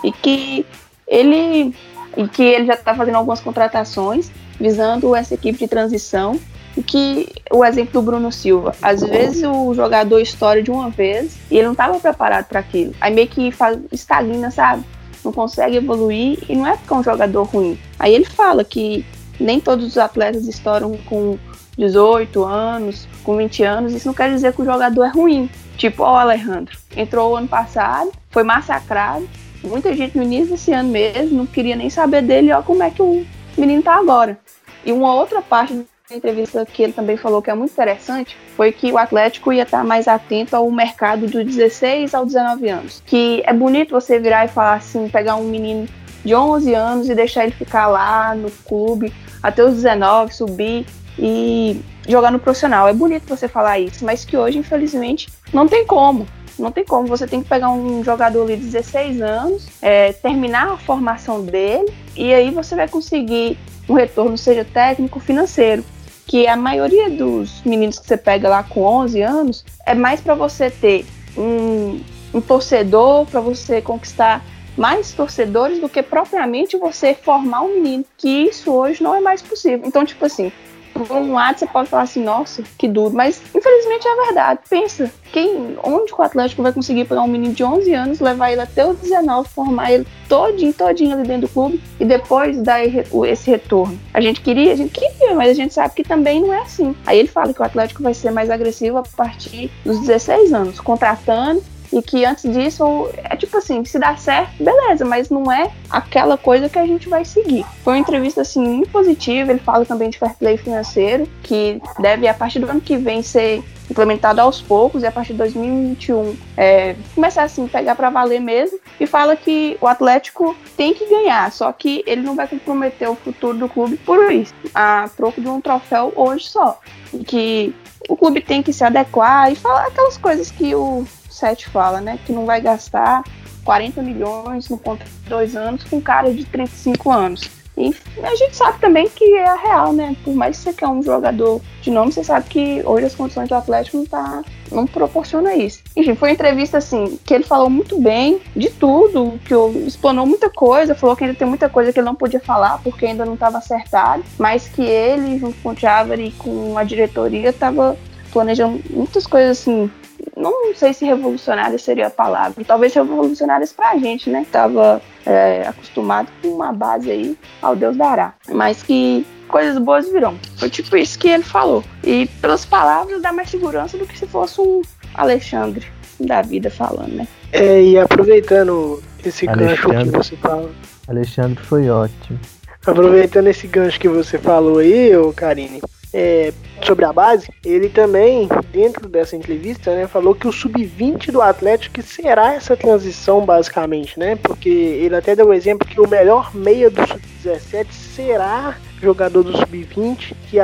e 0.05 0.13
que 0.13 0.67
ele 1.07 1.75
e 2.17 2.29
que 2.29 2.43
ele 2.43 2.67
já 2.67 2.75
está 2.75 2.95
fazendo 2.95 3.17
algumas 3.17 3.41
contratações 3.41 4.31
visando 4.59 5.15
essa 5.15 5.35
equipe 5.35 5.59
de 5.59 5.69
transição 5.69 6.39
que 6.83 7.29
o 7.51 7.65
exemplo 7.65 7.93
do 7.95 8.03
Bruno 8.03 8.31
Silva, 8.31 8.75
às 8.83 9.01
vezes 9.01 9.43
o 9.45 9.73
jogador 9.75 10.21
estoura 10.21 10.63
de 10.63 10.71
uma 10.71 10.91
vez 10.91 11.37
e 11.51 11.57
ele 11.57 11.65
não 11.65 11.73
estava 11.73 11.99
preparado 11.99 12.47
para 12.47 12.61
aquilo. 12.61 12.95
Aí 13.01 13.15
meio 13.15 13.29
que 13.29 13.51
faz, 13.51 13.79
estagna, 13.91 14.51
sabe? 14.51 14.85
Não 15.25 15.33
consegue 15.33 15.77
evoluir 15.77 16.39
e 16.49 16.55
não 16.55 16.67
é 16.67 16.77
porque 16.77 16.93
é 16.93 16.97
um 16.97 17.03
jogador 17.03 17.45
ruim. 17.45 17.79
Aí 17.99 18.15
ele 18.15 18.25
fala 18.25 18.63
que 18.63 19.05
nem 19.41 19.61
todos 19.61 19.87
os 19.87 19.99
atletas 19.99 20.47
estouram 20.47 20.97
com 21.07 21.39
18 21.77 22.45
anos, 22.45 23.07
com 23.23 23.37
20 23.37 23.63
anos, 23.63 23.93
isso 23.93 24.07
não 24.07 24.15
quer 24.15 24.31
dizer 24.31 24.53
que 24.53 24.63
o 24.63 24.65
jogador 24.65 25.05
é 25.05 25.09
ruim. 25.09 25.51
Tipo, 25.77 26.05
ó, 26.05 26.15
o 26.15 26.17
Alejandro, 26.17 26.77
entrou 26.97 27.33
o 27.33 27.37
ano 27.37 27.49
passado, 27.49 28.11
foi 28.31 28.43
massacrado, 28.43 29.29
muita 29.63 29.95
gente 29.95 30.17
no 30.17 30.23
início 30.23 30.51
desse 30.51 30.73
ano 30.73 30.91
mesmo 30.91 31.37
não 31.37 31.47
queria 31.47 31.77
nem 31.77 31.91
saber 31.91 32.23
dele, 32.23 32.53
ó 32.53 32.63
como 32.63 32.83
é 32.83 32.91
que 32.91 33.03
o 33.03 33.27
menino 33.59 33.83
tá 33.83 33.97
agora. 33.97 34.39
E 34.85 34.93
uma 34.93 35.15
outra 35.15 35.43
parte 35.43 35.85
entrevista 36.15 36.65
que 36.65 36.85
ele 36.85 36.93
também 36.93 37.17
falou 37.17 37.43
que 37.43 37.51
é 37.51 37.55
muito 37.55 37.73
interessante 37.73 38.37
foi 38.57 38.71
que 38.71 38.93
o 38.93 38.99
Atlético 38.99 39.53
ia 39.53 39.65
estar 39.65 39.83
mais 39.83 40.07
atento 40.07 40.55
ao 40.55 40.71
mercado 40.71 41.27
dos 41.27 41.45
16 41.45 42.15
aos 42.15 42.29
19 42.29 42.69
anos. 42.69 43.03
Que 43.05 43.43
é 43.45 43.53
bonito 43.53 43.91
você 43.91 44.19
virar 44.21 44.45
e 44.45 44.49
falar 44.49 44.75
assim, 44.75 45.09
pegar 45.09 45.35
um 45.35 45.45
menino 45.45 45.89
de 46.25 46.35
11 46.35 46.75
anos 46.75 47.09
e 47.09 47.15
deixar 47.15 47.43
ele 47.43 47.53
ficar 47.53 47.89
lá 47.89 48.35
no 48.35 48.51
clube 48.51 49.13
até 49.43 49.65
os 49.65 49.75
19, 49.75 50.33
subir 50.33 50.87
e 51.19 51.81
jogar 52.09 52.31
no 52.31 52.39
profissional. 52.39 52.87
É 52.87 52.93
bonito 52.93 53.27
você 53.29 53.49
falar 53.49 53.81
isso, 53.81 54.05
mas 54.05 54.25
que 54.25 54.37
hoje, 54.37 54.59
infelizmente, 54.59 55.29
não 55.53 55.67
tem 55.67 55.85
como. 55.85 56.27
Não 56.57 56.71
tem 56.71 56.85
como. 56.85 57.09
Você 57.09 57.27
tem 57.27 57.43
que 57.43 57.49
pegar 57.49 57.71
um 57.71 58.03
jogador 58.05 58.47
de 58.47 58.57
16 58.57 59.21
anos, 59.21 59.69
é, 59.83 60.13
terminar 60.13 60.73
a 60.73 60.77
formação 60.77 61.45
dele, 61.45 61.93
e 62.15 62.33
aí 62.33 62.51
você 62.51 62.77
vai 62.77 62.89
conseguir 62.89 63.59
um 63.89 63.95
retorno, 63.95 64.39
seja 64.39 64.65
técnico, 64.65 65.21
financeiro 65.21 65.85
que 66.27 66.47
a 66.47 66.57
maioria 66.57 67.09
dos 67.09 67.63
meninos 67.65 67.99
que 67.99 68.07
você 68.07 68.17
pega 68.17 68.49
lá 68.49 68.63
com 68.63 68.83
11 68.83 69.23
anos 69.23 69.65
é 69.87 69.95
mais 69.95 70.21
para 70.21 70.35
você 70.35 70.71
ter 70.71 71.07
um, 71.37 72.01
um 72.35 72.41
torcedor, 72.41 73.27
para 73.27 73.41
você 73.41 73.81
conquistar 73.81 74.45
mais 74.77 75.13
torcedores 75.13 75.81
do 75.81 75.89
que 75.89 76.03
propriamente 76.03 76.77
você 76.77 77.15
formar 77.15 77.63
um 77.63 77.81
menino, 77.81 78.05
que 78.19 78.29
isso 78.29 78.73
hoje 78.73 79.03
não 79.03 79.15
é 79.15 79.21
mais 79.21 79.41
possível. 79.41 79.87
Então, 79.87 80.05
tipo 80.05 80.25
assim, 80.27 80.53
por 80.99 81.17
um 81.17 81.33
lado 81.33 81.59
você 81.59 81.67
pode 81.67 81.89
falar 81.89 82.03
assim, 82.03 82.23
nossa, 82.23 82.63
que 82.79 82.89
duro, 82.89 83.15
mas 83.15 83.43
infelizmente 83.55 84.07
é 84.07 84.25
verdade. 84.27 84.61
Pensa, 84.69 85.11
quem, 85.33 85.77
onde 85.83 86.13
o 86.13 86.23
Atlético 86.23 86.63
vai 86.63 86.73
conseguir 86.73 87.05
pegar 87.05 87.23
um 87.23 87.29
menino 87.29 87.55
de 87.55 87.63
11 87.63 87.93
anos, 87.93 88.21
levar 88.21 88.53
ele 88.53 88.61
até 88.61 88.87
os 88.87 88.99
19, 88.99 89.49
formar 89.49 89.93
ele 89.93 90.07
todinho, 90.29 90.73
todinho 90.73 91.15
ali 91.15 91.27
dentro 91.27 91.49
do 91.49 91.53
clube 91.53 91.83
e 92.01 92.05
depois 92.05 92.57
dar 92.63 92.85
esse 92.85 93.51
retorno? 93.51 93.99
A 94.15 94.21
gente 94.21 94.41
queria, 94.41 94.73
a 94.73 94.77
gente 94.77 94.93
queria, 94.93 95.35
mas 95.35 95.51
a 95.51 95.55
gente 95.55 95.75
sabe 95.75 95.95
que 95.95 96.03
também 96.03 96.41
não 96.41 96.53
é 96.53 96.61
assim. 96.61 96.95
Aí 97.07 97.19
ele 97.19 97.29
fala 97.29 97.53
que 97.53 97.61
o 97.61 97.65
Atlético 97.65 98.03
vai 98.03 98.15
ser 98.15 98.31
mais 98.31 98.51
agressivo 98.51 98.99
a 98.99 99.03
partir 99.03 99.71
dos 99.85 100.01
16 100.01 100.53
anos, 100.53 100.81
contratando 100.81 101.63
e 101.93 102.03
que 102.03 102.25
antes 102.25 102.51
disso 102.53 103.09
é 103.25 103.37
tipo 103.37 103.57
assim, 103.57 103.85
se 103.85 103.99
dá 103.99 104.17
certo, 104.17 104.63
beleza, 104.63 105.05
mas 105.05 105.31
não 105.31 105.51
é 105.51 105.71
aquela 105.91 106.37
coisa 106.37 106.69
que 106.69 106.79
a 106.79 106.87
gente 106.87 107.09
vai 107.09 107.25
seguir. 107.25 107.65
Foi 107.83 107.95
uma 107.95 107.99
entrevista 107.99 108.41
assim 108.41 108.67
muito 108.67 108.91
positiva, 108.91 109.51
ele 109.51 109.61
fala 109.61 109.85
também 109.85 110.11
de 110.11 110.19
fair 110.19 110.35
play 110.37 110.57
financeiro, 110.57 111.29
que 111.43 111.81
deve 111.99 112.27
a 112.29 112.35
partir 112.35 112.59
do 112.59 112.69
ano 112.69 112.81
que 112.81 112.97
vem 112.97 113.23
ser 113.23 113.63
implementado 113.91 114.41
aos 114.41 114.61
poucos 114.61 115.03
e 115.03 115.07
a 115.07 115.13
partir 115.13 115.33
de 115.33 115.39
2021 115.39 116.37
é, 116.57 116.97
começar 117.15 117.45
assim 117.45 117.69
pegar 117.69 117.95
para 117.95 118.11
valer 118.11 118.41
mesmo 118.41 118.79
e 118.99 119.07
fala 119.07 119.37
que 119.37 119.77
o 119.81 119.87
Atlético 119.87 120.57
tem 120.77 120.93
que 120.93 121.09
ganhar, 121.09 121.51
só 121.53 121.73
que 121.73 122.03
ele 122.07 122.23
não 122.23 122.35
vai 122.35 122.49
comprometer 122.49 123.09
o 123.09 123.15
futuro 123.15 123.57
do 123.57 123.69
clube 123.69 123.97
por 123.99 124.33
isso, 124.33 124.55
a 124.75 125.09
troco 125.17 125.41
de 125.41 125.49
um 125.49 125.61
troféu 125.61 126.13
hoje 126.17 126.49
só, 126.49 126.81
e 127.13 127.19
que 127.25 127.75
o 128.09 128.17
clube 128.17 128.41
tem 128.41 128.63
que 128.63 128.73
se 128.73 128.85
adequar 128.85 129.51
e 129.51 129.57
falar 129.57 129.87
aquelas 129.87 130.17
coisas 130.17 130.51
que 130.51 130.75
o 130.75 131.05
7 131.37 131.69
fala, 131.69 132.01
né? 132.01 132.19
Que 132.25 132.33
não 132.33 132.47
vai 132.47 132.61
gastar 132.61 133.23
40 133.65 134.03
milhões 134.03 134.69
no 134.69 134.79
contrato 134.79 135.11
de 135.11 135.29
dois 135.29 135.57
anos 135.57 135.85
com 135.85 136.01
cara 136.01 136.33
de 136.33 136.45
35 136.45 137.11
anos. 137.11 137.51
E 137.77 137.95
a 138.23 138.35
gente 138.35 138.57
sabe 138.57 138.79
também 138.81 139.07
que 139.07 139.23
é 139.35 139.47
a 139.47 139.55
real, 139.55 139.93
né? 139.93 140.17
Por 140.25 140.35
mais 140.35 140.57
que 140.57 140.63
você 140.65 140.73
quer 140.73 140.89
um 140.89 141.03
jogador 141.03 141.61
de 141.83 141.91
nome, 141.91 142.11
você 142.11 142.25
sabe 142.25 142.49
que 142.49 142.83
hoje 142.87 143.05
as 143.05 143.15
condições 143.15 143.51
do 143.51 143.55
Atlético 143.55 143.99
não 143.99 144.07
tá, 144.07 144.43
não 144.73 144.87
proporciona 144.87 145.55
isso. 145.55 145.83
Enfim, 145.95 146.15
foi 146.15 146.31
uma 146.31 146.35
entrevista 146.35 146.79
assim 146.79 147.19
que 147.23 147.35
ele 147.35 147.45
falou 147.45 147.69
muito 147.69 148.01
bem 148.01 148.41
de 148.57 148.71
tudo, 148.71 149.39
que 149.45 149.55
explanou 149.87 150.25
muita 150.25 150.49
coisa, 150.49 150.95
falou 150.95 151.15
que 151.15 151.25
ainda 151.25 151.37
tem 151.37 151.47
muita 151.47 151.69
coisa 151.69 151.93
que 151.93 151.99
ele 151.99 152.07
não 152.07 152.15
podia 152.15 152.41
falar 152.41 152.81
porque 152.83 153.05
ainda 153.05 153.27
não 153.27 153.35
estava 153.35 153.59
acertado, 153.59 154.25
mas 154.39 154.69
que 154.69 154.83
ele, 154.83 155.39
junto 155.39 155.61
com 155.63 155.71
o 155.71 155.77
Chávere 155.77 156.29
e 156.29 156.33
com 156.33 156.79
a 156.79 156.83
diretoria, 156.83 157.51
estava 157.51 157.95
planejando 158.33 158.81
muitas 158.89 159.27
coisas 159.27 159.59
assim 159.59 159.91
não 160.37 160.75
sei 160.75 160.93
se 160.93 161.05
revolucionárias 161.05 161.83
seria 161.83 162.09
a 162.09 162.11
palavra, 162.11 162.65
talvez 162.65 162.95
revolucionárias 162.95 163.73
pra 163.73 163.97
gente, 163.97 164.31
né? 164.31 164.47
Tava 164.51 165.01
é, 165.25 165.67
acostumado 165.67 166.29
com 166.43 166.49
uma 166.49 166.73
base 166.73 167.11
aí 167.11 167.39
ao 167.63 167.75
Deus 167.75 167.97
dará, 167.97 168.35
mas 168.49 168.83
que 168.83 169.27
coisas 169.49 169.79
boas 169.79 170.09
virão. 170.11 170.39
Foi 170.59 170.69
tipo 170.69 170.97
isso 170.97 171.19
que 171.19 171.29
ele 171.29 171.43
falou. 171.43 171.83
E 172.05 172.27
pelas 172.41 172.65
palavras 172.65 173.23
dá 173.23 173.33
mais 173.33 173.51
segurança 173.51 173.97
do 173.97 174.07
que 174.07 174.19
se 174.19 174.27
fosse 174.27 174.61
um 174.61 174.83
Alexandre 175.15 175.87
da 176.21 176.43
vida 176.43 176.71
falando, 176.71 177.13
né? 177.13 177.29
É, 177.53 177.83
e 177.83 177.99
aproveitando 177.99 179.03
esse 179.25 179.47
gancho 179.47 179.89
que 179.89 180.11
você 180.11 180.37
fala. 180.37 180.71
Alexandre 181.09 181.63
foi 181.63 181.89
ótimo. 181.89 182.39
Aproveitando 182.87 183.49
esse 183.49 183.67
gancho 183.67 183.99
que 183.99 184.09
você 184.09 184.39
falou 184.39 184.79
aí, 184.79 185.17
ô 185.17 185.33
Karine, 185.33 185.81
é, 186.19 186.51
sobre 186.83 187.05
a 187.05 187.13
base, 187.13 187.47
ele 187.63 187.91
também, 187.91 188.49
dentro 188.73 189.07
dessa 189.07 189.37
entrevista, 189.37 189.95
né, 189.95 190.07
falou 190.07 190.35
que 190.35 190.49
o 190.49 190.53
sub-20 190.53 191.31
do 191.31 191.43
Atlético 191.43 192.01
será 192.01 192.55
essa 192.55 192.75
transição, 192.75 193.45
basicamente, 193.45 194.19
né? 194.19 194.35
Porque 194.37 194.71
ele 194.71 195.15
até 195.15 195.37
deu 195.37 195.49
o 195.49 195.53
exemplo 195.53 195.87
que 195.87 196.01
o 196.01 196.09
melhor 196.09 196.55
meia 196.55 196.89
do 196.89 197.07
sub-17 197.07 197.87
será 197.93 198.79
jogador 198.99 199.43
do 199.43 199.53
sub-20, 199.59 200.35
que 200.49 200.59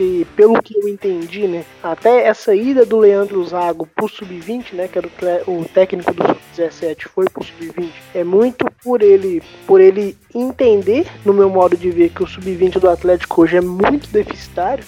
que, 0.00 0.26
pelo 0.34 0.62
que 0.62 0.74
eu 0.78 0.88
entendi, 0.88 1.46
né, 1.46 1.62
até 1.82 2.26
essa 2.26 2.54
ida 2.54 2.86
do 2.86 2.98
Leandro 2.98 3.44
Zago 3.44 3.86
pro 3.94 4.08
sub-20, 4.08 4.72
né, 4.72 4.88
que 4.88 4.96
era 4.96 5.06
o, 5.46 5.60
o 5.60 5.64
técnico 5.66 6.14
do 6.14 6.22
sub-17, 6.26 7.02
foi 7.14 7.26
pro 7.26 7.44
sub-20, 7.44 7.90
é 8.14 8.24
muito 8.24 8.64
por 8.82 9.02
ele, 9.02 9.42
por 9.66 9.78
ele 9.78 10.16
entender, 10.34 11.06
no 11.22 11.34
meu 11.34 11.50
modo 11.50 11.76
de 11.76 11.90
ver, 11.90 12.08
que 12.08 12.22
o 12.22 12.26
sub-20 12.26 12.78
do 12.78 12.88
Atlético 12.88 13.42
hoje 13.42 13.58
é 13.58 13.60
muito 13.60 14.08
deficitário. 14.08 14.82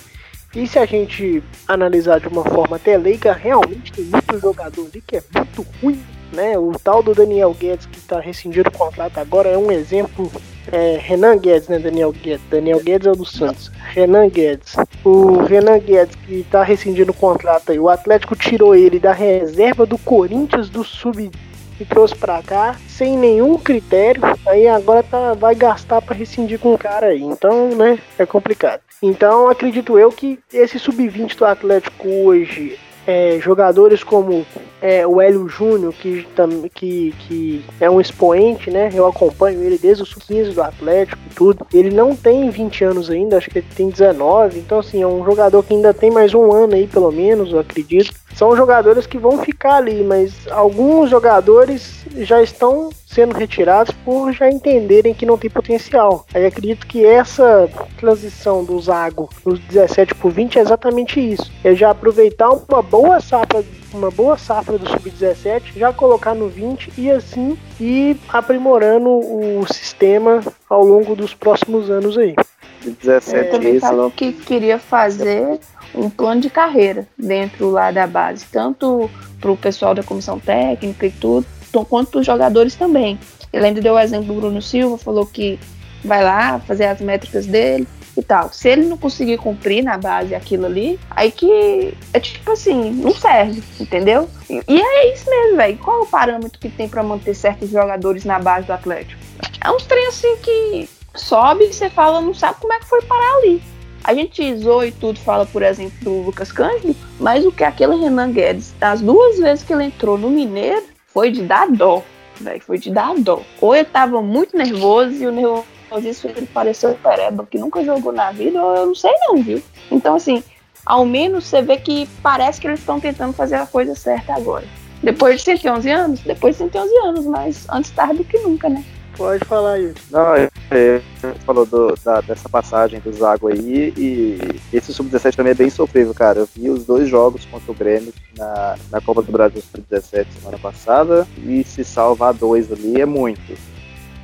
E 0.55 0.67
se 0.67 0.79
a 0.79 0.87
gente 0.87 1.43
analisar 1.69 2.19
de 2.19 2.29
uma 2.29 2.45
forma 2.45 2.77
até 2.77 2.97
leiga, 2.97 3.35
realmente 3.35 3.93
tem 3.93 4.07
muito 4.07 4.39
jogador 4.39 4.87
ali 4.87 5.03
que 5.07 5.17
é 5.17 5.23
muito 5.35 5.67
ruim, 5.83 6.03
né? 6.33 6.59
O 6.59 6.73
tal 6.73 7.03
do 7.03 7.15
Daniel 7.15 7.55
Guedes 7.59 7.87
que 7.87 7.99
está 7.99 8.21
rescindindo 8.21 8.69
o 8.69 8.79
contrato 8.79 9.19
agora 9.19 9.49
é 9.49 9.57
um 9.57 9.73
exemplo 9.73 10.31
é, 10.71 10.99
Renan 11.01 11.39
Guedes, 11.39 11.69
né? 11.69 11.79
Daniel 11.79 12.13
Guedes. 12.13 12.45
Daniel 12.51 12.81
Guedes 12.81 13.07
é 13.07 13.11
o 13.11 13.17
do 13.17 13.25
Santos. 13.25 13.71
Renan 13.93 14.29
Guedes. 14.29 14.77
O 15.05 15.43
Renan 15.43 15.79
Guedes 15.79 16.15
que 16.27 16.47
tá 16.51 16.63
rescindindo 16.63 17.11
o 17.11 17.15
contrato 17.15 17.73
aí. 17.73 17.79
O 17.79 17.89
Atlético 17.89 18.37
tirou 18.37 18.75
ele 18.75 18.99
da 18.99 19.13
reserva 19.13 19.85
do 19.85 19.99
Corinthians 19.99 20.69
do 20.69 20.85
Sub-20 20.85 21.33
e 21.81 21.85
trouxe 21.85 22.15
pra 22.15 22.43
cá 22.43 22.77
sem 22.87 23.17
nenhum 23.17 23.59
critério. 23.59 24.23
Aí 24.47 24.69
agora 24.69 25.03
tá, 25.03 25.35
vai 25.35 25.55
gastar 25.55 26.01
pra 26.01 26.15
rescindir 26.15 26.59
com 26.59 26.75
o 26.75 26.79
cara 26.79 27.07
aí. 27.07 27.23
Então, 27.23 27.71
né, 27.75 27.99
é 28.19 28.25
complicado. 28.25 28.81
Então, 29.03 29.49
acredito 29.49 29.99
eu 29.99 30.11
que 30.11 30.39
esse 30.53 30.79
sub-20 30.79 31.37
do 31.37 31.45
Atlético 31.45 32.09
hoje 32.09 32.79
é, 33.07 33.39
jogadores 33.41 34.03
como 34.05 34.47
é, 34.81 35.07
o 35.07 35.21
Hélio 35.21 35.49
Júnior, 35.49 35.93
que, 35.93 36.27
que, 36.75 37.15
que 37.19 37.65
é 37.81 37.89
um 37.89 38.01
expoente, 38.01 38.71
né? 38.71 38.91
Eu 38.93 39.07
acompanho 39.07 39.63
ele 39.63 39.79
desde 39.79 40.03
o 40.03 40.07
sub-15 40.07 40.55
do 40.55 40.63
Atlético 40.63 41.21
e 41.31 41.35
tudo. 41.35 41.67
Ele 41.73 41.91
não 41.91 42.17
tem 42.17 42.51
20 42.51 42.85
anos 42.85 43.11
ainda, 43.11 43.37
acho 43.37 43.51
que 43.51 43.59
ele 43.59 43.67
tem 43.75 43.91
19. 43.91 44.59
Então, 44.59 44.79
assim, 44.79 45.03
é 45.03 45.07
um 45.07 45.25
jogador 45.25 45.63
que 45.63 45.75
ainda 45.75 45.95
tem 45.95 46.11
mais 46.11 46.35
um 46.35 46.53
ano 46.53 46.75
aí, 46.75 46.87
pelo 46.87 47.13
menos, 47.13 47.53
eu 47.53 47.59
acredito. 47.59 48.13
São 48.35 48.57
jogadores 48.57 49.07
que 49.07 49.19
vão 49.19 49.39
ficar 49.39 49.77
ali, 49.77 50.03
mas 50.03 50.49
alguns 50.51 51.11
jogadores 51.11 52.05
já 52.19 52.43
estão 52.43 52.91
sendo 53.13 53.35
retirados 53.35 53.95
por 54.05 54.33
já 54.33 54.51
entenderem 54.51 55.15
que 55.15 55.27
não 55.27 55.37
tem 55.37 55.51
potencial. 55.51 56.25
Aí 56.33 56.47
acredito 56.47 56.87
que 56.87 57.05
essa 57.05 57.69
transição 57.99 58.65
do 58.65 58.81
Zago 58.81 59.29
dos 59.45 59.61
17 59.61 60.15
por 60.15 60.33
20 60.33 60.59
é 60.59 60.63
exatamente 60.63 61.21
isso. 61.21 61.51
É 61.63 61.75
já 61.75 61.91
aproveitar 61.91 62.51
uma 62.51 62.83
boa 62.83 63.21
safra 63.21 63.65
uma 63.93 64.11
boa 64.11 64.39
safra 64.39 64.79
do 64.79 64.89
sub-17, 64.89 65.75
já 65.77 65.93
colocar 65.93 66.35
no 66.35 66.49
20 66.49 66.95
e 66.97 67.11
assim 67.11 67.59
ir 67.79 68.17
aprimorando 68.29 69.09
o 69.11 69.67
sistema 69.71 70.41
ao 70.69 70.83
longo 70.83 71.15
dos 71.15 71.35
próximos 71.35 71.91
anos 71.91 72.17
aí. 72.17 72.35
17 72.83 73.37
é, 73.37 73.45
também 73.45 73.79
falou 73.79 74.11
que 74.11 74.33
queria 74.33 74.79
fazer 74.79 75.61
um 75.95 76.09
plano 76.09 76.41
de 76.41 76.51
carreira 76.51 77.07
dentro 77.19 77.71
lá 77.71 77.91
da 77.91 78.07
base, 78.07 78.47
tanto 78.51 79.11
para 79.41 79.51
o 79.51 79.57
pessoal 79.57 79.95
da 79.95 80.03
comissão 80.03 80.39
técnica 80.39 81.07
e 81.07 81.11
tudo, 81.11 81.47
quanto 81.85 82.11
para 82.11 82.21
os 82.21 82.27
jogadores 82.27 82.75
também. 82.75 83.19
Ele 83.53 83.67
ainda 83.67 83.81
deu 83.81 83.95
o 83.95 83.99
exemplo 83.99 84.27
do 84.27 84.41
Bruno 84.41 84.63
Silva, 84.63 84.97
falou 84.97 85.27
que 85.27 85.59
vai 86.05 86.23
lá 86.23 86.59
fazer 86.61 86.87
as 86.87 87.01
métricas 87.01 87.47
dele 87.47 87.87
e 88.17 88.23
tal. 88.23 88.53
Se 88.53 88.69
ele 88.69 88.87
não 88.87 88.97
conseguir 88.97 89.39
cumprir 89.39 89.83
na 89.83 89.97
base 89.97 90.35
aquilo 90.35 90.67
ali, 90.67 90.99
aí 91.11 91.31
que 91.31 91.95
é 92.13 92.21
tipo 92.21 92.53
assim, 92.53 92.91
não 92.91 93.15
serve, 93.15 93.63
entendeu? 93.81 94.29
E, 94.49 94.63
e 94.69 94.81
é 94.81 95.13
isso 95.13 95.29
mesmo, 95.29 95.57
velho. 95.57 95.79
Qual 95.79 96.03
o 96.03 96.07
parâmetro 96.07 96.59
que 96.59 96.69
tem 96.69 96.89
para 96.89 97.03
manter 97.03 97.35
certos 97.35 97.71
jogadores 97.71 98.25
na 98.25 98.39
base 98.39 98.67
do 98.67 98.73
Atlético? 98.73 99.21
É 99.65 99.71
uns 99.71 99.85
trem 99.85 100.07
assim 100.07 100.37
que 100.37 100.89
sobe 101.15 101.65
e 101.65 101.73
você 101.73 101.89
fala, 101.89 102.21
não 102.21 102.35
sabe 102.35 102.61
como 102.61 102.73
é 102.73 102.79
que 102.79 102.87
foi 102.87 103.03
parar 103.03 103.37
ali. 103.39 103.63
A 104.05 104.15
gente 104.15 104.57
zoou 104.57 104.85
e 104.85 104.91
tudo, 104.91 105.21
fala, 105.21 105.47
por 105.47 105.63
exemplo, 105.63 105.97
do 106.03 106.23
Lucas 106.23 106.51
Cândido, 106.51 106.97
mas 107.21 107.47
o 107.47 107.53
que 107.53 107.63
aquele 107.63 107.95
Renan 107.95 108.33
Guedes, 108.33 108.75
as 108.81 109.01
duas 109.01 109.39
vezes 109.39 109.63
que 109.65 109.73
ele 109.73 109.85
entrou 109.85 110.19
no 110.19 110.29
Mineiro, 110.29 110.83
foi 111.13 111.31
de 111.31 111.43
dar 111.43 111.69
dó, 111.71 112.03
velho, 112.41 112.63
foi 112.63 112.79
de 112.79 112.91
dar 112.91 113.15
dó. 113.17 113.43
Ou 113.61 113.75
ele 113.75 113.85
tava 113.85 114.23
muito 114.23 114.57
nervoso 114.57 115.13
e 115.13 115.27
o 115.27 115.33
nervosismo 115.33 116.31
ele 116.31 116.47
pareceu 116.47 116.95
pereba, 117.03 117.47
que 117.49 117.59
nunca 117.59 117.85
jogou 117.85 118.13
na 118.13 118.33
vida, 118.33 118.63
ou 118.63 118.75
eu 118.75 118.87
não 118.87 118.95
sei 118.95 119.13
não, 119.27 119.43
viu? 119.43 119.63
Então, 119.91 120.15
assim, 120.15 120.43
ao 120.85 121.05
menos 121.05 121.45
você 121.45 121.63
vê 121.63 121.77
que 121.77 122.09
parece 122.23 122.61
que 122.61 122.67
eles 122.67 122.81
estão 122.81 122.99
tentando 122.99 123.33
fazer 123.33 123.57
a 123.57 123.67
coisa 123.67 123.95
certa 123.95 124.35
agora. 124.35 124.65
Depois 125.03 125.39
de 125.39 125.43
111 125.43 125.91
anos? 125.91 126.21
Depois 126.21 126.55
de 126.57 126.59
111 126.65 126.97
anos, 126.99 127.27
mas 127.27 127.67
antes 127.69 127.91
tarde 127.91 128.19
do 128.19 128.25
que 128.25 128.39
nunca, 128.39 128.69
né? 128.69 128.85
Pode 129.17 129.45
falar 129.45 129.79
isso. 129.79 129.95
Não, 130.11 130.35
é, 130.35 130.49
é, 130.71 131.01
você 131.21 131.35
falou 131.45 131.67
do, 131.67 131.95
da, 132.03 132.21
dessa 132.23 132.49
passagem 132.49 133.01
do 133.01 133.13
Zago 133.13 133.49
aí, 133.49 133.93
e 133.97 134.39
esse 134.73 134.93
Sub-17 134.93 135.37
também 135.37 135.53
é 135.53 135.55
bem 135.55 135.71
sofrível, 135.71 136.15
cara. 136.15 136.41
Eu 136.41 136.49
vi 136.55 136.71
os 136.71 136.85
dois 136.85 137.09
jogos 137.09 137.45
contra 137.45 137.71
o 137.71 137.75
Grêmio 137.75 138.13
na, 138.37 138.77
na 138.91 139.01
Copa 139.01 139.23
do 139.23 139.31
Brasil 139.31 139.63
Sub-17 139.63 140.27
semana 140.41 140.59
passada, 140.59 141.27
e 141.45 141.63
se 141.65 141.85
salvar 141.85 142.33
dois 142.33 142.73
ali 142.73 143.01
é 143.01 143.07
muito. 143.07 143.57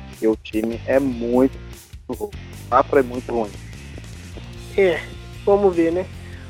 Porque 0.09 0.27
o 0.27 0.35
time 0.35 0.81
é 0.87 0.99
muito. 0.99 1.57
O 2.07 2.29
papo 2.69 2.97
é 2.97 3.03
muito 3.03 3.31
ruim. 3.31 3.51
É, 4.75 4.99
vamos 5.45 5.75
ver, 5.75 5.91
né? 5.91 6.05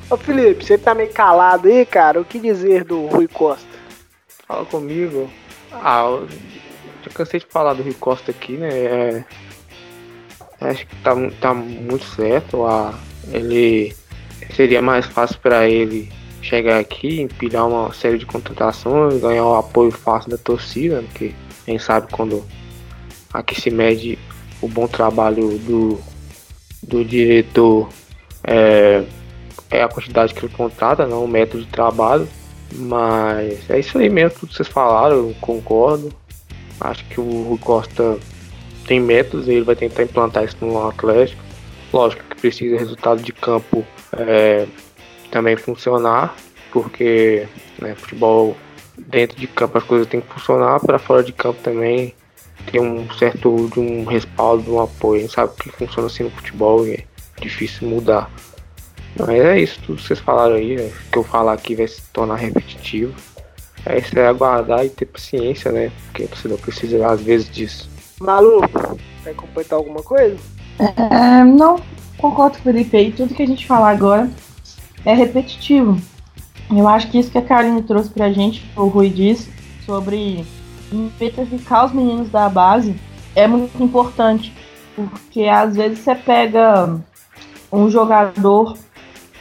Ô 0.10 0.18
Felipe, 0.18 0.66
você 0.66 0.78
tá 0.78 0.96
meio 0.96 1.12
calado 1.12 1.68
aí, 1.68 1.86
cara. 1.86 2.20
O 2.20 2.26
que 2.26 2.40
dizer 2.40 2.84
do 2.84 3.06
Rui 3.08 3.28
Costa? 3.28 3.68
Fala 4.48 4.66
comigo. 4.66 5.30
Ah, 5.72 6.20
já 7.04 7.12
cansei 7.14 7.40
de 7.40 7.46
falar 7.46 7.74
do 7.74 7.84
Rui 7.84 7.94
Costa 7.94 8.32
aqui, 8.32 8.54
né? 8.54 8.70
É, 8.70 9.24
acho 10.62 10.86
que 10.86 10.96
tá, 10.98 11.14
tá 11.40 11.54
muito 11.54 12.06
certo. 12.06 12.66
A, 12.66 12.94
ele 13.32 13.96
seria 14.56 14.82
mais 14.82 15.06
fácil 15.06 15.40
para 15.40 15.68
ele 15.70 16.12
chegar 16.42 16.80
aqui, 16.80 17.22
empilhar 17.22 17.68
uma 17.68 17.94
série 17.94 18.18
de 18.18 18.26
contratações, 18.26 19.22
ganhar 19.22 19.46
o 19.46 19.56
apoio 19.56 19.92
fácil 19.92 20.32
da 20.32 20.38
torcida, 20.38 21.02
porque 21.04 21.34
quem 21.66 21.78
sabe 21.78 22.08
quando 22.12 22.44
aqui 23.34 23.60
se 23.60 23.70
mede 23.70 24.18
o 24.62 24.68
bom 24.68 24.88
trabalho 24.88 25.58
do, 25.60 26.00
do 26.82 27.06
diretor 27.06 27.90
é, 28.44 29.04
é 29.70 29.84
a 29.84 29.88
quantidade 29.88 30.34
que 30.34 30.46
ele 30.46 30.54
contrata, 30.54 31.06
não 31.06 31.26
o 31.26 31.28
método 31.28 31.64
de 31.64 31.70
trabalho. 31.70 32.28
Mas 32.72 33.68
é 33.70 33.80
isso 33.80 33.98
aí 33.98 34.10
mesmo, 34.10 34.40
tudo 34.40 34.50
que 34.50 34.56
vocês 34.56 34.68
falaram, 34.68 35.16
eu 35.16 35.36
concordo. 35.42 36.14
Acho 36.82 37.04
que 37.06 37.20
o 37.20 37.44
Rui 37.44 37.58
Costa 37.58 38.18
tem 38.88 39.00
métodos 39.00 39.48
e 39.48 39.52
ele 39.52 39.66
vai 39.66 39.76
tentar 39.76 40.04
implantar 40.04 40.44
isso 40.44 40.58
no 40.62 40.88
Atlético. 40.88 41.42
Lógico 41.92 42.24
que 42.24 42.42
precisa 42.42 42.78
resultado 42.78 43.22
de 43.22 43.34
campo 43.34 43.86
é, 44.14 44.68
também 45.32 45.56
funcionar, 45.56 46.36
porque 46.72 47.48
né, 47.82 47.96
futebol 47.96 48.56
dentro 48.98 49.40
de 49.40 49.48
campo 49.48 49.78
as 49.78 49.84
coisas 49.84 50.08
têm 50.08 50.22
que 50.22 50.34
funcionar, 50.34 50.80
para 50.80 51.00
fora 51.00 51.24
de 51.24 51.32
campo 51.32 51.60
também 51.64 52.14
tem 52.72 52.82
um 52.82 53.10
certo 53.14 53.70
de 53.74 53.80
um 53.80 54.06
respaldo, 54.06 54.76
um 54.76 54.82
apoio. 54.82 55.20
A 55.20 55.22
gente 55.22 55.34
sabe 55.34 55.54
que 55.60 55.70
funciona 55.72 56.08
assim 56.08 56.24
no 56.24 56.32
futebol 56.32 56.86
e 56.86 56.94
é 56.94 57.06
difícil 57.42 57.88
mudar. 57.88 58.30
Mas 59.18 59.30
é 59.30 59.60
isso, 59.60 59.80
tudo 59.86 59.98
que 59.98 60.08
vocês 60.08 60.20
falaram 60.20 60.56
aí, 60.56 60.76
é, 60.76 60.92
que 61.12 61.18
eu 61.18 61.24
falar 61.24 61.54
aqui 61.54 61.76
vai 61.76 61.88
se 61.88 62.02
tornar 62.14 62.36
repetitivo. 62.36 63.14
É 63.86 63.98
isso 63.98 64.18
é 64.18 64.28
aguardar 64.28 64.86
e 64.86 64.90
ter 64.90 65.06
paciência, 65.06 65.72
né? 65.72 65.92
Porque 66.06 66.24
o 66.24 66.28
torcedor 66.28 66.58
precisa 66.60 67.08
às 67.08 67.22
vezes 67.22 67.50
disso. 67.50 67.90
Malu, 68.20 68.62
quer 69.24 69.34
completar 69.36 69.78
alguma 69.78 70.04
coisa? 70.04 70.38
É, 70.78 71.44
não, 71.44 71.80
concordo 72.18 72.58
com 72.58 72.62
o 72.62 72.64
Felipe 72.64 72.98
aí. 72.98 73.12
Tudo 73.12 73.34
que 73.34 73.44
a 73.44 73.48
gente 73.48 73.66
falar 73.66 73.92
agora 73.92 74.30
é 75.06 75.14
repetitivo. 75.14 76.00
Eu 76.70 76.88
acho 76.88 77.10
que 77.10 77.18
isso 77.18 77.32
que 77.32 77.38
a 77.38 77.42
Karine 77.42 77.82
trouxe 77.82 78.10
pra 78.10 78.32
gente, 78.32 78.70
o 78.76 78.86
Rui 78.88 79.10
disse, 79.10 79.50
sobre 79.86 80.46
petrificar 81.18 81.86
os 81.86 81.94
meninos 81.94 82.30
da 82.30 82.48
base 82.48 82.96
é 83.36 83.48
muito 83.48 83.82
importante. 83.82 84.54
Porque 84.96 85.44
às 85.44 85.76
vezes 85.76 86.00
você 86.00 86.14
pega 86.14 87.00
um 87.72 87.90
jogador, 87.90 88.78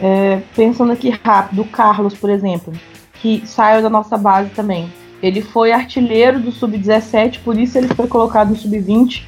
é, 0.01 0.41
pensando 0.55 0.93
aqui 0.93 1.11
rápido, 1.11 1.62
o 1.62 1.68
Carlos, 1.68 2.14
por 2.14 2.30
exemplo 2.30 2.72
que 3.20 3.42
saiu 3.46 3.82
da 3.82 3.90
nossa 3.90 4.16
base 4.16 4.50
também. 4.50 4.92
Ele 5.22 5.42
foi 5.42 5.72
artilheiro 5.72 6.38
do 6.38 6.52
sub-17, 6.52 7.40
por 7.44 7.58
isso 7.58 7.76
ele 7.76 7.88
foi 7.88 8.06
colocado 8.06 8.50
no 8.50 8.56
sub-20 8.56 9.24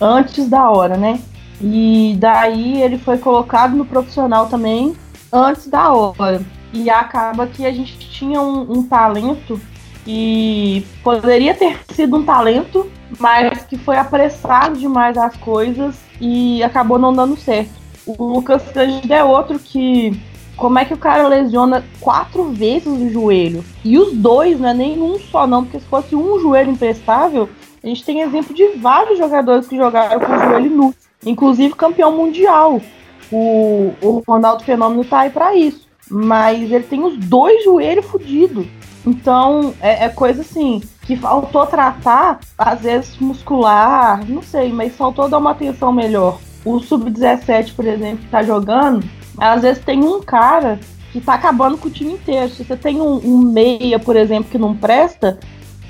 antes 0.00 0.48
da 0.48 0.68
hora, 0.70 0.96
né? 0.96 1.20
E 1.60 2.16
daí 2.18 2.82
ele 2.82 2.98
foi 2.98 3.18
colocado 3.18 3.76
no 3.76 3.84
profissional 3.84 4.46
também 4.46 4.94
antes 5.32 5.68
da 5.68 5.92
hora. 5.92 6.40
E 6.72 6.90
acaba 6.90 7.46
que 7.46 7.64
a 7.64 7.72
gente 7.72 7.98
tinha 7.98 8.40
um, 8.40 8.78
um 8.78 8.82
talento 8.82 9.60
que 10.04 10.86
poderia 11.02 11.54
ter 11.54 11.78
sido 11.90 12.16
um 12.16 12.24
talento, 12.24 12.90
mas 13.18 13.62
que 13.64 13.76
foi 13.76 13.96
apressado 13.96 14.78
demais 14.78 15.16
as 15.16 15.36
coisas 15.36 15.96
e 16.20 16.62
acabou 16.62 16.98
não 16.98 17.14
dando 17.14 17.36
certo. 17.36 17.70
O 18.06 18.24
Lucas 18.24 18.62
Cândido 18.72 19.12
é 19.12 19.22
outro 19.22 19.58
que 19.58 20.18
como 20.58 20.78
é 20.78 20.84
que 20.84 20.92
o 20.92 20.98
cara 20.98 21.28
lesiona 21.28 21.84
quatro 22.00 22.50
vezes 22.50 22.88
o 22.88 23.08
joelho? 23.08 23.64
E 23.84 23.96
os 23.96 24.12
dois, 24.12 24.58
não 24.58 24.68
é 24.68 24.74
nem 24.74 25.00
um 25.00 25.18
só, 25.18 25.46
não, 25.46 25.62
porque 25.62 25.78
se 25.78 25.86
fosse 25.86 26.16
um 26.16 26.38
joelho 26.40 26.72
imprestável, 26.72 27.48
a 27.82 27.86
gente 27.86 28.04
tem 28.04 28.20
exemplo 28.20 28.52
de 28.52 28.66
vários 28.76 29.16
jogadores 29.16 29.68
que 29.68 29.76
jogaram 29.76 30.18
com 30.18 30.32
o 30.32 30.38
joelho 30.38 30.70
nu, 30.70 30.94
inclusive 31.24 31.74
campeão 31.74 32.14
mundial. 32.14 32.82
O, 33.30 33.92
o 34.02 34.22
Ronaldo 34.26 34.64
Fenômeno 34.64 35.04
tá 35.04 35.20
aí 35.20 35.30
pra 35.30 35.54
isso. 35.54 35.86
Mas 36.10 36.72
ele 36.72 36.84
tem 36.84 37.04
os 37.04 37.16
dois 37.16 37.62
joelhos 37.62 38.06
fodidos. 38.06 38.66
Então, 39.06 39.74
é, 39.80 40.06
é, 40.06 40.08
coisa 40.08 40.40
assim, 40.40 40.82
que 41.02 41.16
faltou 41.16 41.66
tratar, 41.66 42.40
às 42.56 42.80
vezes 42.80 43.16
muscular, 43.18 44.28
não 44.28 44.42
sei, 44.42 44.72
mas 44.72 44.96
faltou 44.96 45.28
dar 45.28 45.38
uma 45.38 45.52
atenção 45.52 45.92
melhor. 45.92 46.38
O 46.64 46.80
Sub-17, 46.80 47.74
por 47.76 47.86
exemplo, 47.86 48.24
que 48.24 48.30
tá 48.30 48.42
jogando, 48.42 49.04
às 49.40 49.62
vezes 49.62 49.84
tem 49.84 50.02
um 50.02 50.20
cara 50.20 50.78
que 51.12 51.20
tá 51.20 51.34
acabando 51.34 51.78
com 51.78 51.88
o 51.88 51.90
time 51.90 52.12
inteiro. 52.12 52.50
Se 52.50 52.64
você 52.64 52.76
tem 52.76 53.00
um, 53.00 53.16
um 53.24 53.38
meia, 53.38 53.98
por 53.98 54.16
exemplo, 54.16 54.50
que 54.50 54.58
não 54.58 54.76
presta, 54.76 55.38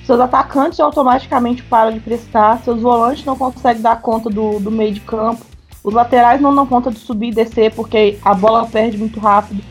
seus 0.05 0.21
atacantes 0.21 0.81
automaticamente 0.81 1.63
param 1.63 1.93
de 1.93 2.01
prestar, 2.01 2.63
seus 2.63 2.81
volantes 2.81 3.25
não 3.25 3.37
conseguem 3.37 3.83
dar 3.83 4.01
conta 4.01 4.31
do, 4.31 4.59
do 4.59 4.71
meio 4.71 4.93
de 4.93 5.01
campo, 5.01 5.45
os 5.85 5.95
laterais 5.95 6.41
não 6.41 6.55
dão 6.55 6.67
conta 6.67 6.91
de 6.91 6.99
subir 6.99 7.29
e 7.29 7.35
descer 7.35 7.75
porque 7.75 8.19
a 8.25 8.35
bola 8.35 8.67
perde 8.67 8.97
muito 8.97 9.21
rápido. 9.21 9.63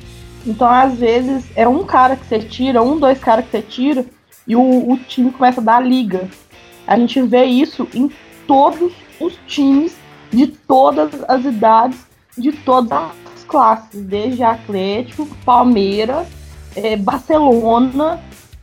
Então, 0.46 0.70
às 0.70 0.96
vezes, 0.96 1.46
é 1.56 1.68
um 1.68 1.84
cara 1.84 2.16
que 2.16 2.26
você 2.26 2.40
tira, 2.40 2.82
um, 2.82 2.98
dois 2.98 3.20
caras 3.20 3.46
que 3.46 3.52
você 3.52 3.62
tira, 3.62 4.06
e 4.48 4.56
o, 4.56 4.92
o 4.92 4.98
time 4.98 5.32
começa 5.32 5.60
a 5.60 5.64
dar 5.64 5.80
liga. 5.80 6.30
A 6.86 6.98
gente 6.98 7.22
vê 7.22 7.44
isso 7.44 7.88
em 7.94 8.10
todos 8.48 8.94
os 9.20 9.38
times 9.46 9.96
de 10.32 10.48
todas 10.48 11.10
as 11.28 11.44
idades, 11.44 12.00
de 12.38 12.52
todas 12.52 12.92
as 13.34 13.37
classes, 13.48 14.02
desde 14.04 14.44
Atlético, 14.44 15.26
Palmeiras, 15.46 16.28
é, 16.76 16.96
Barcelona, 16.96 18.20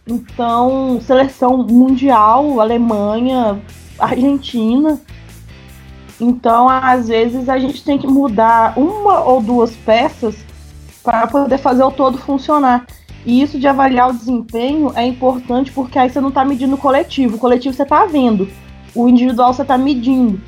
então 0.06 1.00
seleção 1.00 1.58
mundial, 1.58 2.60
Alemanha, 2.60 3.60
Argentina. 3.98 5.00
Então, 6.20 6.68
às 6.68 7.08
vezes, 7.08 7.48
a 7.48 7.58
gente 7.58 7.82
tem 7.82 7.98
que 7.98 8.06
mudar 8.06 8.78
uma 8.78 9.24
ou 9.24 9.42
duas 9.42 9.74
peças 9.74 10.36
para 11.02 11.26
poder 11.26 11.58
fazer 11.58 11.82
o 11.82 11.90
todo 11.90 12.18
funcionar. 12.18 12.86
E 13.26 13.42
isso 13.42 13.58
de 13.58 13.66
avaliar 13.66 14.10
o 14.10 14.12
desempenho 14.12 14.92
é 14.94 15.04
importante 15.06 15.72
porque 15.72 15.98
aí 15.98 16.10
você 16.10 16.20
não 16.20 16.28
está 16.28 16.44
medindo 16.44 16.74
o 16.74 16.78
coletivo. 16.78 17.36
O 17.36 17.38
coletivo 17.38 17.74
você 17.74 17.82
está 17.82 18.04
vendo, 18.04 18.48
o 18.94 19.08
individual 19.08 19.52
você 19.52 19.62
está 19.62 19.78
medindo. 19.78 20.40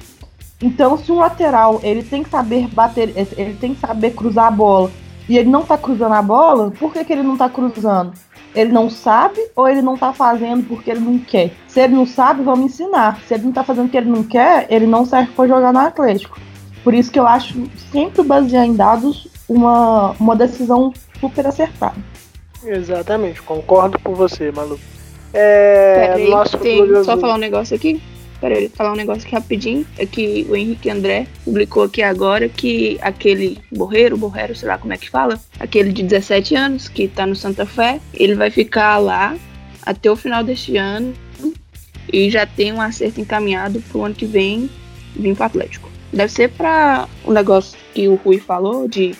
Então, 0.60 0.96
se 0.96 1.12
um 1.12 1.18
lateral 1.18 1.80
ele 1.82 2.02
tem 2.02 2.22
que 2.22 2.30
saber 2.30 2.68
bater, 2.68 3.12
ele 3.36 3.54
tem 3.54 3.74
que 3.74 3.80
saber 3.80 4.12
cruzar 4.12 4.46
a 4.46 4.50
bola 4.50 4.90
e 5.28 5.36
ele 5.36 5.50
não 5.50 5.62
está 5.62 5.76
cruzando 5.76 6.14
a 6.14 6.22
bola, 6.22 6.70
por 6.70 6.92
que, 6.92 7.04
que 7.04 7.12
ele 7.12 7.22
não 7.22 7.34
está 7.34 7.48
cruzando? 7.48 8.12
Ele 8.54 8.72
não 8.72 8.88
sabe 8.88 9.38
ou 9.54 9.68
ele 9.68 9.82
não 9.82 9.94
está 9.94 10.12
fazendo 10.12 10.66
porque 10.66 10.90
ele 10.90 11.00
não 11.00 11.18
quer? 11.18 11.52
Se 11.68 11.80
ele 11.80 11.94
não 11.94 12.06
sabe, 12.06 12.42
vamos 12.42 12.72
ensinar. 12.72 13.20
Se 13.26 13.34
ele 13.34 13.42
não 13.42 13.50
está 13.50 13.62
fazendo 13.62 13.84
porque 13.84 13.98
ele 13.98 14.08
não 14.08 14.22
quer, 14.22 14.66
ele 14.70 14.86
não 14.86 15.04
serve 15.04 15.30
para 15.32 15.48
jogar 15.48 15.72
no 15.72 15.80
Atlético. 15.80 16.38
Por 16.82 16.94
isso 16.94 17.10
que 17.10 17.18
eu 17.18 17.26
acho 17.26 17.68
sempre 17.92 18.22
basear 18.22 18.64
em 18.64 18.74
dados 18.74 19.28
uma, 19.48 20.12
uma 20.12 20.34
decisão 20.34 20.92
super 21.20 21.46
acertada. 21.46 21.96
Exatamente, 22.64 23.42
concordo 23.42 23.98
com 23.98 24.14
você, 24.14 24.50
maluco. 24.50 24.80
É, 25.34 26.08
Peraí, 26.08 26.30
nosso 26.30 26.56
tem, 26.58 27.04
só 27.04 27.18
falar 27.18 27.34
um 27.34 27.38
negócio 27.38 27.76
aqui. 27.76 28.00
Peraí, 28.46 28.68
falar 28.68 28.92
um 28.92 28.96
negócio 28.96 29.24
aqui 29.24 29.34
rapidinho. 29.34 29.84
É 29.98 30.06
que 30.06 30.46
o 30.48 30.54
Henrique 30.54 30.88
André 30.88 31.26
publicou 31.44 31.82
aqui 31.82 32.00
agora 32.00 32.48
que 32.48 32.96
aquele 33.02 33.58
Borreiro, 33.72 34.16
Borreiro, 34.16 34.54
sei 34.54 34.68
lá 34.68 34.78
como 34.78 34.92
é 34.92 34.96
que 34.96 35.10
fala, 35.10 35.40
aquele 35.58 35.92
de 35.92 36.04
17 36.04 36.54
anos 36.54 36.86
que 36.86 37.08
tá 37.08 37.26
no 37.26 37.34
Santa 37.34 37.66
Fé, 37.66 38.00
ele 38.14 38.36
vai 38.36 38.48
ficar 38.48 38.98
lá 38.98 39.36
até 39.82 40.08
o 40.08 40.14
final 40.14 40.44
deste 40.44 40.76
ano 40.76 41.12
e 42.12 42.30
já 42.30 42.46
tem 42.46 42.72
um 42.72 42.80
acerto 42.80 43.20
encaminhado 43.20 43.80
pro 43.80 44.04
ano 44.04 44.14
que 44.14 44.26
vem 44.26 44.70
vir 45.16 45.34
pro 45.34 45.44
Atlético. 45.44 45.90
Deve 46.12 46.30
ser 46.30 46.50
para 46.50 47.08
o 47.24 47.32
negócio 47.32 47.76
que 47.94 48.06
o 48.06 48.14
Rui 48.14 48.38
falou 48.38 48.86
de 48.86 49.12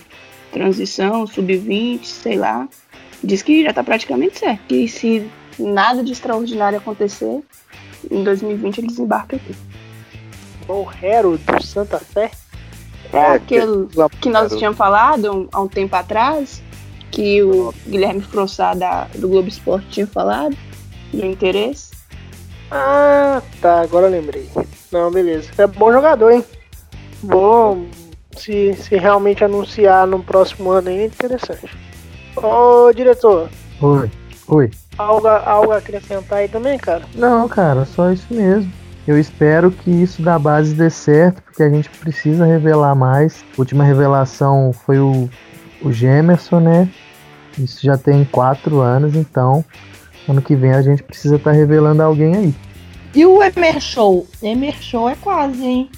transição, 0.52 1.26
sub-20, 1.26 2.04
sei 2.04 2.36
lá. 2.36 2.68
Diz 3.24 3.42
que 3.42 3.64
já 3.64 3.72
tá 3.72 3.82
praticamente 3.82 4.38
certo. 4.38 4.72
E 4.72 4.86
se 4.86 5.28
nada 5.58 6.04
de 6.04 6.12
extraordinário 6.12 6.78
acontecer, 6.78 7.42
em 8.10 8.24
2020 8.24 8.78
ele 8.78 8.86
desembarca 8.88 9.36
aqui. 9.36 9.54
Borrero 10.66 11.38
do 11.38 11.62
Santa 11.62 11.98
Fé. 11.98 12.30
É 13.12 13.26
aquele 13.26 13.88
que 14.20 14.28
nós 14.28 14.52
tínhamos 14.56 14.76
falado 14.76 15.32
um- 15.32 15.48
há 15.52 15.60
um 15.60 15.68
tempo 15.68 15.94
atrás, 15.94 16.60
que 17.10 17.42
o 17.42 17.72
Guilherme 17.86 18.20
Frossá 18.20 18.74
da, 18.74 19.04
do 19.14 19.28
Globo 19.28 19.48
Esporte 19.48 19.86
tinha 19.88 20.06
falado, 20.06 20.56
do 21.12 21.24
interesse. 21.24 21.92
Ah, 22.70 23.40
tá, 23.60 23.80
agora 23.80 24.06
eu 24.06 24.10
lembrei. 24.10 24.50
Não, 24.90 25.10
beleza. 25.10 25.50
É 25.56 25.66
bom 25.68 25.92
jogador, 25.92 26.32
hein? 26.32 26.44
Bom, 27.22 27.86
se, 28.36 28.74
se 28.74 28.96
realmente 28.96 29.44
anunciar 29.44 30.04
no 30.06 30.20
próximo 30.22 30.70
ano 30.70 30.88
aí, 30.88 30.98
é 30.98 31.06
interessante. 31.06 31.70
Ô, 32.36 32.92
diretor, 32.92 33.48
Oi. 33.80 34.10
Oi. 34.48 34.70
Algo, 34.98 35.26
algo 35.28 35.72
a 35.72 35.78
acrescentar 35.78 36.38
aí 36.38 36.48
também, 36.48 36.78
cara? 36.78 37.02
Não, 37.14 37.48
cara, 37.48 37.84
só 37.84 38.10
isso 38.10 38.26
mesmo. 38.30 38.70
Eu 39.06 39.18
espero 39.18 39.70
que 39.70 39.90
isso 39.90 40.20
da 40.22 40.38
base 40.38 40.74
dê 40.74 40.90
certo, 40.90 41.40
porque 41.42 41.62
a 41.62 41.68
gente 41.70 41.88
precisa 41.90 42.44
revelar 42.44 42.94
mais. 42.94 43.44
A 43.56 43.60
última 43.60 43.84
revelação 43.84 44.72
foi 44.84 44.98
o, 44.98 45.30
o 45.82 45.92
Gemerson, 45.92 46.58
né? 46.60 46.88
Isso 47.56 47.80
já 47.82 47.96
tem 47.96 48.24
quatro 48.24 48.80
anos, 48.80 49.14
então 49.14 49.64
ano 50.28 50.42
que 50.42 50.56
vem 50.56 50.72
a 50.72 50.82
gente 50.82 51.02
precisa 51.04 51.36
estar 51.36 51.52
revelando 51.52 52.02
alguém 52.02 52.34
aí. 52.36 52.54
E 53.14 53.24
o 53.24 53.40
Emer 53.42 53.80
Show? 53.80 54.26
Emer 54.42 54.74
Show 54.82 55.08
é 55.08 55.14
quase, 55.14 55.64
hein? 55.64 55.90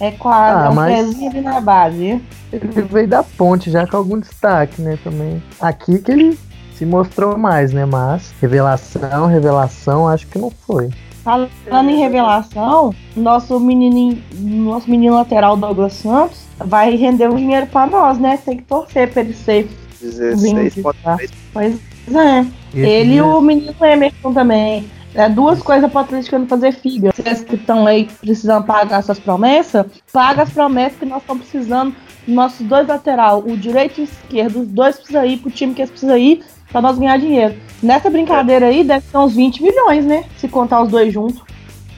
É 0.00 0.10
quase, 0.10 0.58
Ah, 0.58 0.64
é 0.66 0.70
um 0.70 0.74
mas- 0.74 0.96
pezinho 0.96 1.30
ali 1.30 1.40
na 1.42 1.60
base. 1.60 2.22
Ele 2.52 2.82
veio 2.90 3.06
da 3.06 3.22
ponte 3.22 3.70
já 3.70 3.86
com 3.86 3.96
algum 3.96 4.18
destaque, 4.18 4.80
né? 4.82 4.98
Também. 5.04 5.40
Aqui 5.60 5.98
que 5.98 6.10
ele 6.10 6.38
se 6.76 6.84
mostrou 6.84 7.36
mais, 7.38 7.72
né? 7.72 7.84
Mas 7.84 8.34
revelação, 8.40 9.26
revelação, 9.26 10.08
acho 10.08 10.26
que 10.26 10.38
não 10.38 10.50
foi. 10.50 10.90
Falando 11.22 11.88
em 11.88 11.98
revelação, 11.98 12.94
nosso 13.16 13.58
menininho, 13.58 14.22
nosso 14.34 14.90
menino 14.90 15.14
lateral 15.14 15.56
Douglas 15.56 15.94
Santos 15.94 16.44
vai 16.58 16.94
render 16.96 17.28
um 17.30 17.36
dinheiro 17.36 17.66
pra 17.66 17.86
nós, 17.86 18.18
né? 18.18 18.38
Tem 18.44 18.58
que 18.58 18.64
torcer 18.64 19.10
pra 19.10 19.22
ele 19.22 19.32
ser 19.32 19.68
16,3 20.02 21.30
Pois 21.52 21.80
é. 22.14 22.40
Esse 22.74 22.80
ele 22.80 23.14
e 23.14 23.22
o 23.22 23.40
menino 23.40 23.74
Emerson 23.80 24.34
também. 24.34 24.84
É 25.14 25.28
duas 25.28 25.62
coisas 25.62 25.88
pro 25.88 26.00
Atlético 26.00 26.38
não 26.38 26.46
fazer 26.46 26.72
figa. 26.72 27.12
Vocês 27.14 27.44
que 27.44 27.54
estão 27.54 27.86
aí 27.86 28.08
precisando 28.20 28.66
pagar 28.66 29.00
suas 29.02 29.18
promessas, 29.18 29.86
paga 30.12 30.42
as 30.42 30.50
promessas 30.50 30.98
que 30.98 31.06
nós 31.06 31.22
estamos 31.22 31.48
precisando. 31.48 31.94
Nossos 32.26 32.66
dois 32.66 32.88
lateral, 32.88 33.44
o 33.46 33.56
direito 33.56 34.00
e 34.00 34.02
o 34.02 34.04
esquerdo, 34.04 34.62
os 34.62 34.68
dois 34.68 34.96
precisam 34.96 35.24
ir 35.24 35.36
pro 35.38 35.50
time 35.50 35.72
que 35.72 35.82
eles 35.82 35.90
precisam 35.90 36.16
ir 36.16 36.42
pra 36.74 36.82
nós 36.82 36.98
ganhar 36.98 37.16
dinheiro. 37.20 37.54
Nessa 37.80 38.10
brincadeira 38.10 38.66
aí 38.66 38.82
deve 38.82 39.06
ter 39.06 39.16
uns 39.16 39.32
20 39.32 39.62
milhões, 39.62 40.04
né? 40.04 40.24
Se 40.36 40.48
contar 40.48 40.82
os 40.82 40.88
dois 40.88 41.14
juntos. 41.14 41.40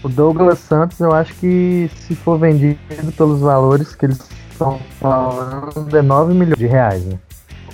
O 0.03 0.09
Douglas 0.09 0.59
Santos, 0.59 1.01
eu 1.01 1.13
acho 1.13 1.35
que 1.37 1.91
se 1.97 2.15
for 2.15 2.39
vendido 2.39 2.79
pelos 3.17 3.41
valores 3.41 3.95
que 3.95 4.05
eles 4.05 4.21
estão 4.51 4.79
falando, 5.01 5.97
é 5.97 6.03
9 6.03 6.35
milhões 6.35 6.59
de 6.59 6.67
reais, 6.67 7.03
né? 7.07 7.19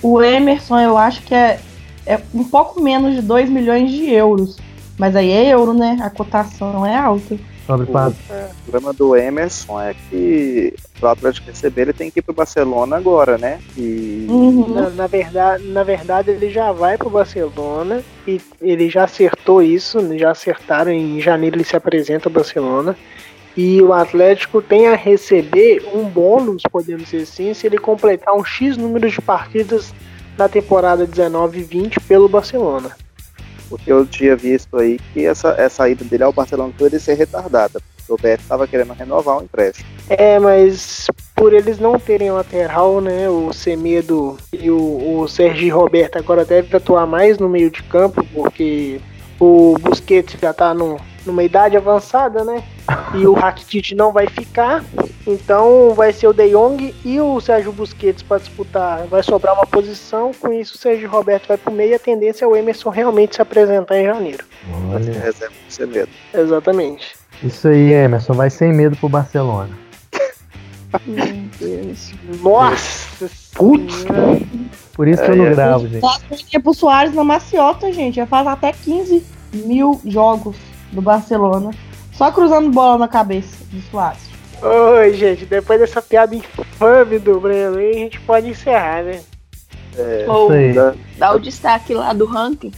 O 0.01 0.21
Emerson, 0.21 0.79
eu 0.79 0.97
acho 0.97 1.21
que 1.23 1.35
é, 1.35 1.59
é 2.05 2.21
um 2.33 2.45
pouco 2.45 2.81
menos 2.81 3.15
de 3.15 3.21
2 3.21 3.49
milhões 3.49 3.91
de 3.91 4.09
euros. 4.09 4.57
Mas 4.97 5.13
aí 5.13 5.29
é 5.29 5.53
euro, 5.53 5.73
né? 5.73 5.97
A 6.01 6.09
cotação 6.09 6.85
é 6.85 6.95
alta. 6.95 7.35
Sobre 7.65 7.85
O 7.89 8.71
problema 8.71 8.93
do 8.93 9.15
Emerson 9.15 9.79
é 9.79 9.95
que 10.09 10.73
o 11.01 11.07
Atlético 11.07 11.47
receber 11.47 11.83
ele 11.83 11.93
tem 11.93 12.11
que 12.11 12.19
ir 12.19 12.21
pro 12.21 12.33
Barcelona 12.33 12.97
agora, 12.97 13.37
né? 13.37 13.59
E 13.77 14.27
Uhum. 14.29 14.73
Na, 14.73 14.89
na 14.89 15.07
verdade, 15.07 15.67
na 15.67 15.83
verdade, 15.83 16.31
ele 16.31 16.49
já 16.49 16.71
vai 16.71 16.97
pro 16.97 17.09
Barcelona 17.09 18.03
e 18.27 18.41
ele 18.61 18.89
já 18.89 19.03
acertou 19.03 19.61
isso, 19.61 20.01
né? 20.01 20.17
já 20.17 20.31
acertaram. 20.31 20.91
Em 20.91 21.19
janeiro 21.21 21.57
ele 21.57 21.63
se 21.63 21.75
apresenta 21.75 22.29
ao 22.29 22.33
Barcelona. 22.33 22.95
E 23.55 23.81
o 23.81 23.93
Atlético 23.93 24.61
tem 24.61 24.87
a 24.87 24.95
receber 24.95 25.85
um 25.93 26.05
bônus, 26.05 26.63
podemos 26.71 27.05
dizer 27.05 27.23
assim, 27.23 27.53
se 27.53 27.67
ele 27.67 27.77
completar 27.77 28.33
um 28.33 28.43
X 28.43 28.75
número 28.77 29.09
de 29.09 29.21
partidas 29.21 29.93
na 30.37 30.49
temporada 30.49 31.05
19 31.05 31.59
e 31.59 31.63
20 31.63 31.99
pelo 32.01 32.27
Barcelona. 32.27 32.95
Porque 33.73 33.91
eu 33.91 34.05
tinha 34.05 34.35
visto 34.35 34.77
aí 34.77 34.99
que 35.11 35.25
essa, 35.25 35.55
essa 35.57 35.89
ida 35.89 36.05
dele 36.05 36.23
ao 36.23 36.31
Barcelona 36.31 36.71
poderia 36.77 36.99
ser 36.99 37.15
retardada. 37.15 37.81
O 38.07 38.15
Beto 38.15 38.43
estava 38.43 38.67
querendo 38.67 38.93
renovar 38.93 39.39
o 39.39 39.43
empréstimo. 39.43 39.89
É, 40.09 40.37
mas 40.37 41.07
por 41.35 41.53
eles 41.53 41.79
não 41.79 41.97
terem 41.97 42.31
lateral, 42.31 43.01
né? 43.01 43.27
O 43.27 43.51
Semedo 43.51 44.37
e 44.51 44.69
o, 44.69 45.21
o 45.21 45.27
Sergi 45.27 45.69
Roberto 45.69 46.17
agora 46.17 46.45
devem 46.45 46.69
atuar 46.75 47.07
mais 47.07 47.39
no 47.39 47.49
meio 47.49 47.71
de 47.71 47.81
campo, 47.83 48.23
porque 48.31 48.99
o 49.39 49.75
Busquets 49.79 50.37
já 50.39 50.53
tá 50.53 50.71
no, 50.73 50.99
numa 51.25 51.43
idade 51.43 51.77
avançada, 51.77 52.43
né? 52.43 52.63
E 53.15 53.25
o 53.25 53.33
Rakitic 53.33 53.91
não 53.95 54.11
vai 54.11 54.27
ficar. 54.27 54.83
Então 55.25 55.93
vai 55.93 56.11
ser 56.11 56.27
o 56.27 56.33
De 56.33 56.49
Jong 56.49 56.93
e 57.05 57.19
o 57.21 57.39
Sérgio 57.39 57.71
Busquets 57.71 58.21
para 58.23 58.39
disputar. 58.39 59.05
Vai 59.07 59.23
sobrar 59.23 59.53
uma 59.53 59.65
posição, 59.65 60.31
com 60.33 60.51
isso 60.51 60.75
o 60.75 60.77
Sergi 60.77 61.05
Roberto 61.05 61.47
vai 61.47 61.57
pro 61.57 61.71
meio 61.71 61.91
e 61.91 61.95
a 61.95 61.99
tendência 61.99 62.43
é 62.43 62.47
o 62.47 62.55
Emerson 62.55 62.89
realmente 62.89 63.35
se 63.35 63.41
apresentar 63.41 63.97
em 63.97 64.05
janeiro. 64.05 64.43
Vai 64.89 65.03
ser 65.03 65.11
Olha, 65.11 65.19
reserva 65.21 65.55
do 65.67 65.73
Semedo. 65.73 66.09
Exatamente. 66.33 67.15
isso 67.41 67.67
aí, 67.67 67.93
Emerson, 67.93 68.33
vai 68.33 68.49
sem 68.49 68.73
medo 68.73 68.97
pro 68.97 69.07
Barcelona. 69.07 69.69
Meu 71.07 71.25
Deus. 71.59 72.11
Nossa! 72.41 73.29
Putz! 73.55 74.05
Por 74.93 75.07
isso 75.07 75.23
que 75.23 75.29
eu 75.29 75.33
É, 75.33 75.37
não 75.37 75.45
é. 75.45 75.49
gravo, 75.49 75.87
gente. 75.87 76.45
Que 76.45 76.59
pro 76.59 76.73
Soares 76.73 77.13
na 77.15 77.23
maciota, 77.23 77.91
gente. 77.91 78.15
Já 78.15 78.27
faz 78.27 78.45
até 78.45 78.71
15 78.71 79.23
mil 79.53 79.99
jogos 80.05 80.55
do 80.93 81.01
Barcelona. 81.01 81.71
Só 82.11 82.31
cruzando 82.31 82.69
bola 82.69 82.97
na 82.99 83.07
cabeça 83.07 83.57
do 83.71 83.81
Soares. 83.89 84.21
Oi, 84.61 85.13
gente, 85.13 85.45
depois 85.45 85.79
dessa 85.79 86.01
piada 86.01 86.33
infame 86.35 87.19
do 87.19 87.39
Breno 87.39 87.77
aí, 87.77 87.89
a 87.91 87.93
gente 87.95 88.19
pode 88.21 88.47
encerrar, 88.49 89.03
né? 89.03 89.21
É, 89.97 90.25
Ou 90.27 90.49
da- 90.73 90.95
dá 91.17 91.33
o 91.35 91.39
destaque 91.39 91.93
lá 91.93 92.13
do 92.13 92.25
ranking. 92.25 92.71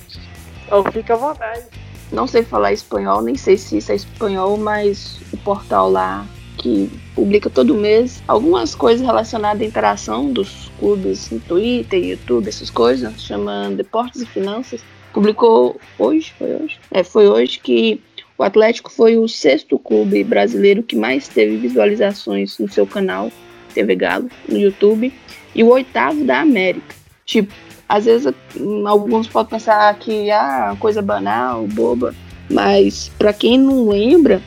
Então 0.65 0.83
fica 0.91 1.13
à 1.13 1.17
vontade. 1.17 1.63
Não 2.11 2.27
sei 2.27 2.43
falar 2.43 2.71
espanhol, 2.71 3.21
nem 3.21 3.35
sei 3.35 3.57
se 3.57 3.77
isso 3.77 3.91
é 3.91 3.95
espanhol, 3.95 4.57
mas 4.57 5.19
o 5.31 5.37
portal 5.37 5.89
lá 5.91 6.25
que 6.57 6.89
publica 7.13 7.49
todo 7.49 7.75
mês 7.75 8.23
algumas 8.27 8.73
coisas 8.73 9.05
relacionadas 9.05 9.61
à 9.61 9.65
interação 9.65 10.31
dos 10.31 10.71
clubes 10.79 11.29
no 11.29 11.39
Twitter, 11.39 12.03
YouTube, 12.03 12.47
essas 12.47 12.69
coisas, 12.69 13.21
chama 13.21 13.69
Deportes 13.75 14.21
e 14.21 14.25
Finanças. 14.25 14.81
Publicou 15.15 15.79
hoje, 15.97 16.33
foi 16.37 16.53
hoje? 16.53 16.77
É, 16.91 17.01
foi 17.01 17.29
hoje 17.29 17.57
que 17.59 18.01
o 18.37 18.43
Atlético 18.43 18.91
foi 18.91 19.17
o 19.17 19.29
sexto 19.29 19.79
clube 19.79 20.25
brasileiro 20.25 20.83
que 20.83 20.97
mais 20.97 21.29
teve 21.29 21.55
visualizações 21.55 22.59
no 22.59 22.69
seu 22.69 22.85
canal 22.85 23.31
TV 23.73 23.95
Galo 23.95 24.29
no 24.49 24.57
YouTube 24.57 25.13
e 25.55 25.63
o 25.63 25.69
oitavo 25.69 26.25
da 26.25 26.41
América. 26.41 26.93
Tipo, 27.25 27.53
às 27.87 28.03
vezes 28.03 28.33
alguns 28.85 29.29
podem 29.29 29.51
pensar 29.51 29.97
que 29.97 30.29
ah, 30.29 30.75
coisa 30.81 31.01
banal, 31.01 31.65
boba, 31.67 32.13
mas 32.51 33.09
para 33.17 33.31
quem 33.31 33.57
não 33.57 33.87
lembra, 33.87 34.41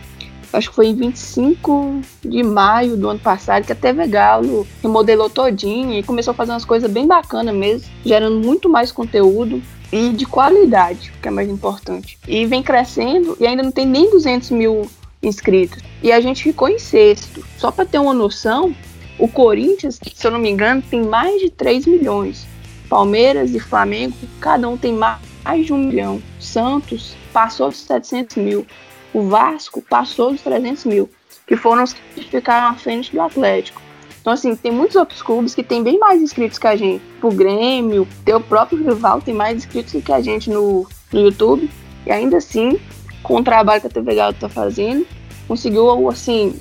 acho 0.53 0.69
que 0.69 0.77
foi 0.77 0.89
em 0.89 0.95
25 0.95 2.03
de 2.23 2.43
maio 2.43 2.95
do 2.95 3.09
ano 3.09 3.21
passado 3.21 3.65
que 3.65 3.73
a 3.73 3.75
TV 3.75 4.07
Galo 4.07 4.67
remodelou 4.83 5.31
todinho 5.31 5.95
e 5.95 6.03
começou 6.03 6.33
a 6.33 6.35
fazer 6.35 6.53
umas 6.53 6.67
coisas 6.67 6.91
bem 6.91 7.07
bacanas 7.07 7.55
mesmo, 7.55 7.89
gerando 8.05 8.39
muito 8.39 8.69
mais 8.69 8.93
conteúdo 8.93 9.63
e 9.93 10.11
de 10.11 10.27
qualidade, 10.27 11.13
que 11.21 11.29
é 11.29 11.31
mais 11.31 11.49
importante. 11.49 12.19
E 12.27 12.45
vem 12.47 12.63
crescendo 12.63 13.37
e 13.41 13.47
ainda 13.47 13.63
não 13.63 13.73
tem 13.73 13.87
nem 13.87 14.11
200 14.11 14.51
mil 14.51 14.91
inscritos. 15.23 15.83
E 16.03 16.13
a 16.13 16.21
gente 16.21 16.43
ficou 16.43 16.69
em 16.69 16.79
sexto. 16.79 17.45
Só 17.57 17.71
para 17.71 17.87
ter 17.87 17.99
uma 17.99 18.15
noção, 18.15 18.75
o 19.19 19.29
Corinthians, 19.29 19.99
se 20.15 20.27
eu 20.27 20.31
não 20.31 20.39
me 20.39 20.51
engano, 20.51 20.83
tem 20.83 21.03
mais 21.03 21.41
de 21.41 21.51
3 21.51 21.87
milhões. 21.87 22.47
Palmeiras 22.89 23.55
e 23.55 23.61
Flamengo, 23.61 24.17
cada 24.41 24.69
um 24.69 24.77
tem 24.77 24.93
mais 24.93 25.67
de 25.67 25.73
um 25.73 25.79
milhão. 25.79 26.23
Santos 26.39 27.15
passou 27.33 27.69
dos 27.69 27.81
700 27.81 28.37
mil. 28.37 28.67
O 29.13 29.23
Vasco 29.23 29.83
passou 29.83 30.33
dos 30.33 30.43
300 30.43 30.85
mil, 30.85 31.11
que 31.47 31.57
foram 31.57 31.83
os 31.83 31.93
que 31.93 32.25
ficaram 32.25 32.69
à 32.69 32.75
frente 32.75 33.13
do 33.13 33.21
Atlético. 33.21 33.88
Então, 34.29 34.35
assim, 34.35 34.55
tem 34.55 34.71
muitos 34.71 34.95
outros 34.95 35.23
clubes 35.23 35.55
que 35.55 35.63
têm 35.63 35.83
bem 35.83 35.99
mais 35.99 36.21
inscritos 36.21 36.59
que 36.59 36.67
a 36.67 36.77
gente. 36.77 37.03
O 37.23 37.31
Grêmio, 37.33 38.07
o 38.27 38.41
próprio 38.41 38.87
rival 38.87 39.23
tem 39.23 39.33
mais 39.33 39.57
inscritos 39.57 40.05
que 40.05 40.13
a 40.13 40.21
gente 40.21 40.51
no, 40.51 40.87
no 41.11 41.21
YouTube. 41.21 41.71
E 42.05 42.13
ainda 42.13 42.37
assim, 42.37 42.79
com 43.23 43.37
o 43.37 43.43
trabalho 43.43 43.81
que 43.81 43.87
a 43.87 43.91
TV 43.91 44.15
Galo 44.15 44.35
tá 44.39 44.47
fazendo, 44.47 45.07
conseguiu, 45.47 46.11
assim, 46.11 46.61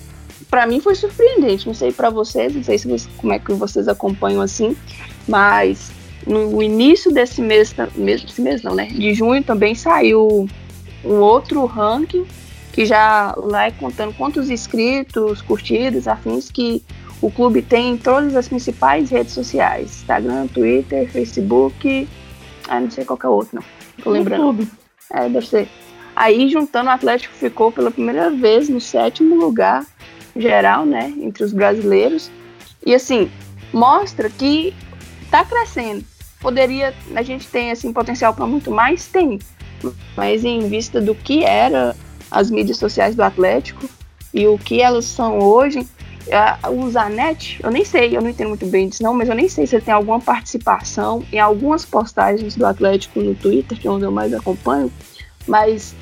para 0.50 0.66
mim 0.66 0.80
foi 0.80 0.96
surpreendente. 0.96 1.68
Não 1.68 1.74
sei 1.74 1.92
para 1.92 2.10
vocês, 2.10 2.56
não 2.56 2.64
sei 2.64 2.78
se 2.78 2.88
vocês, 2.88 3.10
como 3.18 3.34
é 3.34 3.40
que 3.40 3.52
vocês 3.52 3.90
acompanham 3.90 4.42
assim, 4.42 4.74
mas 5.28 5.92
no 6.26 6.64
início 6.64 7.12
desse 7.12 7.42
mês, 7.42 7.76
mesmo 7.98 8.30
esse 8.30 8.42
mês 8.42 8.64
não, 8.64 8.76
né? 8.76 8.86
De 8.86 9.14
junho 9.14 9.44
também 9.44 9.76
saiu 9.76 10.48
um 11.04 11.16
outro 11.16 11.66
ranking 11.66 12.26
que 12.72 12.86
já 12.86 13.34
lá 13.36 13.66
é 13.66 13.72
contando 13.72 14.14
quantos 14.14 14.50
inscritos, 14.50 15.42
curtidas, 15.42 16.08
afins 16.08 16.50
que 16.50 16.82
o 17.22 17.32
clube 17.32 17.62
tem 17.62 17.92
em 17.92 17.98
todas 17.98 18.36
as 18.36 18.48
principais 18.48 19.10
redes 19.10 19.34
sociais: 19.34 20.02
Instagram, 20.02 20.48
Twitter, 20.48 21.10
Facebook. 21.12 22.08
Ah, 22.68 22.80
não 22.80 22.92
sei 22.92 23.06
qual 23.06 23.20
é 23.24 23.28
o 23.28 23.32
outro, 23.32 23.56
não. 23.56 24.04
Tô 24.04 24.12
lembrando. 24.12 24.44
YouTube. 24.44 24.72
É, 25.12 25.30
deve 25.30 25.48
ser. 25.48 25.70
Aí, 26.16 26.50
juntando, 26.50 26.90
o 26.90 26.94
Atlético 26.94 27.34
ficou 27.34 27.72
pela 27.72 27.92
primeira 27.92 28.30
vez 28.30 28.70
no 28.70 28.82
sétimo 28.82 29.36
lugar 29.36 29.86
geral, 30.36 30.86
né, 30.86 31.14
entre 31.20 31.44
os 31.44 31.54
brasileiros. 31.54 32.32
E 32.86 32.94
assim, 32.94 33.30
mostra 33.74 34.30
que 34.30 34.74
tá 35.30 35.44
crescendo. 35.44 36.04
Poderia, 36.40 36.94
a 37.16 37.22
gente 37.22 37.48
tem 37.48 37.72
assim 37.72 37.92
potencial 37.92 38.34
para 38.34 38.46
muito 38.46 38.72
mais, 38.72 39.08
tem. 39.08 39.40
Mas 40.16 40.44
em 40.44 40.68
vista 40.68 41.02
do 41.02 41.16
que 41.16 41.44
era 41.44 41.96
as 42.30 42.52
mídias 42.52 42.78
sociais 42.78 43.16
do 43.16 43.24
Atlético 43.24 43.88
e 44.34 44.48
o 44.48 44.58
que 44.58 44.82
elas 44.82 45.06
são 45.06 45.40
hoje, 45.40 45.88
o 46.70 46.90
Zanetti, 46.90 47.60
eu 47.64 47.72
nem 47.72 47.86
sei, 47.86 48.16
eu 48.16 48.22
não 48.22 48.30
entendo 48.30 48.50
muito 48.50 48.66
bem 48.66 48.90
disso 48.90 49.04
não, 49.04 49.14
mas 49.14 49.30
eu 49.30 49.36
nem 49.36 49.48
sei 49.48 49.66
se 49.66 49.76
ele 49.76 49.86
tem 49.86 49.94
alguma 49.94 50.20
participação 50.20 51.24
em 51.32 51.40
algumas 51.40 51.86
postagens 51.86 52.56
do 52.56 52.66
Atlético 52.66 53.20
no 53.20 53.36
Twitter, 53.36 53.80
que 53.80 53.88
é 53.88 53.92
onde 53.92 54.06
eu 54.06 54.12
mais 54.12 54.34
acompanho, 54.34 54.92
mas 55.48 55.96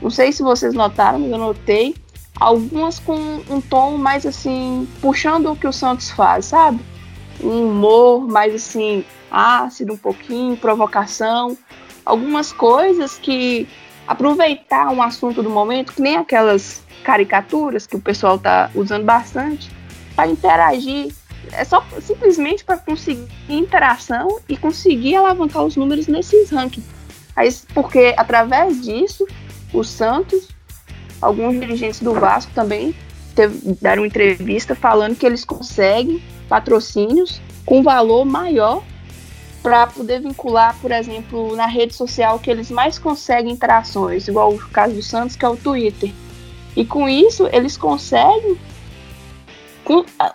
não 0.00 0.10
sei 0.10 0.32
se 0.32 0.42
vocês 0.42 0.74
notaram, 0.74 1.18
mas 1.18 1.30
eu 1.30 1.38
notei 1.38 1.94
algumas 2.38 2.98
com 2.98 3.40
um 3.48 3.60
tom 3.60 3.96
mais 3.96 4.26
assim, 4.26 4.88
puxando 5.00 5.52
o 5.52 5.56
que 5.56 5.66
o 5.66 5.72
Santos 5.72 6.10
faz, 6.10 6.46
sabe? 6.46 6.80
Um 7.40 7.68
humor 7.68 8.26
mais 8.26 8.54
assim, 8.54 9.04
ácido 9.30 9.94
um 9.94 9.96
pouquinho, 9.96 10.56
provocação, 10.56 11.56
algumas 12.04 12.52
coisas 12.52 13.18
que 13.18 13.68
aproveitar 14.06 14.90
um 14.90 15.02
assunto 15.02 15.42
do 15.42 15.50
momento, 15.50 15.92
que 15.92 16.02
nem 16.02 16.16
aquelas 16.16 16.82
caricaturas 17.02 17.86
que 17.86 17.96
o 17.96 18.00
pessoal 18.00 18.38
tá 18.38 18.70
usando 18.74 19.04
bastante, 19.04 19.70
para 20.14 20.28
interagir. 20.28 21.12
É 21.52 21.64
só 21.64 21.84
simplesmente 22.00 22.64
para 22.64 22.78
conseguir 22.78 23.28
interação 23.48 24.38
e 24.48 24.56
conseguir 24.56 25.16
alavancar 25.16 25.64
os 25.64 25.76
números 25.76 26.06
nesses 26.06 26.50
rankings. 26.50 26.88
Aí, 27.34 27.52
porque 27.74 28.14
através 28.16 28.80
disso, 28.82 29.26
o 29.72 29.82
Santos, 29.82 30.48
alguns 31.20 31.58
dirigentes 31.58 32.00
do 32.00 32.14
Vasco 32.14 32.52
também 32.54 32.94
teve, 33.34 33.74
deram 33.80 34.06
entrevista 34.06 34.74
falando 34.74 35.16
que 35.16 35.26
eles 35.26 35.44
conseguem 35.44 36.22
patrocínios 36.48 37.40
com 37.64 37.82
valor 37.82 38.24
maior 38.24 38.82
para 39.62 39.86
poder 39.86 40.20
vincular, 40.20 40.76
por 40.80 40.90
exemplo, 40.90 41.54
na 41.54 41.66
rede 41.66 41.94
social 41.94 42.38
que 42.38 42.50
eles 42.50 42.70
mais 42.70 42.98
conseguem 42.98 43.52
interações, 43.52 44.26
igual 44.26 44.52
o 44.52 44.58
caso 44.58 44.94
do 44.94 45.02
Santos, 45.02 45.36
que 45.36 45.44
é 45.44 45.48
o 45.48 45.56
Twitter. 45.56 46.12
E 46.76 46.84
com 46.84 47.08
isso, 47.08 47.48
eles 47.52 47.76
conseguem 47.76 48.58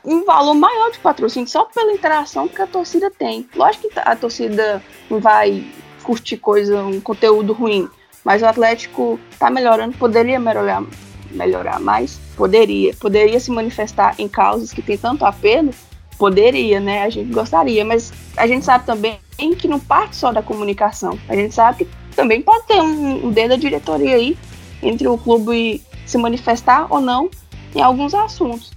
um 0.05 0.25
valor 0.25 0.53
maior 0.53 0.91
de 0.91 0.99
patrocínio 0.99 1.47
só 1.47 1.65
pela 1.65 1.93
interação 1.93 2.47
que 2.47 2.61
a 2.61 2.67
torcida 2.67 3.09
tem. 3.09 3.47
Lógico 3.55 3.89
que 3.89 3.99
a 3.99 4.15
torcida 4.15 4.83
não 5.09 5.19
vai 5.19 5.65
curtir 6.03 6.37
coisa, 6.37 6.83
um 6.83 6.99
conteúdo 6.99 7.53
ruim, 7.53 7.87
mas 8.23 8.41
o 8.41 8.45
Atlético 8.45 9.19
está 9.31 9.49
melhorando, 9.49 9.97
poderia 9.97 10.39
melhorar, 10.39 10.83
melhorar 11.31 11.79
mais, 11.79 12.19
poderia, 12.35 12.93
poderia 12.95 13.39
se 13.39 13.51
manifestar 13.51 14.15
em 14.17 14.27
causas 14.27 14.71
que 14.73 14.81
tem 14.81 14.97
tanto 14.97 15.25
apelo, 15.25 15.71
poderia, 16.17 16.79
né? 16.79 17.03
A 17.03 17.09
gente 17.09 17.31
gostaria, 17.31 17.85
mas 17.85 18.11
a 18.35 18.47
gente 18.47 18.65
sabe 18.65 18.85
também 18.85 19.19
que 19.57 19.67
não 19.67 19.79
parte 19.79 20.15
só 20.15 20.31
da 20.31 20.41
comunicação. 20.41 21.17
A 21.29 21.35
gente 21.35 21.53
sabe 21.53 21.85
que 21.85 22.15
também 22.15 22.41
pode 22.41 22.65
ter 22.65 22.81
um, 22.81 23.27
um 23.27 23.31
dedo 23.31 23.49
da 23.49 23.55
diretoria 23.55 24.15
aí 24.15 24.37
entre 24.81 25.07
o 25.07 25.17
clube 25.17 25.81
se 26.07 26.17
manifestar 26.17 26.91
ou 26.91 26.99
não 26.99 27.29
em 27.75 27.81
alguns 27.81 28.13
assuntos. 28.13 28.71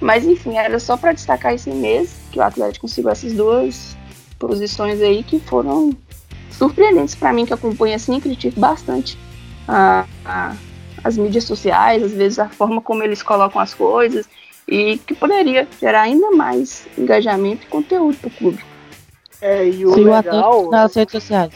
Mas 0.00 0.24
enfim, 0.24 0.56
era 0.56 0.78
só 0.78 0.96
para 0.96 1.12
destacar 1.12 1.54
esse 1.54 1.70
mês 1.70 2.16
que 2.30 2.38
o 2.38 2.42
Atlético 2.42 2.86
conseguiu 2.86 3.10
essas 3.10 3.32
duas 3.32 3.96
posições 4.38 5.00
aí 5.00 5.22
que 5.22 5.40
foram 5.40 5.96
surpreendentes 6.50 7.14
para 7.14 7.32
mim, 7.32 7.46
que 7.46 7.52
acompanho 7.52 7.94
assim, 7.94 8.20
critico 8.20 8.60
bastante 8.60 9.18
a, 9.66 10.06
a, 10.24 10.54
as 11.02 11.16
mídias 11.16 11.44
sociais, 11.44 12.02
às 12.02 12.12
vezes 12.12 12.38
a 12.38 12.48
forma 12.48 12.80
como 12.80 13.02
eles 13.02 13.22
colocam 13.22 13.60
as 13.60 13.74
coisas 13.74 14.28
e 14.68 14.98
que 14.98 15.14
poderia 15.14 15.66
gerar 15.80 16.02
ainda 16.02 16.30
mais 16.32 16.86
engajamento 16.98 17.64
e 17.64 17.66
conteúdo 17.66 18.16
para 18.18 18.28
o 18.28 18.30
clube. 18.30 18.64
É, 19.40 19.68
e 19.68 19.84
o 19.84 19.94
Sim, 19.94 20.04
legal... 20.04 20.70
nas 20.70 20.94
redes 20.94 21.12
sociais. 21.12 21.52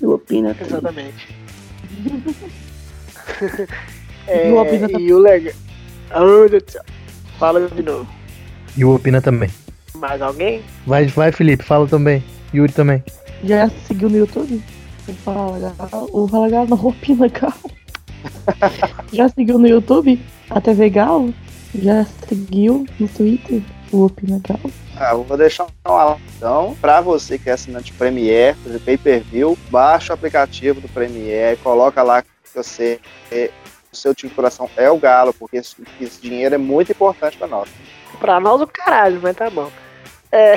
O 0.00 0.14
Opina 0.14 0.56
Exatamente. 0.60 1.28
é, 4.32 5.00
e 5.00 5.12
o 5.12 5.18
legal... 5.18 5.54
Oh, 6.14 6.48
Deus 6.48 6.62
do 6.62 6.70
céu. 6.70 6.82
Fala 7.38 7.68
de 7.68 7.82
novo. 7.82 8.06
E 8.76 8.84
o 8.84 8.94
Opina 8.94 9.20
também. 9.20 9.50
Mais 9.94 10.20
alguém? 10.20 10.62
Vai, 10.86 11.06
vai, 11.06 11.32
Felipe, 11.32 11.64
fala 11.64 11.86
também. 11.86 12.22
Yuri 12.54 12.72
também. 12.72 13.02
Já 13.44 13.68
seguiu 13.86 14.08
no 14.10 14.18
YouTube? 14.18 14.62
O 15.08 15.12
Fala 15.14 15.58
Galo, 15.58 16.08
o 16.12 16.28
Fala 16.28 16.48
Galo 16.48 16.68
não, 16.68 16.86
Opina 16.86 17.28
Galo. 17.28 17.70
Já 19.12 19.28
seguiu 19.28 19.58
no 19.58 19.66
YouTube? 19.66 20.20
A 20.50 20.60
TV 20.60 20.90
Galo? 20.90 21.34
Já 21.74 22.04
seguiu 22.28 22.86
no 23.00 23.08
Twitter? 23.08 23.62
O 23.90 24.04
Opina 24.04 24.40
Galo? 24.46 24.72
Ah, 24.96 25.12
eu 25.12 25.24
vou 25.24 25.36
deixar 25.36 25.64
um 25.64 25.92
alerta. 25.92 26.22
Então, 26.36 26.76
para 26.80 27.00
você 27.00 27.38
que 27.38 27.50
é 27.50 27.54
assinante 27.54 27.92
Premiere, 27.92 28.56
fazer 28.62 28.78
pay-per-view, 28.80 29.58
baixa 29.70 30.12
o 30.12 30.14
aplicativo 30.14 30.80
do 30.80 30.88
Premiere, 30.88 31.56
coloca 31.56 32.02
lá 32.02 32.22
que 32.22 32.28
você 32.54 33.00
o 33.92 33.96
seu 33.96 34.14
time 34.14 34.30
de 34.30 34.36
coração 34.36 34.68
é 34.76 34.90
o 34.90 34.98
Galo, 34.98 35.34
porque 35.34 35.58
esse, 35.58 35.76
esse 36.00 36.20
dinheiro 36.20 36.54
é 36.54 36.58
muito 36.58 36.92
importante 36.92 37.36
para 37.36 37.46
nós. 37.46 37.68
Pra 38.18 38.40
nós 38.40 38.60
o 38.60 38.66
caralho, 38.66 39.20
mas 39.22 39.36
tá 39.36 39.50
bom. 39.50 39.70
É, 40.30 40.54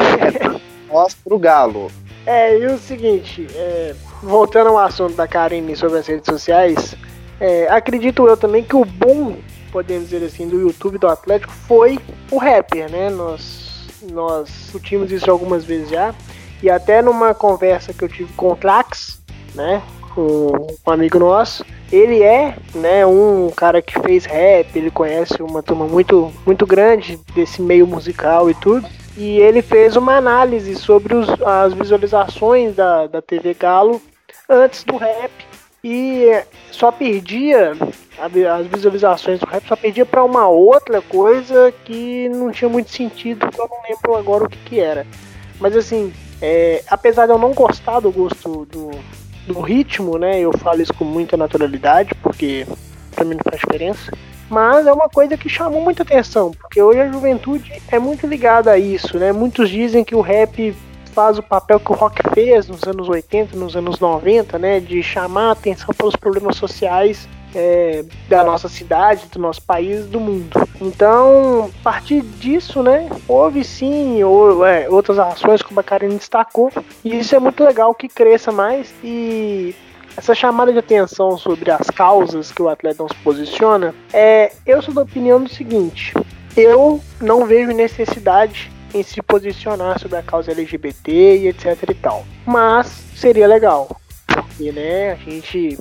Nós 0.91 1.13
pro 1.13 1.37
Galo. 1.37 1.91
é 2.25 2.57
e 2.57 2.65
o 2.67 2.77
seguinte, 2.77 3.47
é, 3.53 3.95
voltando 4.21 4.69
ao 4.69 4.77
assunto 4.79 5.15
da 5.15 5.27
Karine 5.27 5.75
sobre 5.75 5.99
as 5.99 6.07
redes 6.07 6.25
sociais, 6.25 6.95
é, 7.39 7.67
acredito 7.67 8.25
eu 8.25 8.37
também 8.37 8.63
que 8.63 8.75
o 8.75 8.85
boom, 8.85 9.37
podemos 9.71 10.09
dizer 10.09 10.25
assim, 10.25 10.47
do 10.47 10.59
YouTube 10.59 10.97
do 10.97 11.07
Atlético 11.07 11.51
foi 11.51 11.99
o 12.31 12.37
rapper, 12.37 12.89
né? 12.89 13.09
Nós, 13.09 13.89
nós 14.11 14.47
discutimos 14.47 15.11
isso 15.11 15.29
algumas 15.29 15.65
vezes 15.65 15.89
já, 15.89 16.15
e 16.63 16.69
até 16.69 17.01
numa 17.01 17.33
conversa 17.33 17.93
que 17.93 18.03
eu 18.03 18.09
tive 18.09 18.31
com 18.33 18.51
o 18.51 18.55
Trax, 18.55 19.21
né? 19.53 19.81
Um, 20.17 20.67
amigo 20.85 21.19
nosso, 21.19 21.65
ele 21.91 22.23
é, 22.23 22.55
né, 22.73 23.05
um 23.05 23.49
cara 23.49 23.81
que 23.81 23.99
fez 23.99 24.25
rap, 24.25 24.67
ele 24.75 24.89
conhece 24.89 25.41
uma 25.41 25.61
turma 25.61 25.85
muito, 25.85 26.31
muito 26.45 26.65
grande 26.65 27.19
desse 27.33 27.61
meio 27.61 27.85
musical 27.85 28.49
e 28.49 28.53
tudo. 28.53 28.87
E 29.17 29.39
ele 29.39 29.61
fez 29.61 29.95
uma 29.95 30.17
análise 30.17 30.75
sobre 30.75 31.15
os, 31.15 31.27
as 31.41 31.73
visualizações 31.73 32.75
da, 32.75 33.07
da 33.07 33.21
TV 33.21 33.53
Galo 33.53 34.01
antes 34.49 34.83
do 34.83 34.97
rap 34.97 35.31
e 35.83 36.43
só 36.71 36.91
perdia 36.91 37.73
as 38.17 38.67
visualizações 38.67 39.39
do 39.39 39.45
rap 39.45 39.67
só 39.67 39.75
perdia 39.75 40.05
para 40.05 40.23
uma 40.23 40.47
outra 40.47 41.01
coisa 41.01 41.73
que 41.83 42.29
não 42.29 42.51
tinha 42.51 42.69
muito 42.69 42.89
sentido, 42.89 43.49
que 43.49 43.59
eu 43.59 43.67
não 43.69 43.81
lembro 43.87 44.15
agora 44.15 44.45
o 44.45 44.49
que, 44.49 44.57
que 44.59 44.79
era. 44.79 45.05
Mas 45.59 45.75
assim, 45.75 46.13
é, 46.41 46.83
apesar 46.89 47.25
de 47.25 47.33
eu 47.33 47.37
não 47.37 47.53
gostar 47.53 47.99
do 47.99 48.11
gosto 48.11 48.65
do, 48.65 48.91
do 49.45 49.59
ritmo, 49.59 50.17
né? 50.17 50.39
Eu 50.39 50.51
falo 50.57 50.81
isso 50.81 50.93
com 50.93 51.05
muita 51.05 51.37
naturalidade, 51.37 52.13
porque 52.21 52.65
para 53.13 53.25
mim 53.25 53.35
não 53.35 53.43
faz 53.43 53.59
diferença. 53.59 54.11
Mas 54.49 54.85
é 54.85 54.93
uma 54.93 55.09
coisa 55.09 55.35
que 55.35 55.49
chamou 55.49 55.81
muita 55.81 56.03
atenção, 56.03 56.51
porque 56.51 56.81
hoje 56.81 56.99
a 56.99 57.11
juventude 57.11 57.81
é 57.91 57.97
muito 57.97 58.27
ligada 58.27 58.71
a 58.71 58.77
isso, 58.77 59.17
né? 59.17 59.31
Muitos 59.31 59.69
dizem 59.69 60.03
que 60.03 60.15
o 60.15 60.21
rap 60.21 60.75
faz 61.13 61.37
o 61.37 61.43
papel 61.43 61.79
que 61.79 61.91
o 61.91 61.95
rock 61.95 62.21
fez 62.33 62.67
nos 62.67 62.83
anos 62.83 63.07
80, 63.07 63.55
nos 63.55 63.75
anos 63.75 63.99
90, 63.99 64.59
né? 64.59 64.79
De 64.79 65.01
chamar 65.01 65.49
a 65.49 65.51
atenção 65.51 65.93
pelos 65.95 66.15
problemas 66.15 66.57
sociais 66.57 67.27
é, 67.55 68.03
da 68.27 68.43
nossa 68.43 68.67
cidade, 68.67 69.27
do 69.31 69.39
nosso 69.39 69.61
país, 69.61 70.05
do 70.05 70.19
mundo. 70.19 70.49
Então, 70.81 71.71
a 71.79 71.83
partir 71.83 72.21
disso, 72.21 72.83
né, 72.83 73.09
houve 73.27 73.63
sim 73.63 74.21
ou, 74.23 74.65
é, 74.65 74.89
outras 74.89 75.17
ações, 75.17 75.61
como 75.61 75.79
a 75.79 75.83
Karine 75.83 76.17
destacou, 76.17 76.71
e 77.03 77.17
isso 77.17 77.33
é 77.33 77.39
muito 77.39 77.63
legal 77.63 77.95
que 77.95 78.09
cresça 78.09 78.51
mais 78.51 78.93
e 79.01 79.73
essa 80.17 80.35
chamada 80.35 80.71
de 80.71 80.79
atenção 80.79 81.37
sobre 81.37 81.71
as 81.71 81.89
causas 81.89 82.51
que 82.51 82.61
o 82.61 82.69
atleta 82.69 83.03
não 83.03 83.09
se 83.09 83.15
posiciona, 83.15 83.95
é, 84.13 84.51
eu 84.65 84.81
sou 84.81 84.93
da 84.93 85.01
opinião 85.01 85.41
do 85.41 85.49
seguinte: 85.49 86.13
eu 86.55 87.01
não 87.21 87.45
vejo 87.45 87.71
necessidade 87.71 88.71
em 88.93 89.03
se 89.03 89.21
posicionar 89.21 89.99
sobre 89.99 90.17
a 90.17 90.23
causa 90.23 90.51
LGBT 90.51 91.37
e 91.37 91.47
etc 91.47 91.89
e 91.89 91.93
tal. 91.93 92.25
Mas 92.45 92.87
seria 93.15 93.47
legal, 93.47 93.99
porque 94.25 94.71
né, 94.71 95.11
a 95.11 95.15
gente 95.15 95.77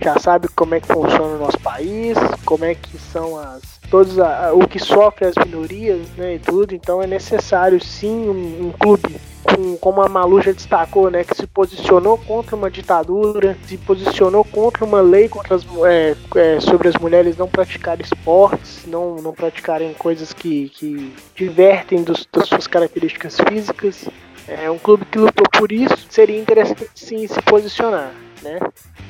já 0.00 0.18
sabe 0.18 0.48
como 0.48 0.74
é 0.74 0.80
que 0.80 0.86
funciona 0.86 1.34
o 1.34 1.38
nosso 1.38 1.58
país, 1.60 2.16
como 2.44 2.64
é 2.64 2.74
que 2.74 2.96
são 2.98 3.38
as 3.38 3.78
todos 3.90 4.18
a, 4.18 4.52
o 4.52 4.66
que 4.66 4.78
sofre 4.78 5.26
as 5.26 5.34
minorias, 5.44 6.06
né, 6.16 6.34
e 6.34 6.38
tudo. 6.38 6.74
Então 6.74 7.02
é 7.02 7.06
necessário 7.06 7.82
sim 7.82 8.28
um, 8.28 8.68
um 8.68 8.72
clube 8.72 9.16
com, 9.42 9.76
como 9.78 10.02
a 10.02 10.08
Malu 10.08 10.40
já 10.42 10.52
destacou, 10.52 11.10
né, 11.10 11.24
que 11.24 11.34
se 11.34 11.46
posicionou 11.46 12.18
contra 12.18 12.54
uma 12.54 12.70
ditadura, 12.70 13.56
se 13.66 13.76
posicionou 13.78 14.44
contra 14.44 14.84
uma 14.84 15.00
lei 15.00 15.28
contra 15.28 15.54
as, 15.54 15.66
é, 15.86 16.16
é, 16.36 16.60
sobre 16.60 16.88
as 16.88 16.96
mulheres 16.96 17.36
não 17.36 17.48
praticarem 17.48 18.04
esportes, 18.04 18.84
não, 18.86 19.16
não 19.16 19.32
praticarem 19.32 19.94
coisas 19.94 20.32
que, 20.32 20.68
que 20.70 21.12
divertem 21.34 22.02
dos, 22.02 22.26
das 22.32 22.48
suas 22.48 22.66
características 22.66 23.36
físicas. 23.48 24.08
É 24.46 24.70
um 24.70 24.78
clube 24.78 25.04
que 25.04 25.18
lutou 25.18 25.46
por 25.52 25.70
isso, 25.70 26.06
seria 26.08 26.38
interessante 26.38 26.88
sim 26.94 27.26
se 27.26 27.40
posicionar, 27.42 28.10
né? 28.42 28.58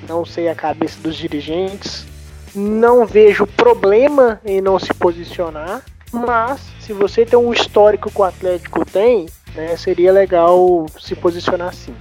Não 0.08 0.24
sei 0.24 0.48
a 0.48 0.54
cabeça 0.54 0.98
dos 1.00 1.16
dirigentes, 1.16 2.06
não 2.54 3.06
vejo 3.06 3.46
problema 3.46 4.40
em 4.44 4.60
não 4.60 4.78
se 4.78 4.92
posicionar, 4.94 5.82
mas 6.12 6.60
se 6.80 6.92
você 6.92 7.24
tem 7.24 7.38
um 7.38 7.52
histórico 7.52 8.10
que 8.10 8.20
o 8.20 8.24
Atlético 8.24 8.84
tem, 8.84 9.26
né, 9.54 9.76
seria 9.76 10.12
legal 10.12 10.86
se 10.98 11.14
posicionar 11.14 11.68
assim. 11.68 11.94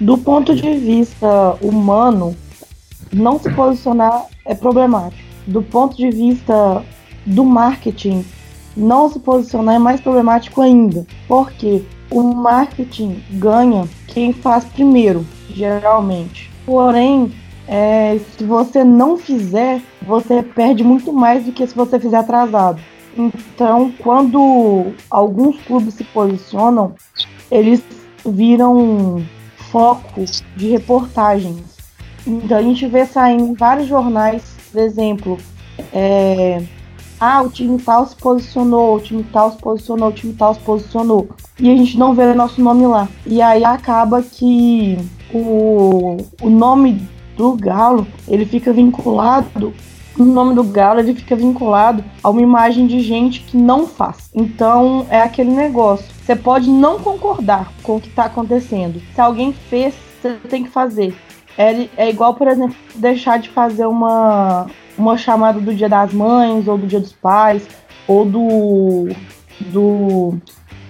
Do 0.00 0.18
ponto 0.18 0.54
de 0.54 0.74
vista 0.76 1.56
humano, 1.60 2.36
não 3.12 3.38
se 3.38 3.50
posicionar 3.50 4.26
é 4.44 4.54
problemático. 4.54 5.22
Do 5.46 5.62
ponto 5.62 5.96
de 5.96 6.10
vista 6.10 6.84
do 7.24 7.44
marketing, 7.44 8.24
não 8.76 9.08
se 9.08 9.18
posicionar 9.18 9.76
é 9.76 9.78
mais 9.78 10.00
problemático 10.00 10.60
ainda. 10.60 11.06
Porque 11.28 11.84
o 12.12 12.22
marketing 12.34 13.22
ganha 13.32 13.88
quem 14.06 14.32
faz 14.32 14.64
primeiro, 14.64 15.26
geralmente. 15.50 16.50
Porém, 16.64 17.32
é, 17.66 18.18
se 18.36 18.44
você 18.44 18.84
não 18.84 19.16
fizer, 19.16 19.80
você 20.02 20.42
perde 20.42 20.84
muito 20.84 21.12
mais 21.12 21.44
do 21.44 21.52
que 21.52 21.66
se 21.66 21.74
você 21.74 21.98
fizer 21.98 22.18
atrasado. 22.18 22.80
Então, 23.16 23.92
quando 23.98 24.92
alguns 25.10 25.60
clubes 25.62 25.94
se 25.94 26.04
posicionam, 26.04 26.94
eles 27.50 27.82
viram 28.24 29.22
foco 29.70 30.24
de 30.56 30.68
reportagens. 30.68 31.76
Então, 32.26 32.58
a 32.58 32.62
gente 32.62 32.86
vê 32.86 33.04
saindo 33.04 33.44
em 33.44 33.54
vários 33.54 33.88
jornais, 33.88 34.56
por 34.70 34.80
exemplo, 34.80 35.38
é, 35.92 36.62
ah, 37.24 37.40
o 37.40 37.48
time 37.48 37.78
tal 37.78 38.04
se 38.04 38.16
posicionou, 38.16 38.96
o 38.96 39.00
time 39.00 39.22
tal 39.32 39.52
se 39.52 39.58
posicionou, 39.58 40.08
o 40.08 40.12
time 40.12 40.32
tal 40.34 40.54
se 40.54 40.60
posicionou. 40.60 41.28
E 41.56 41.70
a 41.70 41.76
gente 41.76 41.96
não 41.96 42.14
vê 42.14 42.34
nosso 42.34 42.60
nome 42.60 42.84
lá. 42.84 43.08
E 43.24 43.40
aí 43.40 43.64
acaba 43.64 44.20
que 44.22 44.98
o, 45.32 46.16
o 46.40 46.50
nome 46.50 47.08
do 47.36 47.52
Galo, 47.52 48.04
ele 48.26 48.44
fica 48.44 48.72
vinculado 48.72 49.72
o 50.18 50.24
nome 50.24 50.54
do 50.54 50.64
Galo 50.64 51.00
ele 51.00 51.14
fica 51.14 51.34
vinculado 51.34 52.04
a 52.22 52.28
uma 52.28 52.42
imagem 52.42 52.86
de 52.86 53.00
gente 53.00 53.40
que 53.40 53.56
não 53.56 53.86
faz. 53.86 54.28
Então 54.34 55.06
é 55.08 55.22
aquele 55.22 55.50
negócio. 55.50 56.04
Você 56.24 56.36
pode 56.36 56.68
não 56.68 56.98
concordar 56.98 57.72
com 57.82 57.96
o 57.96 58.00
que 58.00 58.08
está 58.08 58.24
acontecendo. 58.24 59.00
Se 59.14 59.20
alguém 59.20 59.52
fez, 59.52 59.94
você 60.20 60.34
tem 60.48 60.64
que 60.64 60.70
fazer. 60.70 61.14
É, 61.56 61.88
é 61.96 62.10
igual, 62.10 62.34
por 62.34 62.48
exemplo, 62.48 62.76
deixar 62.94 63.38
de 63.38 63.48
fazer 63.48 63.86
uma, 63.86 64.66
uma 65.02 65.18
chamada 65.18 65.60
do 65.60 65.74
Dia 65.74 65.88
das 65.88 66.12
Mães, 66.12 66.66
ou 66.68 66.78
do 66.78 66.86
Dia 66.86 67.00
dos 67.00 67.12
Pais, 67.12 67.66
ou 68.06 68.24
do. 68.24 69.08
do. 69.60 70.38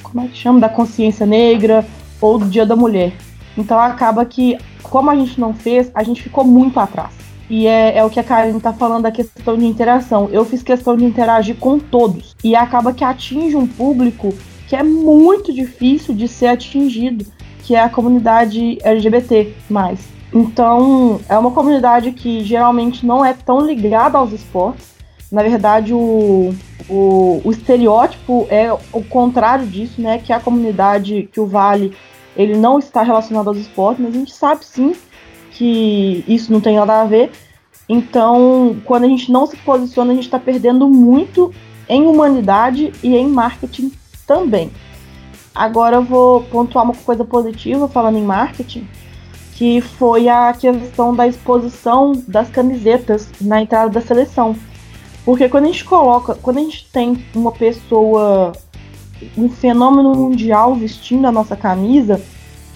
como 0.02 0.24
é 0.24 0.28
que 0.28 0.36
chama? 0.36 0.60
Da 0.60 0.68
consciência 0.68 1.26
negra, 1.26 1.84
ou 2.20 2.38
do 2.38 2.46
Dia 2.46 2.66
da 2.66 2.76
Mulher. 2.76 3.12
Então 3.56 3.78
acaba 3.78 4.24
que, 4.24 4.58
como 4.82 5.10
a 5.10 5.16
gente 5.16 5.40
não 5.40 5.52
fez, 5.52 5.90
a 5.94 6.02
gente 6.02 6.22
ficou 6.22 6.44
muito 6.44 6.78
atrás. 6.78 7.10
E 7.50 7.66
é, 7.66 7.98
é 7.98 8.04
o 8.04 8.08
que 8.08 8.18
a 8.18 8.24
Karine 8.24 8.58
tá 8.60 8.72
falando 8.72 9.02
da 9.02 9.10
questão 9.10 9.58
de 9.58 9.66
interação. 9.66 10.28
Eu 10.32 10.44
fiz 10.44 10.62
questão 10.62 10.96
de 10.96 11.04
interagir 11.04 11.56
com 11.56 11.78
todos. 11.78 12.34
E 12.42 12.56
acaba 12.56 12.94
que 12.94 13.04
atinge 13.04 13.56
um 13.56 13.66
público 13.66 14.32
que 14.68 14.76
é 14.76 14.82
muito 14.82 15.52
difícil 15.52 16.14
de 16.14 16.26
ser 16.26 16.46
atingido, 16.46 17.26
que 17.62 17.74
é 17.74 17.80
a 17.80 17.90
comunidade 17.90 18.78
LGBT. 18.82 19.52
Então, 20.32 21.20
é 21.28 21.36
uma 21.36 21.50
comunidade 21.50 22.12
que 22.12 22.42
geralmente 22.42 23.04
não 23.04 23.24
é 23.24 23.34
tão 23.34 23.60
ligada 23.60 24.16
aos 24.16 24.32
esportes. 24.32 24.92
Na 25.30 25.42
verdade, 25.42 25.92
o, 25.92 26.54
o, 26.88 27.40
o 27.44 27.50
estereótipo 27.50 28.46
é 28.50 28.72
o 28.72 29.04
contrário 29.04 29.66
disso, 29.66 30.00
né? 30.00 30.18
Que 30.18 30.32
é 30.32 30.36
a 30.36 30.40
comunidade, 30.40 31.28
que 31.32 31.40
o 31.40 31.46
Vale 31.46 31.94
ele 32.36 32.56
não 32.56 32.78
está 32.78 33.02
relacionado 33.02 33.48
aos 33.48 33.58
esportes, 33.58 34.02
mas 34.02 34.14
a 34.14 34.18
gente 34.18 34.32
sabe 34.32 34.64
sim 34.64 34.94
que 35.50 36.24
isso 36.26 36.52
não 36.52 36.60
tem 36.60 36.76
nada 36.76 37.02
a 37.02 37.04
ver. 37.04 37.30
Então, 37.88 38.76
quando 38.84 39.04
a 39.04 39.08
gente 39.08 39.30
não 39.30 39.46
se 39.46 39.56
posiciona, 39.58 40.12
a 40.12 40.14
gente 40.14 40.24
está 40.24 40.38
perdendo 40.38 40.88
muito 40.88 41.52
em 41.88 42.06
humanidade 42.06 42.92
e 43.02 43.14
em 43.14 43.28
marketing 43.28 43.92
também. 44.26 44.70
Agora 45.54 45.96
eu 45.96 46.02
vou 46.02 46.42
pontuar 46.44 46.84
uma 46.84 46.94
coisa 46.94 47.24
positiva 47.24 47.86
falando 47.86 48.16
em 48.16 48.24
marketing, 48.24 48.88
que 49.52 49.80
foi 49.80 50.28
a 50.28 50.52
questão 50.52 51.14
da 51.14 51.26
exposição 51.26 52.12
das 52.26 52.48
camisetas 52.48 53.28
na 53.40 53.60
entrada 53.60 53.90
da 53.90 54.00
seleção. 54.00 54.56
Porque 55.24 55.48
quando 55.48 55.64
a 55.64 55.68
gente 55.68 55.84
coloca, 55.84 56.34
quando 56.34 56.58
a 56.58 56.62
gente 56.62 56.88
tem 56.90 57.24
uma 57.34 57.52
pessoa 57.52 58.52
um 59.36 59.48
fenômeno 59.48 60.14
mundial 60.14 60.74
vestindo 60.74 61.26
a 61.26 61.32
nossa 61.32 61.54
camisa 61.54 62.20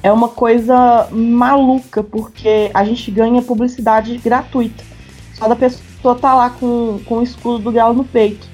é 0.03 0.13
uma 0.13 0.29
coisa 0.29 1.09
maluca, 1.11 2.03
porque 2.03 2.71
a 2.73 2.85
gente 2.85 3.11
ganha 3.11 3.43
publicidade 3.43 4.17
gratuita. 4.19 4.85
Só 5.35 5.49
da 5.49 5.57
pessoa 5.57 6.15
tá 6.15 6.33
lá 6.35 6.51
com, 6.51 7.01
com 7.05 7.17
o 7.17 7.23
escudo 7.23 7.59
do 7.59 7.73
Galo 7.73 7.95
no 7.95 8.05
peito. 8.05 8.47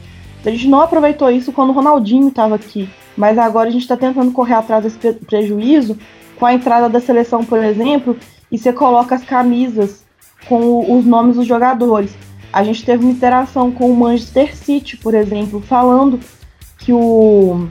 A 0.45 0.51
gente 0.51 0.67
não 0.67 0.81
aproveitou 0.81 1.31
isso 1.31 1.53
quando 1.53 1.71
o 1.71 1.73
Ronaldinho 1.73 2.29
estava 2.29 2.55
aqui, 2.55 2.89
mas 3.17 3.37
agora 3.37 3.69
a 3.69 3.73
gente 3.73 3.83
está 3.83 3.97
tentando 3.97 4.33
correr 4.33 4.55
atrás 4.55 4.83
desse 4.83 5.13
prejuízo 5.13 5.99
com 6.43 6.47
a 6.47 6.55
entrada 6.55 6.89
da 6.89 6.99
seleção, 6.99 7.45
por 7.45 7.63
exemplo, 7.63 8.17
e 8.51 8.59
você 8.59 8.73
coloca 8.73 9.15
as 9.15 9.23
camisas 9.23 10.05
com 10.49 10.93
os 10.93 11.05
nomes 11.05 11.37
dos 11.37 11.47
jogadores. 11.47 12.17
A 12.53 12.65
gente 12.65 12.85
teve 12.85 13.05
uma 13.05 13.13
interação 13.13 13.71
com 13.71 13.89
o 13.89 13.97
Manchester 13.97 14.57
City, 14.57 14.97
por 14.97 15.15
exemplo, 15.15 15.61
falando 15.61 16.19
que 16.79 16.93
o 16.93 17.69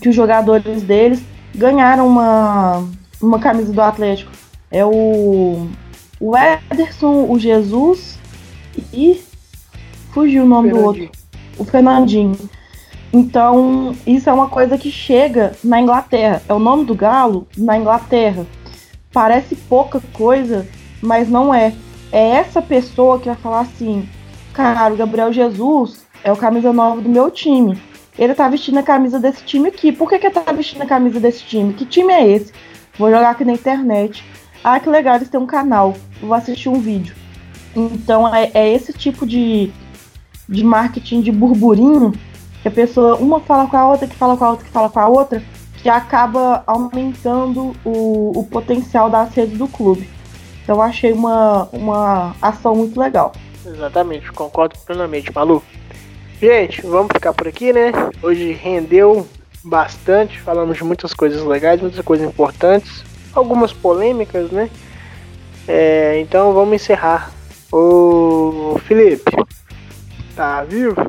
que 0.00 0.08
os 0.08 0.14
jogadores 0.14 0.84
deles 0.84 1.24
ganharam 1.56 2.06
uma, 2.06 2.86
uma 3.20 3.40
camisa 3.40 3.72
do 3.72 3.80
Atlético. 3.82 4.30
É 4.70 4.84
o, 4.84 5.66
o 6.20 6.34
Ederson, 6.36 7.26
o 7.28 7.36
Jesus 7.36 8.16
e 8.92 9.20
fugiu 10.12 10.44
o 10.44 10.46
nome 10.46 10.70
do 10.70 10.78
outro. 10.78 11.10
O 11.58 11.64
Fernandinho. 11.64 12.38
Então, 13.14 13.94
isso 14.06 14.28
é 14.28 14.32
uma 14.32 14.48
coisa 14.48 14.76
que 14.76 14.90
chega 14.90 15.52
na 15.62 15.80
Inglaterra. 15.80 16.42
É 16.48 16.52
o 16.52 16.58
nome 16.58 16.84
do 16.84 16.94
Galo 16.94 17.46
na 17.56 17.78
Inglaterra. 17.78 18.44
Parece 19.12 19.54
pouca 19.54 20.00
coisa, 20.12 20.66
mas 21.00 21.28
não 21.28 21.54
é. 21.54 21.72
É 22.10 22.30
essa 22.30 22.60
pessoa 22.60 23.18
que 23.18 23.26
vai 23.26 23.36
falar 23.36 23.60
assim: 23.60 24.08
cara, 24.52 24.92
o 24.92 24.96
Gabriel 24.96 25.32
Jesus 25.32 26.04
é 26.22 26.32
o 26.32 26.36
camisa 26.36 26.72
nova 26.72 27.00
do 27.00 27.08
meu 27.08 27.30
time 27.30 27.80
ele 28.18 28.34
tá 28.34 28.48
vestindo 28.48 28.78
a 28.78 28.82
camisa 28.82 29.18
desse 29.18 29.44
time 29.44 29.68
aqui. 29.68 29.90
Por 29.92 30.08
que, 30.08 30.18
que 30.18 30.26
ele 30.26 30.34
tá 30.34 30.52
vestindo 30.52 30.82
a 30.82 30.86
camisa 30.86 31.18
desse 31.18 31.42
time? 31.44 31.74
Que 31.74 31.84
time 31.84 32.12
é 32.12 32.28
esse? 32.28 32.52
Vou 32.96 33.10
jogar 33.10 33.30
aqui 33.30 33.44
na 33.44 33.52
internet. 33.52 34.24
ah, 34.62 34.78
que 34.78 34.88
legal, 34.88 35.16
eles 35.16 35.28
têm 35.28 35.40
um 35.40 35.46
canal, 35.46 35.94
vou 36.22 36.32
assistir 36.32 36.68
um 36.68 36.80
vídeo. 36.80 37.14
Então 37.74 38.32
é, 38.32 38.50
é 38.54 38.72
esse 38.72 38.92
tipo 38.92 39.26
de, 39.26 39.70
de 40.48 40.64
marketing 40.64 41.20
de 41.20 41.32
burburinho 41.32 42.12
que 42.64 42.68
a 42.68 42.70
pessoa, 42.70 43.16
uma 43.16 43.40
fala 43.40 43.66
com 43.66 43.76
a 43.76 43.90
outra, 43.90 44.08
que 44.08 44.16
fala 44.16 44.38
com 44.38 44.44
a 44.46 44.50
outra, 44.52 44.64
que 44.64 44.72
fala 44.72 44.88
com 44.88 44.98
a 44.98 45.06
outra, 45.06 45.42
que 45.82 45.88
acaba 45.90 46.64
aumentando 46.66 47.76
o, 47.84 48.38
o 48.38 48.44
potencial 48.44 49.10
das 49.10 49.34
redes 49.34 49.58
do 49.58 49.68
clube. 49.68 50.08
Então 50.62 50.76
eu 50.76 50.80
achei 50.80 51.12
uma, 51.12 51.68
uma 51.74 52.34
ação 52.40 52.74
muito 52.74 52.98
legal. 52.98 53.32
Exatamente, 53.66 54.32
concordo 54.32 54.78
plenamente, 54.78 55.30
Malu. 55.34 55.62
Gente, 56.40 56.80
vamos 56.86 57.08
ficar 57.12 57.34
por 57.34 57.46
aqui, 57.46 57.70
né? 57.70 57.92
Hoje 58.22 58.52
rendeu 58.52 59.28
bastante, 59.62 60.40
falamos 60.40 60.78
de 60.78 60.84
muitas 60.84 61.12
coisas 61.12 61.42
legais, 61.42 61.82
muitas 61.82 62.02
coisas 62.02 62.26
importantes, 62.26 63.04
algumas 63.34 63.74
polêmicas, 63.74 64.50
né? 64.50 64.70
É, 65.68 66.18
então 66.18 66.54
vamos 66.54 66.76
encerrar. 66.76 67.30
O 67.70 68.78
Felipe, 68.86 69.30
tá 70.34 70.64
vivo? 70.64 71.06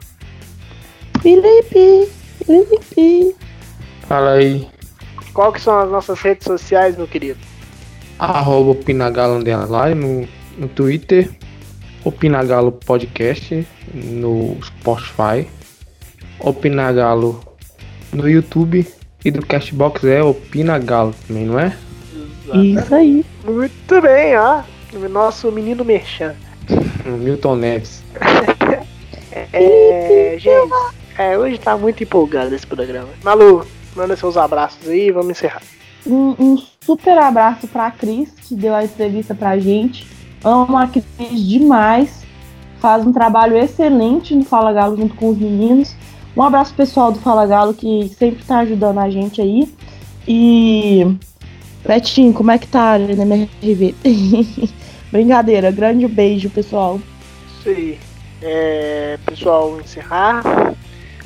Felipe, 1.25 2.07
Felipe. 2.45 3.35
Fala 4.07 4.33
aí. 4.33 4.67
Qual 5.33 5.51
que 5.51 5.59
são 5.59 5.79
as 5.79 5.89
nossas 5.89 6.21
redes 6.21 6.45
sociais, 6.45 6.95
meu 6.95 7.07
querido? 7.07 7.39
Arroba 8.19 8.75
Pinagalo 8.75 9.37
Underline 9.37 9.95
no, 9.95 10.27
no 10.55 10.67
Twitter. 10.67 11.31
O 12.03 12.11
Pinagalo 12.11 12.71
Podcast 12.71 13.67
no 13.91 14.55
Spotify. 14.63 15.47
O 16.39 16.53
Pinagalo 16.53 17.43
no 18.13 18.29
YouTube. 18.29 18.87
E 19.25 19.31
do 19.31 19.43
Castbox 19.43 20.03
é 20.03 20.21
o 20.21 20.31
Pinagalo 20.31 21.15
também, 21.27 21.45
não 21.45 21.59
é? 21.59 21.75
Isso 22.53 22.93
aí. 22.93 23.25
Muito 23.43 23.99
bem, 23.99 24.37
ó. 24.37 24.61
Nosso 25.09 25.51
menino 25.51 25.83
merchan. 25.83 26.35
Milton 27.03 27.55
Neves. 27.55 28.03
É, 29.51 30.37
gente, 30.39 30.71
é, 31.17 31.37
hoje 31.37 31.57
tá 31.57 31.77
muito 31.77 32.03
empolgado 32.03 32.53
esse 32.53 32.65
programa. 32.65 33.09
Malu, 33.23 33.65
manda 33.95 34.15
seus 34.15 34.37
abraços 34.37 34.87
aí 34.87 35.07
e 35.07 35.11
vamos 35.11 35.31
encerrar. 35.31 35.61
Um, 36.05 36.35
um 36.37 36.57
super 36.81 37.17
abraço 37.17 37.67
pra 37.67 37.89
Cris, 37.91 38.29
que 38.47 38.55
deu 38.55 38.75
a 38.75 38.83
entrevista 38.83 39.33
pra 39.33 39.57
gente. 39.57 40.07
Amo 40.43 40.77
a 40.77 40.87
Cris 40.87 41.05
demais. 41.31 42.23
Faz 42.79 43.05
um 43.05 43.11
trabalho 43.11 43.57
excelente 43.57 44.35
no 44.35 44.43
Fala 44.43 44.71
Galo 44.71 44.97
junto 44.97 45.15
com 45.15 45.29
os 45.29 45.37
meninos. 45.37 45.95
Um 46.35 46.43
abraço 46.43 46.73
pessoal 46.73 47.11
do 47.11 47.19
Fala 47.19 47.47
Galo 47.47 47.73
que 47.73 48.11
sempre 48.17 48.43
tá 48.43 48.59
ajudando 48.59 48.99
a 48.99 49.09
gente 49.09 49.41
aí. 49.41 49.73
E. 50.27 51.15
Betinho, 51.87 52.33
como 52.33 52.51
é 52.51 52.57
que 52.57 52.67
tá 52.67 52.97
na 52.97 53.23
MRV? 53.23 53.95
Brincadeira, 55.11 55.71
grande 55.71 56.07
beijo, 56.07 56.49
pessoal. 56.49 56.99
Isso 57.59 57.69
aí. 57.69 57.99
É, 58.41 59.17
pessoal, 59.25 59.79
encerrar. 59.79 60.43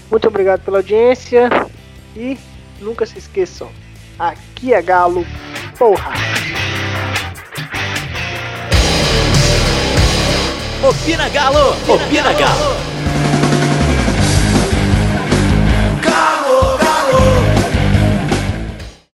Muito 0.10 0.28
obrigado 0.28 0.62
pela 0.62 0.80
audiência. 0.80 1.50
E 2.16 2.38
nunca 2.80 3.06
se 3.06 3.18
esqueçam: 3.20 3.70
aqui 4.18 4.74
é 4.74 4.82
Galo, 4.82 5.26
porra! 5.78 6.12
Opina 10.82 11.30
Galo! 11.30 11.76
Opina 11.88 12.34
Galo! 12.34 12.99